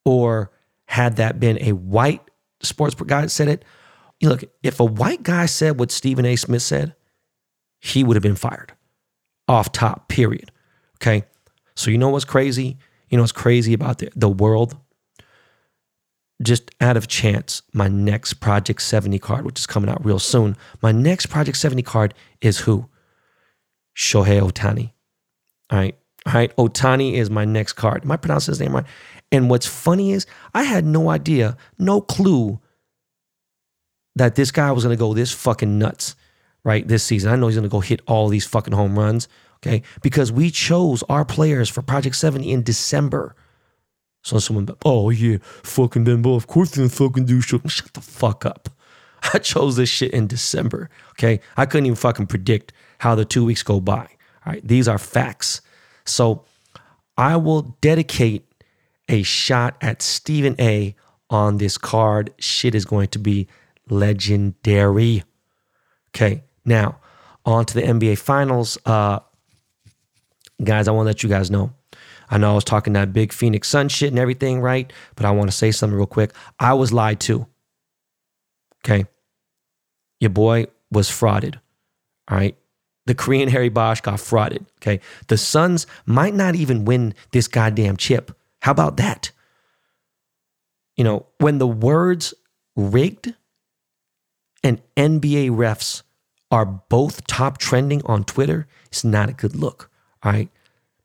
or 0.04 0.52
had 0.88 1.18
that 1.18 1.40
been 1.40 1.58
a 1.62 1.74
white 1.74 2.22
sports 2.62 2.96
guy 2.96 3.22
that 3.22 3.30
said 3.30 3.48
it, 3.48 3.66
you 4.20 4.30
look, 4.30 4.44
if 4.64 4.80
a 4.80 4.86
white 4.86 5.24
guy 5.24 5.46
said 5.46 5.80
what 5.80 5.92
Stephen 5.92 6.26
A. 6.26 6.36
Smith 6.36 6.62
said, 6.62 6.96
he 7.80 8.04
would 8.04 8.16
have 8.16 8.24
been 8.24 8.36
fired 8.36 8.74
off 9.48 9.72
top, 9.72 10.08
period. 10.08 10.52
Okay. 10.98 11.26
So, 11.76 11.92
you 11.92 11.98
know 11.98 12.10
what's 12.10 12.26
crazy? 12.26 12.78
You 13.10 13.18
know 13.18 13.24
what's 13.24 13.32
crazy 13.32 13.74
about 13.74 14.00
the, 14.00 14.10
the 14.16 14.30
world? 14.30 14.78
Just 16.42 16.72
out 16.82 16.98
of 16.98 17.08
chance, 17.08 17.62
my 17.74 17.88
next 17.88 18.36
Project 18.36 18.82
70 18.82 19.20
card, 19.20 19.46
which 19.46 19.60
is 19.60 19.66
coming 19.66 19.90
out 19.90 20.04
real 20.06 20.20
soon, 20.20 20.58
my 20.82 20.92
next 20.92 21.28
Project 21.28 21.58
70 21.58 21.82
card 21.84 22.14
is 22.42 22.60
who? 22.60 22.90
Shohei 23.96 24.42
Ohtani. 24.42 24.92
All 25.70 25.80
right. 25.80 25.98
All 26.26 26.34
right. 26.34 26.56
Ohtani 26.58 27.14
is 27.14 27.30
my 27.30 27.46
next 27.46 27.74
card. 27.74 28.04
Am 28.04 28.12
I 28.12 28.18
pronouncing 28.18 28.52
his 28.52 28.60
name 28.60 28.76
right? 28.76 28.86
And 29.36 29.50
what's 29.50 29.66
funny 29.66 30.14
is 30.14 30.26
I 30.54 30.64
had 30.64 30.86
no 30.86 31.10
idea, 31.10 31.58
no 31.78 32.00
clue 32.00 32.62
that 34.16 34.36
this 34.36 34.50
guy 34.50 34.72
was 34.72 34.86
going 34.86 34.96
to 34.96 35.00
go 35.00 35.14
this 35.14 35.34
fucking 35.34 35.78
nuts, 35.78 36.16
right? 36.64 36.88
This 36.88 37.04
season. 37.04 37.34
I 37.34 37.36
know 37.36 37.48
he's 37.48 37.58
going 37.58 37.68
to 37.68 37.70
go 37.70 37.82
hit 37.82 38.00
all 38.08 38.30
these 38.30 38.46
fucking 38.46 38.74
home 38.74 38.98
runs, 38.98 39.28
okay? 39.58 39.84
Because 40.02 40.32
we 40.32 40.52
chose 40.52 41.04
our 41.10 41.26
players 41.26 41.70
for 41.70 41.82
Project 41.82 42.16
70 42.16 42.50
in 42.50 42.64
December. 42.64 43.36
So 44.24 44.40
someone, 44.40 44.70
oh 44.86 45.10
yeah, 45.10 45.40
fucking 45.64 46.06
Denbo, 46.06 46.38
of 46.38 46.48
course 46.48 46.72
they 46.72 46.88
fucking 46.88 47.26
do 47.26 47.42
shit. 47.42 47.70
Shut 47.70 47.94
the 47.94 48.00
fuck 48.00 48.46
up. 48.46 48.70
I 49.34 49.40
chose 49.40 49.76
this 49.76 49.90
shit 49.90 50.12
in 50.12 50.28
December, 50.28 50.90
okay? 51.12 51.42
I 51.58 51.66
couldn't 51.66 51.88
even 51.88 51.98
fucking 51.98 52.28
predict 52.28 52.72
how 53.00 53.16
the 53.16 53.26
two 53.26 53.44
weeks 53.44 53.64
go 53.64 53.82
by. 53.82 54.08
All 54.46 54.54
right, 54.54 54.66
these 54.66 54.88
are 54.88 54.98
facts. 54.98 55.60
So 56.06 56.46
I 57.18 57.36
will 57.36 57.76
dedicate 57.82 58.46
a 59.10 59.24
shot 59.24 59.78
at 59.82 60.02
Stephen 60.02 60.56
A 60.60 60.96
on 61.30 61.58
this 61.58 61.78
card. 61.78 62.34
Shit 62.40 62.76
is 62.76 62.86
going 62.86 63.08
to 63.10 63.20
be 63.20 63.48
legendary. 63.90 65.24
Okay, 66.10 66.44
now 66.64 67.00
on 67.46 67.66
to 67.66 67.74
the 67.74 67.82
NBA 67.82 68.18
Finals. 68.18 68.78
Uh, 68.86 69.20
guys, 70.64 70.88
I 70.88 70.92
want 70.92 71.06
to 71.06 71.10
let 71.10 71.24
you 71.24 71.30
guys 71.30 71.52
know. 71.52 71.72
I 72.30 72.38
know 72.38 72.52
I 72.52 72.56
was 72.56 72.64
talking 72.64 72.94
that 72.94 73.14
big 73.14 73.32
Phoenix 73.32 73.68
Sun 73.68 73.90
shit 73.90 74.10
and 74.10 74.20
everything, 74.20 74.60
right? 74.60 74.92
But 75.16 75.26
I 75.26 75.32
want 75.32 75.50
to 75.50 75.56
say 75.56 75.72
something 75.72 75.96
real 75.96 76.08
quick. 76.08 76.32
I 76.60 76.74
was 76.74 76.92
lied 76.92 77.20
to. 77.22 77.46
Okay. 78.84 79.06
Your 80.20 80.32
boy 80.32 80.68
was 80.92 81.10
frauded. 81.10 81.60
All 82.28 82.38
right. 82.38 82.58
The 83.06 83.14
Korean 83.14 83.50
Harry 83.50 83.70
Bosch 83.70 84.02
got 84.02 84.16
frauded. 84.16 84.66
Okay. 84.82 85.02
The 85.28 85.38
Suns 85.38 85.86
might 86.06 86.34
not 86.34 86.56
even 86.56 86.86
win 86.86 87.14
this 87.32 87.48
goddamn 87.48 87.98
chip. 87.98 88.36
How 88.62 88.72
about 88.72 88.98
that? 88.98 89.32
You 90.96 91.04
know, 91.04 91.26
when 91.40 91.58
the 91.58 91.68
words 91.68 92.34
rigged 92.76 93.34
and 94.64 94.82
NBA 94.96 95.52
refs 95.52 96.04
are 96.52 96.66
both 96.66 97.28
top 97.28 97.58
trending 97.58 98.02
on 98.06 98.24
Twitter, 98.24 98.68
it's 98.88 99.04
not 99.04 99.30
a 99.30 99.34
good 99.34 99.56
look. 99.56 99.90
All 100.24 100.32
right. 100.32 100.50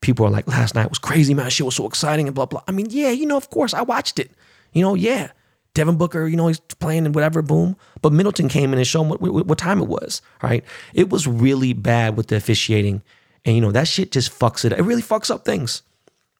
People 0.01 0.25
are 0.25 0.31
like, 0.31 0.47
last 0.47 0.73
night 0.73 0.89
was 0.89 0.97
crazy, 0.97 1.33
man. 1.33 1.49
Shit 1.49 1.65
was 1.65 1.75
so 1.75 1.85
exciting 1.85 2.27
and 2.27 2.33
blah, 2.33 2.47
blah. 2.47 2.63
I 2.67 2.71
mean, 2.71 2.87
yeah, 2.89 3.11
you 3.11 3.25
know, 3.25 3.37
of 3.37 3.49
course, 3.49 3.73
I 3.73 3.81
watched 3.81 4.17
it. 4.17 4.31
You 4.73 4.81
know, 4.81 4.95
yeah. 4.95 5.31
Devin 5.73 5.97
Booker, 5.97 6.27
you 6.27 6.35
know, 6.35 6.47
he's 6.47 6.59
playing 6.59 7.05
and 7.05 7.15
whatever, 7.15 7.41
boom. 7.41 7.77
But 8.01 8.11
Middleton 8.11 8.49
came 8.49 8.73
in 8.73 8.79
and 8.79 8.87
showed 8.87 9.03
him 9.03 9.09
what, 9.09 9.21
what, 9.21 9.45
what 9.45 9.57
time 9.57 9.79
it 9.79 9.87
was, 9.87 10.21
right? 10.41 10.65
It 10.93 11.09
was 11.09 11.27
really 11.27 11.73
bad 11.73 12.17
with 12.17 12.27
the 12.27 12.35
officiating. 12.35 13.01
And, 13.45 13.55
you 13.55 13.61
know, 13.61 13.71
that 13.71 13.87
shit 13.87 14.11
just 14.11 14.37
fucks 14.37 14.65
it. 14.65 14.73
It 14.73 14.81
really 14.81 15.01
fucks 15.01 15.31
up 15.31 15.45
things, 15.45 15.83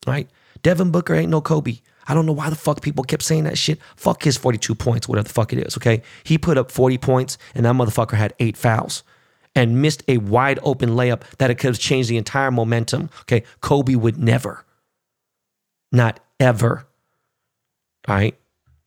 right? 0.05 0.30
Devin 0.64 0.91
Booker 0.91 1.14
ain't 1.14 1.32
no 1.32 1.41
Kobe. 1.41 1.80
I 2.07 2.14
don't 2.14 2.26
know 2.26 2.34
why 2.34 2.49
the 2.49 2.55
fuck 2.55 2.82
people 2.82 3.03
kept 3.03 3.24
saying 3.24 3.43
that 3.45 3.57
shit. 3.57 3.80
Fuck 3.95 4.24
his 4.24 4.38
42 4.38 4.76
points, 4.76 5.07
whatever 5.07 5.28
the 5.28 5.34
fuck 5.34 5.53
it 5.53 5.59
is, 5.59 5.78
okay? 5.78 6.01
He 6.24 6.38
put 6.38 6.57
up 6.57 6.72
40 6.72 6.97
points 6.97 7.38
and 7.55 7.66
that 7.66 7.76
motherfucker 7.76 8.18
had 8.18 8.34
eight 8.39 8.57
fouls 8.57 9.03
and 9.55 9.82
missed 9.82 10.03
a 10.07 10.18
wide 10.18 10.59
open 10.64 10.91
layup 10.91 11.22
that 11.38 11.47
could 11.57 11.70
have 11.70 11.80
changed 11.80 12.09
the 12.09 12.18
entire 12.18 12.51
momentum. 12.51 13.09
Okay. 13.22 13.43
Kobe 13.62 13.95
would 13.95 14.18
never, 14.18 14.66
not 15.91 16.20
ever. 16.39 16.88
All 18.07 18.16
right. 18.16 18.38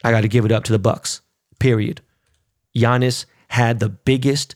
I 0.03 0.11
got 0.11 0.23
to 0.23 0.29
give 0.29 0.45
it 0.45 0.53
up 0.53 0.65
to 0.65 0.73
the 0.73 0.79
Bucks. 0.79 1.21
Period. 1.59 2.01
Giannis 2.77 3.27
had 3.49 3.79
the 3.79 3.89
biggest, 3.89 4.55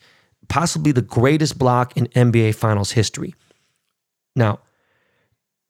possibly 0.48 0.92
the 0.92 1.02
greatest 1.02 1.58
block 1.58 1.96
in 1.96 2.06
NBA 2.08 2.54
Finals 2.54 2.92
history. 2.92 3.34
Now, 4.34 4.60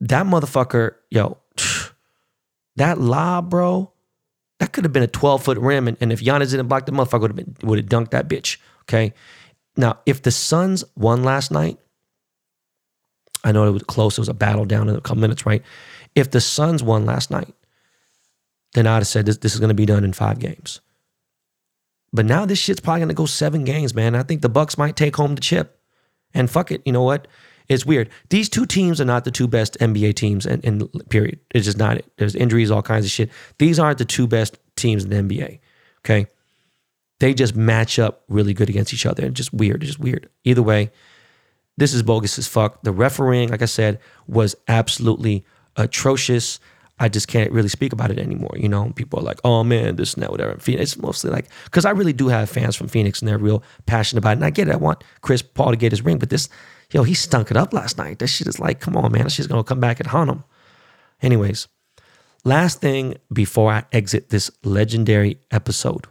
that 0.01 0.27
motherfucker, 0.27 0.95
yo, 1.11 1.39
that 2.77 2.99
lob, 2.99 3.51
bro, 3.51 3.93
that 4.59 4.73
could 4.73 4.85
have 4.85 4.93
been 4.93 5.03
a 5.03 5.09
12 5.09 5.43
foot 5.43 5.59
rim. 5.59 5.89
And, 5.89 5.97
and 6.01 6.13
if 6.13 6.21
Giannis 6.21 6.51
didn't 6.51 6.69
block 6.69 6.87
the 6.87 6.93
motherfucker, 6.93 7.21
would 7.23 7.31
have 7.31 7.37
been 7.37 7.69
would 7.69 7.79
have 7.79 7.89
dunked 7.89 8.11
that 8.11 8.29
bitch. 8.29 8.59
Okay. 8.83 9.13
Now, 9.77 9.99
if 10.07 10.23
the 10.23 10.31
Suns 10.31 10.85
won 10.97 11.23
last 11.23 11.51
night, 11.51 11.79
I 13.45 13.53
know 13.53 13.67
it 13.67 13.71
was 13.71 13.85
close. 13.85 14.19
It 14.19 14.21
was 14.21 14.29
a 14.29 14.35
battle 14.35 14.65
down 14.65 14.89
in 14.89 14.97
a 14.97 15.01
couple 15.01 15.21
minutes, 15.21 15.47
right? 15.47 15.63
If 16.15 16.31
the 16.33 16.41
Suns 16.41 16.83
won 16.83 17.07
last 17.07 17.31
night, 17.31 17.55
then 18.75 18.87
I'd 18.87 18.97
have 18.97 19.07
said 19.07 19.27
this, 19.27 19.39
this 19.39 19.55
is 19.55 19.61
going 19.61 19.69
to 19.69 19.75
be 19.75 19.87
done 19.87 20.05
in 20.05 20.13
five 20.13 20.41
games. 20.41 20.81
But 22.13 22.27
now 22.27 22.45
this 22.45 22.59
shit's 22.59 22.81
probably 22.81 23.01
going 23.01 23.09
to 23.09 23.15
go 23.15 23.27
seven 23.27 23.65
games, 23.65 23.95
man. 23.95 24.15
I 24.15 24.23
think 24.23 24.43
the 24.43 24.49
Bucks 24.49 24.79
might 24.79 24.97
take 24.97 25.17
home 25.17 25.35
the 25.35 25.41
chip. 25.41 25.81
And 26.35 26.51
fuck 26.51 26.71
it, 26.71 26.83
you 26.85 26.93
know 26.93 27.03
what? 27.03 27.29
It's 27.69 27.85
weird. 27.85 28.09
These 28.31 28.49
two 28.49 28.65
teams 28.65 29.01
are 29.01 29.05
not 29.05 29.25
the 29.25 29.31
two 29.31 29.47
best 29.47 29.79
NBA 29.79 30.15
teams, 30.15 30.47
and, 30.47 30.65
and 30.65 30.89
period. 31.11 31.39
It's 31.55 31.67
just 31.67 31.77
not 31.77 31.99
it. 31.99 32.11
There's 32.17 32.35
injuries, 32.35 32.71
all 32.71 32.83
kinds 32.83 33.05
of 33.05 33.11
shit. 33.11 33.31
These 33.59 33.79
aren't 33.79 33.99
the 33.99 34.05
two 34.05 34.27
best 34.27 34.59
teams 34.77 35.05
in 35.05 35.11
the 35.11 35.17
NBA. 35.17 35.61
Okay, 36.01 36.27
they 37.21 37.35
just 37.35 37.55
match 37.57 37.99
up 37.99 38.25
really 38.29 38.55
good 38.55 38.71
against 38.71 38.95
each 38.95 39.05
other. 39.05 39.27
It's 39.27 39.35
just 39.35 39.53
weird. 39.53 39.83
It's 39.83 39.91
just 39.91 40.01
weird. 40.01 40.31
Either 40.45 40.63
way, 40.63 40.91
this 41.77 41.93
is 41.93 42.03
bogus 42.03 42.39
as 42.39 42.47
fuck. 42.47 42.83
The 42.83 42.93
refereeing, 42.93 43.51
like 43.51 43.63
I 43.63 43.67
said, 43.67 44.01
was 44.27 44.57
absolutely 44.67 45.45
atrocious. 45.77 46.61
I 46.99 47.09
just 47.09 47.29
can't 47.29 47.53
really 47.53 47.69
speak 47.69 47.93
about 47.93 48.11
it 48.11 48.19
anymore. 48.19 48.55
You 48.57 48.69
know, 48.69 48.93
people 48.97 49.21
are 49.21 49.23
like, 49.23 49.41
oh 49.45 49.63
man, 49.63 49.97
this 49.97 50.15
and 50.15 50.23
that, 50.23 50.31
whatever. 50.31 50.57
Phoenix, 50.59 50.95
it's 50.95 51.03
mostly 51.03 51.31
like, 51.31 51.47
because 51.65 51.85
I 51.85 51.91
really 51.91 52.13
do 52.13 52.29
have 52.29 52.51
fans 52.51 52.75
from 52.75 52.89
Phoenix 52.89 53.21
and 53.21 53.29
they're 53.29 53.39
real 53.39 53.63
passionate 53.87 54.19
about 54.19 54.31
it. 54.31 54.37
And 54.37 54.45
I 54.45 54.51
get 54.51 54.69
it. 54.69 54.73
I 54.73 54.77
want 54.77 55.05
Chris 55.21 55.43
Paul 55.43 55.71
to 55.71 55.77
get 55.77 55.93
his 55.93 56.03
ring, 56.03 56.19
but 56.19 56.31
this, 56.31 56.49
yo, 56.93 57.03
he 57.03 57.15
stunk 57.15 57.51
it 57.51 57.57
up 57.57 57.73
last 57.73 57.99
night. 57.99 58.19
This 58.19 58.31
shit 58.31 58.47
is 58.47 58.59
like, 58.59 58.81
come 58.81 58.97
on, 58.97 59.13
man. 59.13 59.27
Going 59.27 59.49
to 59.49 59.65
come 59.65 59.81
back 59.81 60.01
and 60.01 60.09
haunt 60.09 60.31
him. 60.31 60.45
Anyways, 61.23 61.69
last 62.45 62.81
thing 62.81 63.17
before 63.33 63.73
I 63.73 63.85
exit 63.93 64.31
this 64.31 64.51
legendary 64.63 65.41
episode 65.51 66.07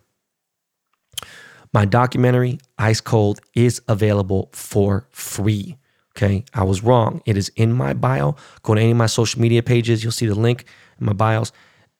my 1.73 1.85
documentary, 1.85 2.59
Ice 2.77 3.01
Cold, 3.01 3.39
is 3.53 3.81
available 3.87 4.49
for 4.53 5.07
free. 5.11 5.77
Okay, 6.15 6.43
I 6.53 6.63
was 6.63 6.81
wrong. 6.81 7.21
It 7.25 7.37
is 7.37 7.49
in 7.49 7.71
my 7.73 7.93
bio. 7.93 8.35
Go 8.63 8.73
to 8.73 8.81
any 8.81 8.91
of 8.91 8.97
my 8.97 9.05
social 9.05 9.39
media 9.39 9.61
pages. 9.61 10.03
You'll 10.03 10.11
see 10.11 10.25
the 10.25 10.33
link 10.33 10.65
in 10.99 11.05
my 11.05 11.13
bios. 11.13 11.51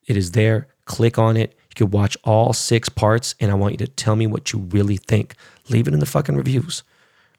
It 0.08 0.18
is 0.18 0.32
there. 0.32 0.68
Click 0.86 1.20
on 1.20 1.38
it. 1.38 1.56
You 1.70 1.86
can 1.86 1.92
watch 1.92 2.18
all 2.24 2.54
six 2.54 2.90
parts, 2.90 3.36
and 3.40 3.52
I 3.52 3.54
want 3.54 3.74
you 3.74 3.78
to 3.86 3.88
tell 3.88 4.16
me 4.16 4.26
what 4.26 4.52
you 4.52 4.60
really 4.72 4.98
think. 4.98 5.36
Leave 5.70 5.88
it 5.88 5.94
in 5.94 6.00
the 6.00 6.08
fucking 6.08 6.36
reviews, 6.36 6.82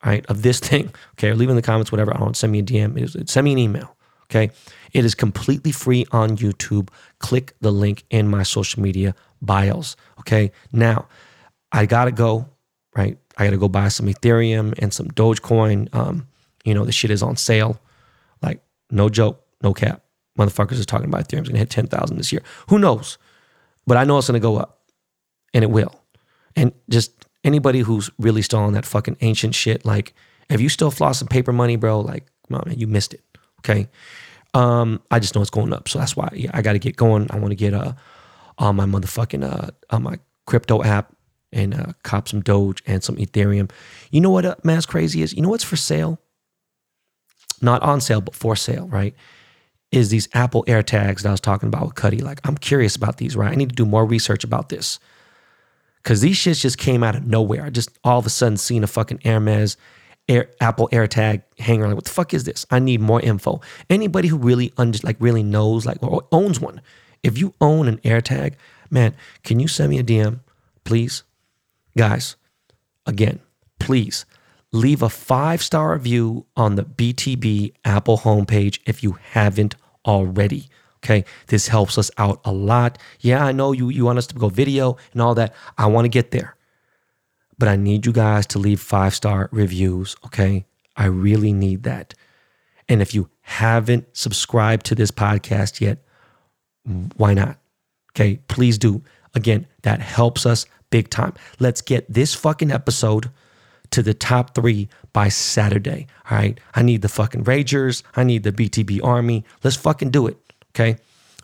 right, 0.04 0.24
of 0.26 0.42
this 0.42 0.60
thing. 0.60 0.92
Okay, 1.18 1.30
or 1.30 1.34
leave 1.34 1.50
in 1.50 1.56
the 1.56 1.62
comments, 1.62 1.90
whatever. 1.90 2.14
I 2.14 2.20
don't 2.20 2.36
send 2.36 2.52
me 2.52 2.60
a 2.60 2.62
DM. 2.62 3.28
Send 3.28 3.44
me 3.44 3.52
an 3.52 3.58
email. 3.58 3.96
Okay, 4.30 4.50
it 4.92 5.04
is 5.04 5.14
completely 5.14 5.72
free 5.72 6.06
on 6.12 6.36
YouTube. 6.36 6.90
Click 7.18 7.54
the 7.60 7.72
link 7.72 8.04
in 8.10 8.28
my 8.28 8.42
social 8.44 8.82
media 8.82 9.14
bios. 9.42 9.96
Okay, 10.20 10.52
now 10.72 11.08
I 11.72 11.86
gotta 11.86 12.12
go, 12.12 12.48
right? 12.96 13.18
I 13.36 13.44
gotta 13.44 13.56
go 13.56 13.68
buy 13.68 13.88
some 13.88 14.06
Ethereum 14.06 14.74
and 14.78 14.92
some 14.92 15.08
Dogecoin. 15.08 15.92
Um, 15.94 16.28
you 16.64 16.74
know, 16.74 16.84
the 16.84 16.92
shit 16.92 17.10
is 17.10 17.22
on 17.22 17.36
sale. 17.36 17.80
Like, 18.42 18.62
no 18.90 19.08
joke. 19.08 19.44
No 19.62 19.72
cap. 19.72 20.02
Motherfuckers 20.38 20.72
is 20.72 20.86
talking 20.86 21.08
about 21.08 21.26
Ethereum's 21.26 21.48
gonna 21.48 21.58
hit 21.58 21.70
10,000 21.70 22.16
this 22.16 22.32
year. 22.32 22.42
Who 22.68 22.78
knows? 22.78 23.18
But 23.86 23.96
I 23.96 24.04
know 24.04 24.18
it's 24.18 24.28
gonna 24.28 24.40
go 24.40 24.56
up. 24.56 24.80
And 25.54 25.64
it 25.64 25.70
will. 25.70 25.98
And 26.54 26.72
just 26.90 27.17
anybody 27.44 27.80
who's 27.80 28.10
really 28.18 28.42
still 28.42 28.60
on 28.60 28.72
that 28.72 28.86
fucking 28.86 29.16
ancient 29.20 29.54
shit, 29.54 29.84
like, 29.84 30.14
if 30.48 30.60
you 30.60 30.68
still 30.68 30.90
flossing 30.90 31.28
paper 31.28 31.52
money, 31.52 31.76
bro, 31.76 32.00
like, 32.00 32.26
man, 32.48 32.62
you 32.76 32.86
missed 32.86 33.14
it. 33.14 33.22
Okay. 33.60 33.88
Um, 34.54 35.02
I 35.10 35.18
just 35.18 35.34
know 35.34 35.40
it's 35.40 35.50
going 35.50 35.72
up. 35.72 35.88
So 35.88 35.98
that's 35.98 36.16
why 36.16 36.30
yeah, 36.32 36.50
I 36.54 36.62
gotta 36.62 36.78
get 36.78 36.96
going. 36.96 37.26
I 37.30 37.38
wanna 37.38 37.54
get 37.54 37.74
uh 37.74 37.92
on 38.56 38.76
my 38.76 38.86
motherfucking 38.86 39.44
uh 39.44 39.70
on 39.90 40.02
my 40.02 40.18
crypto 40.46 40.82
app 40.82 41.14
and 41.52 41.74
uh, 41.74 41.92
cop 42.02 42.28
some 42.28 42.40
Doge 42.40 42.82
and 42.86 43.02
some 43.02 43.16
Ethereum. 43.16 43.70
You 44.10 44.20
know 44.20 44.30
what 44.30 44.44
uh, 44.44 44.56
man's 44.64 44.86
crazy 44.86 45.22
is? 45.22 45.32
You 45.32 45.42
know 45.42 45.48
what's 45.48 45.64
for 45.64 45.76
sale? 45.76 46.20
Not 47.60 47.82
on 47.82 48.00
sale, 48.00 48.20
but 48.20 48.34
for 48.34 48.56
sale, 48.56 48.86
right? 48.88 49.14
Is 49.90 50.10
these 50.10 50.28
Apple 50.34 50.64
AirTags 50.64 51.22
that 51.22 51.28
I 51.28 51.30
was 51.30 51.40
talking 51.40 51.68
about 51.68 51.86
with 51.86 51.94
Cudi. 51.94 52.22
Like, 52.22 52.40
I'm 52.44 52.56
curious 52.56 52.94
about 52.94 53.16
these, 53.16 53.34
right? 53.34 53.50
I 53.50 53.54
need 53.54 53.70
to 53.70 53.74
do 53.74 53.86
more 53.86 54.04
research 54.04 54.44
about 54.44 54.68
this. 54.68 54.98
Cause 56.02 56.20
these 56.20 56.36
shits 56.36 56.60
just 56.60 56.78
came 56.78 57.02
out 57.02 57.16
of 57.16 57.26
nowhere. 57.26 57.64
I 57.64 57.70
just 57.70 57.98
all 58.04 58.18
of 58.18 58.26
a 58.26 58.30
sudden 58.30 58.56
seen 58.56 58.84
a 58.84 58.86
fucking 58.86 59.20
Hermes 59.24 59.76
Air, 60.28 60.50
Apple 60.60 60.88
AirTag 60.92 61.42
hanger. 61.58 61.86
Like, 61.86 61.96
what 61.96 62.04
the 62.04 62.10
fuck 62.10 62.34
is 62.34 62.44
this? 62.44 62.66
I 62.70 62.78
need 62.78 63.00
more 63.00 63.20
info. 63.20 63.60
Anybody 63.88 64.28
who 64.28 64.36
really 64.36 64.72
under, 64.76 64.98
like 65.02 65.16
really 65.20 65.42
knows 65.42 65.86
like 65.86 66.02
or 66.02 66.26
owns 66.32 66.60
one. 66.60 66.80
If 67.22 67.38
you 67.38 67.54
own 67.60 67.88
an 67.88 67.98
AirTag, 67.98 68.54
man, 68.90 69.14
can 69.42 69.58
you 69.58 69.68
send 69.68 69.90
me 69.90 69.98
a 69.98 70.04
DM, 70.04 70.40
please? 70.84 71.22
Guys, 71.96 72.36
again, 73.06 73.40
please 73.80 74.24
leave 74.72 75.02
a 75.02 75.08
five 75.08 75.62
star 75.62 75.94
review 75.94 76.46
on 76.56 76.74
the 76.74 76.84
BTB 76.84 77.72
Apple 77.84 78.18
homepage 78.18 78.78
if 78.86 79.02
you 79.02 79.18
haven't 79.32 79.76
already. 80.06 80.68
Okay, 81.04 81.24
this 81.46 81.68
helps 81.68 81.96
us 81.96 82.10
out 82.18 82.40
a 82.44 82.52
lot. 82.52 82.98
Yeah, 83.20 83.44
I 83.44 83.52
know 83.52 83.72
you 83.72 83.88
you 83.88 84.04
want 84.04 84.18
us 84.18 84.26
to 84.28 84.34
go 84.34 84.48
video 84.48 84.96
and 85.12 85.22
all 85.22 85.34
that. 85.34 85.54
I 85.76 85.86
want 85.86 86.04
to 86.04 86.08
get 86.08 86.30
there, 86.32 86.56
but 87.58 87.68
I 87.68 87.76
need 87.76 88.04
you 88.04 88.12
guys 88.12 88.46
to 88.48 88.58
leave 88.58 88.80
five 88.80 89.14
star 89.14 89.48
reviews. 89.52 90.16
Okay, 90.26 90.66
I 90.96 91.06
really 91.06 91.52
need 91.52 91.84
that. 91.84 92.14
And 92.88 93.02
if 93.02 93.14
you 93.14 93.28
haven't 93.42 94.16
subscribed 94.16 94.86
to 94.86 94.94
this 94.94 95.10
podcast 95.10 95.80
yet, 95.80 96.02
why 97.16 97.34
not? 97.34 97.58
Okay, 98.12 98.40
please 98.48 98.78
do. 98.78 99.02
Again, 99.34 99.66
that 99.82 100.00
helps 100.00 100.46
us 100.46 100.66
big 100.90 101.10
time. 101.10 101.34
Let's 101.60 101.80
get 101.80 102.12
this 102.12 102.34
fucking 102.34 102.72
episode 102.72 103.30
to 103.90 104.02
the 104.02 104.14
top 104.14 104.54
three 104.54 104.88
by 105.12 105.28
Saturday. 105.28 106.06
All 106.30 106.38
right. 106.38 106.58
I 106.74 106.82
need 106.82 107.02
the 107.02 107.08
fucking 107.08 107.44
Ragers. 107.44 108.02
I 108.16 108.24
need 108.24 108.42
the 108.42 108.52
BTB 108.52 109.00
Army. 109.02 109.44
Let's 109.62 109.76
fucking 109.76 110.10
do 110.10 110.26
it. 110.26 110.36
Okay. 110.78 110.96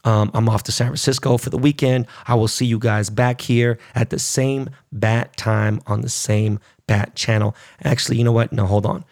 Um, 0.04 0.30
I'm 0.34 0.48
off 0.48 0.64
to 0.64 0.72
San 0.72 0.88
Francisco 0.88 1.38
for 1.38 1.50
the 1.50 1.58
weekend. 1.58 2.06
I 2.26 2.34
will 2.34 2.48
see 2.48 2.66
you 2.66 2.78
guys 2.78 3.08
back 3.08 3.40
here 3.40 3.78
at 3.94 4.10
the 4.10 4.18
same 4.18 4.68
bat 4.92 5.36
time 5.36 5.80
on 5.86 6.02
the 6.02 6.10
same 6.10 6.60
bat 6.86 7.14
channel. 7.16 7.56
Actually, 7.82 8.18
you 8.18 8.24
know 8.24 8.32
what? 8.32 8.52
No, 8.52 8.66
hold 8.66 8.84
on. 8.84 9.04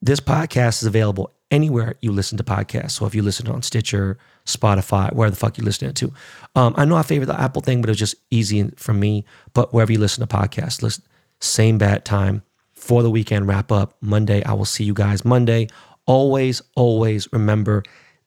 This 0.00 0.18
podcast 0.18 0.80
is 0.80 0.84
available 0.84 1.34
anywhere 1.50 1.96
you 2.00 2.10
listen 2.10 2.38
to 2.38 2.44
podcasts. 2.44 2.92
So 2.92 3.04
if 3.04 3.14
you 3.14 3.22
listen 3.22 3.48
on 3.48 3.60
Stitcher, 3.60 4.16
Spotify, 4.46 5.12
where 5.12 5.28
the 5.28 5.36
fuck 5.36 5.58
you 5.58 5.64
listening 5.64 5.92
to. 5.92 6.12
Um, 6.56 6.72
I 6.78 6.86
know 6.86 6.96
I 6.96 7.02
favor 7.02 7.26
the 7.26 7.38
Apple 7.38 7.60
thing, 7.60 7.82
but 7.82 7.90
it 7.90 7.92
was 7.92 7.98
just 7.98 8.14
easy 8.30 8.70
for 8.76 8.94
me. 8.94 9.26
But 9.52 9.74
wherever 9.74 9.92
you 9.92 9.98
listen 9.98 10.26
to 10.26 10.36
podcasts, 10.36 10.82
listen, 10.82 11.04
same 11.40 11.76
bad 11.76 12.06
time 12.06 12.42
for 12.72 13.02
the 13.02 13.10
weekend 13.10 13.46
wrap 13.46 13.70
up. 13.70 13.94
Monday, 14.00 14.42
I 14.44 14.54
will 14.54 14.64
see 14.64 14.84
you 14.84 14.94
guys 14.94 15.22
Monday. 15.22 15.68
Always, 16.06 16.62
always 16.76 17.30
remember 17.30 17.82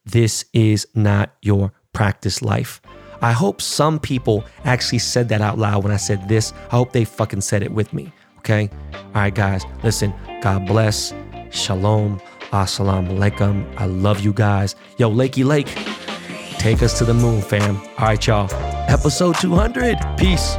this 0.06 0.45
is 0.54 0.88
not 0.95 1.36
your 1.41 1.72
practice 1.93 2.41
life. 2.41 2.82
I 3.22 3.32
hope 3.32 3.62
some 3.62 3.99
people 3.99 4.43
actually 4.66 4.99
said 4.99 5.30
that 5.30 5.41
out 5.41 5.58
loud 5.58 5.84
when 5.84 5.93
I 5.93 5.97
said 5.97 6.28
this. 6.28 6.51
I 6.72 6.76
hope 6.76 6.91
they 6.91 7.06
fucking 7.06 7.41
said 7.41 7.64
it 7.64 7.72
with 7.72 7.93
me. 7.93 8.12
Okay? 8.39 8.70
All 8.93 9.22
right, 9.22 9.34
guys, 9.34 9.64
listen, 9.84 10.14
God 10.41 10.68
bless. 10.68 11.14
Shalom. 11.51 12.20
Assalamu 12.51 13.18
alaikum. 13.18 13.66
I 13.78 13.86
love 13.86 14.20
you 14.20 14.34
guys. 14.34 14.76
Yo, 14.97 15.10
Lakey 15.10 15.45
Lake, 15.45 15.68
take 16.60 16.84
us 16.84 16.97
to 16.99 17.06
the 17.06 17.14
moon, 17.14 17.41
fam. 17.41 17.78
All 17.97 18.08
right, 18.08 18.28
y'all. 18.28 18.47
Episode 18.89 19.36
200. 19.38 19.97
Peace. 20.18 20.58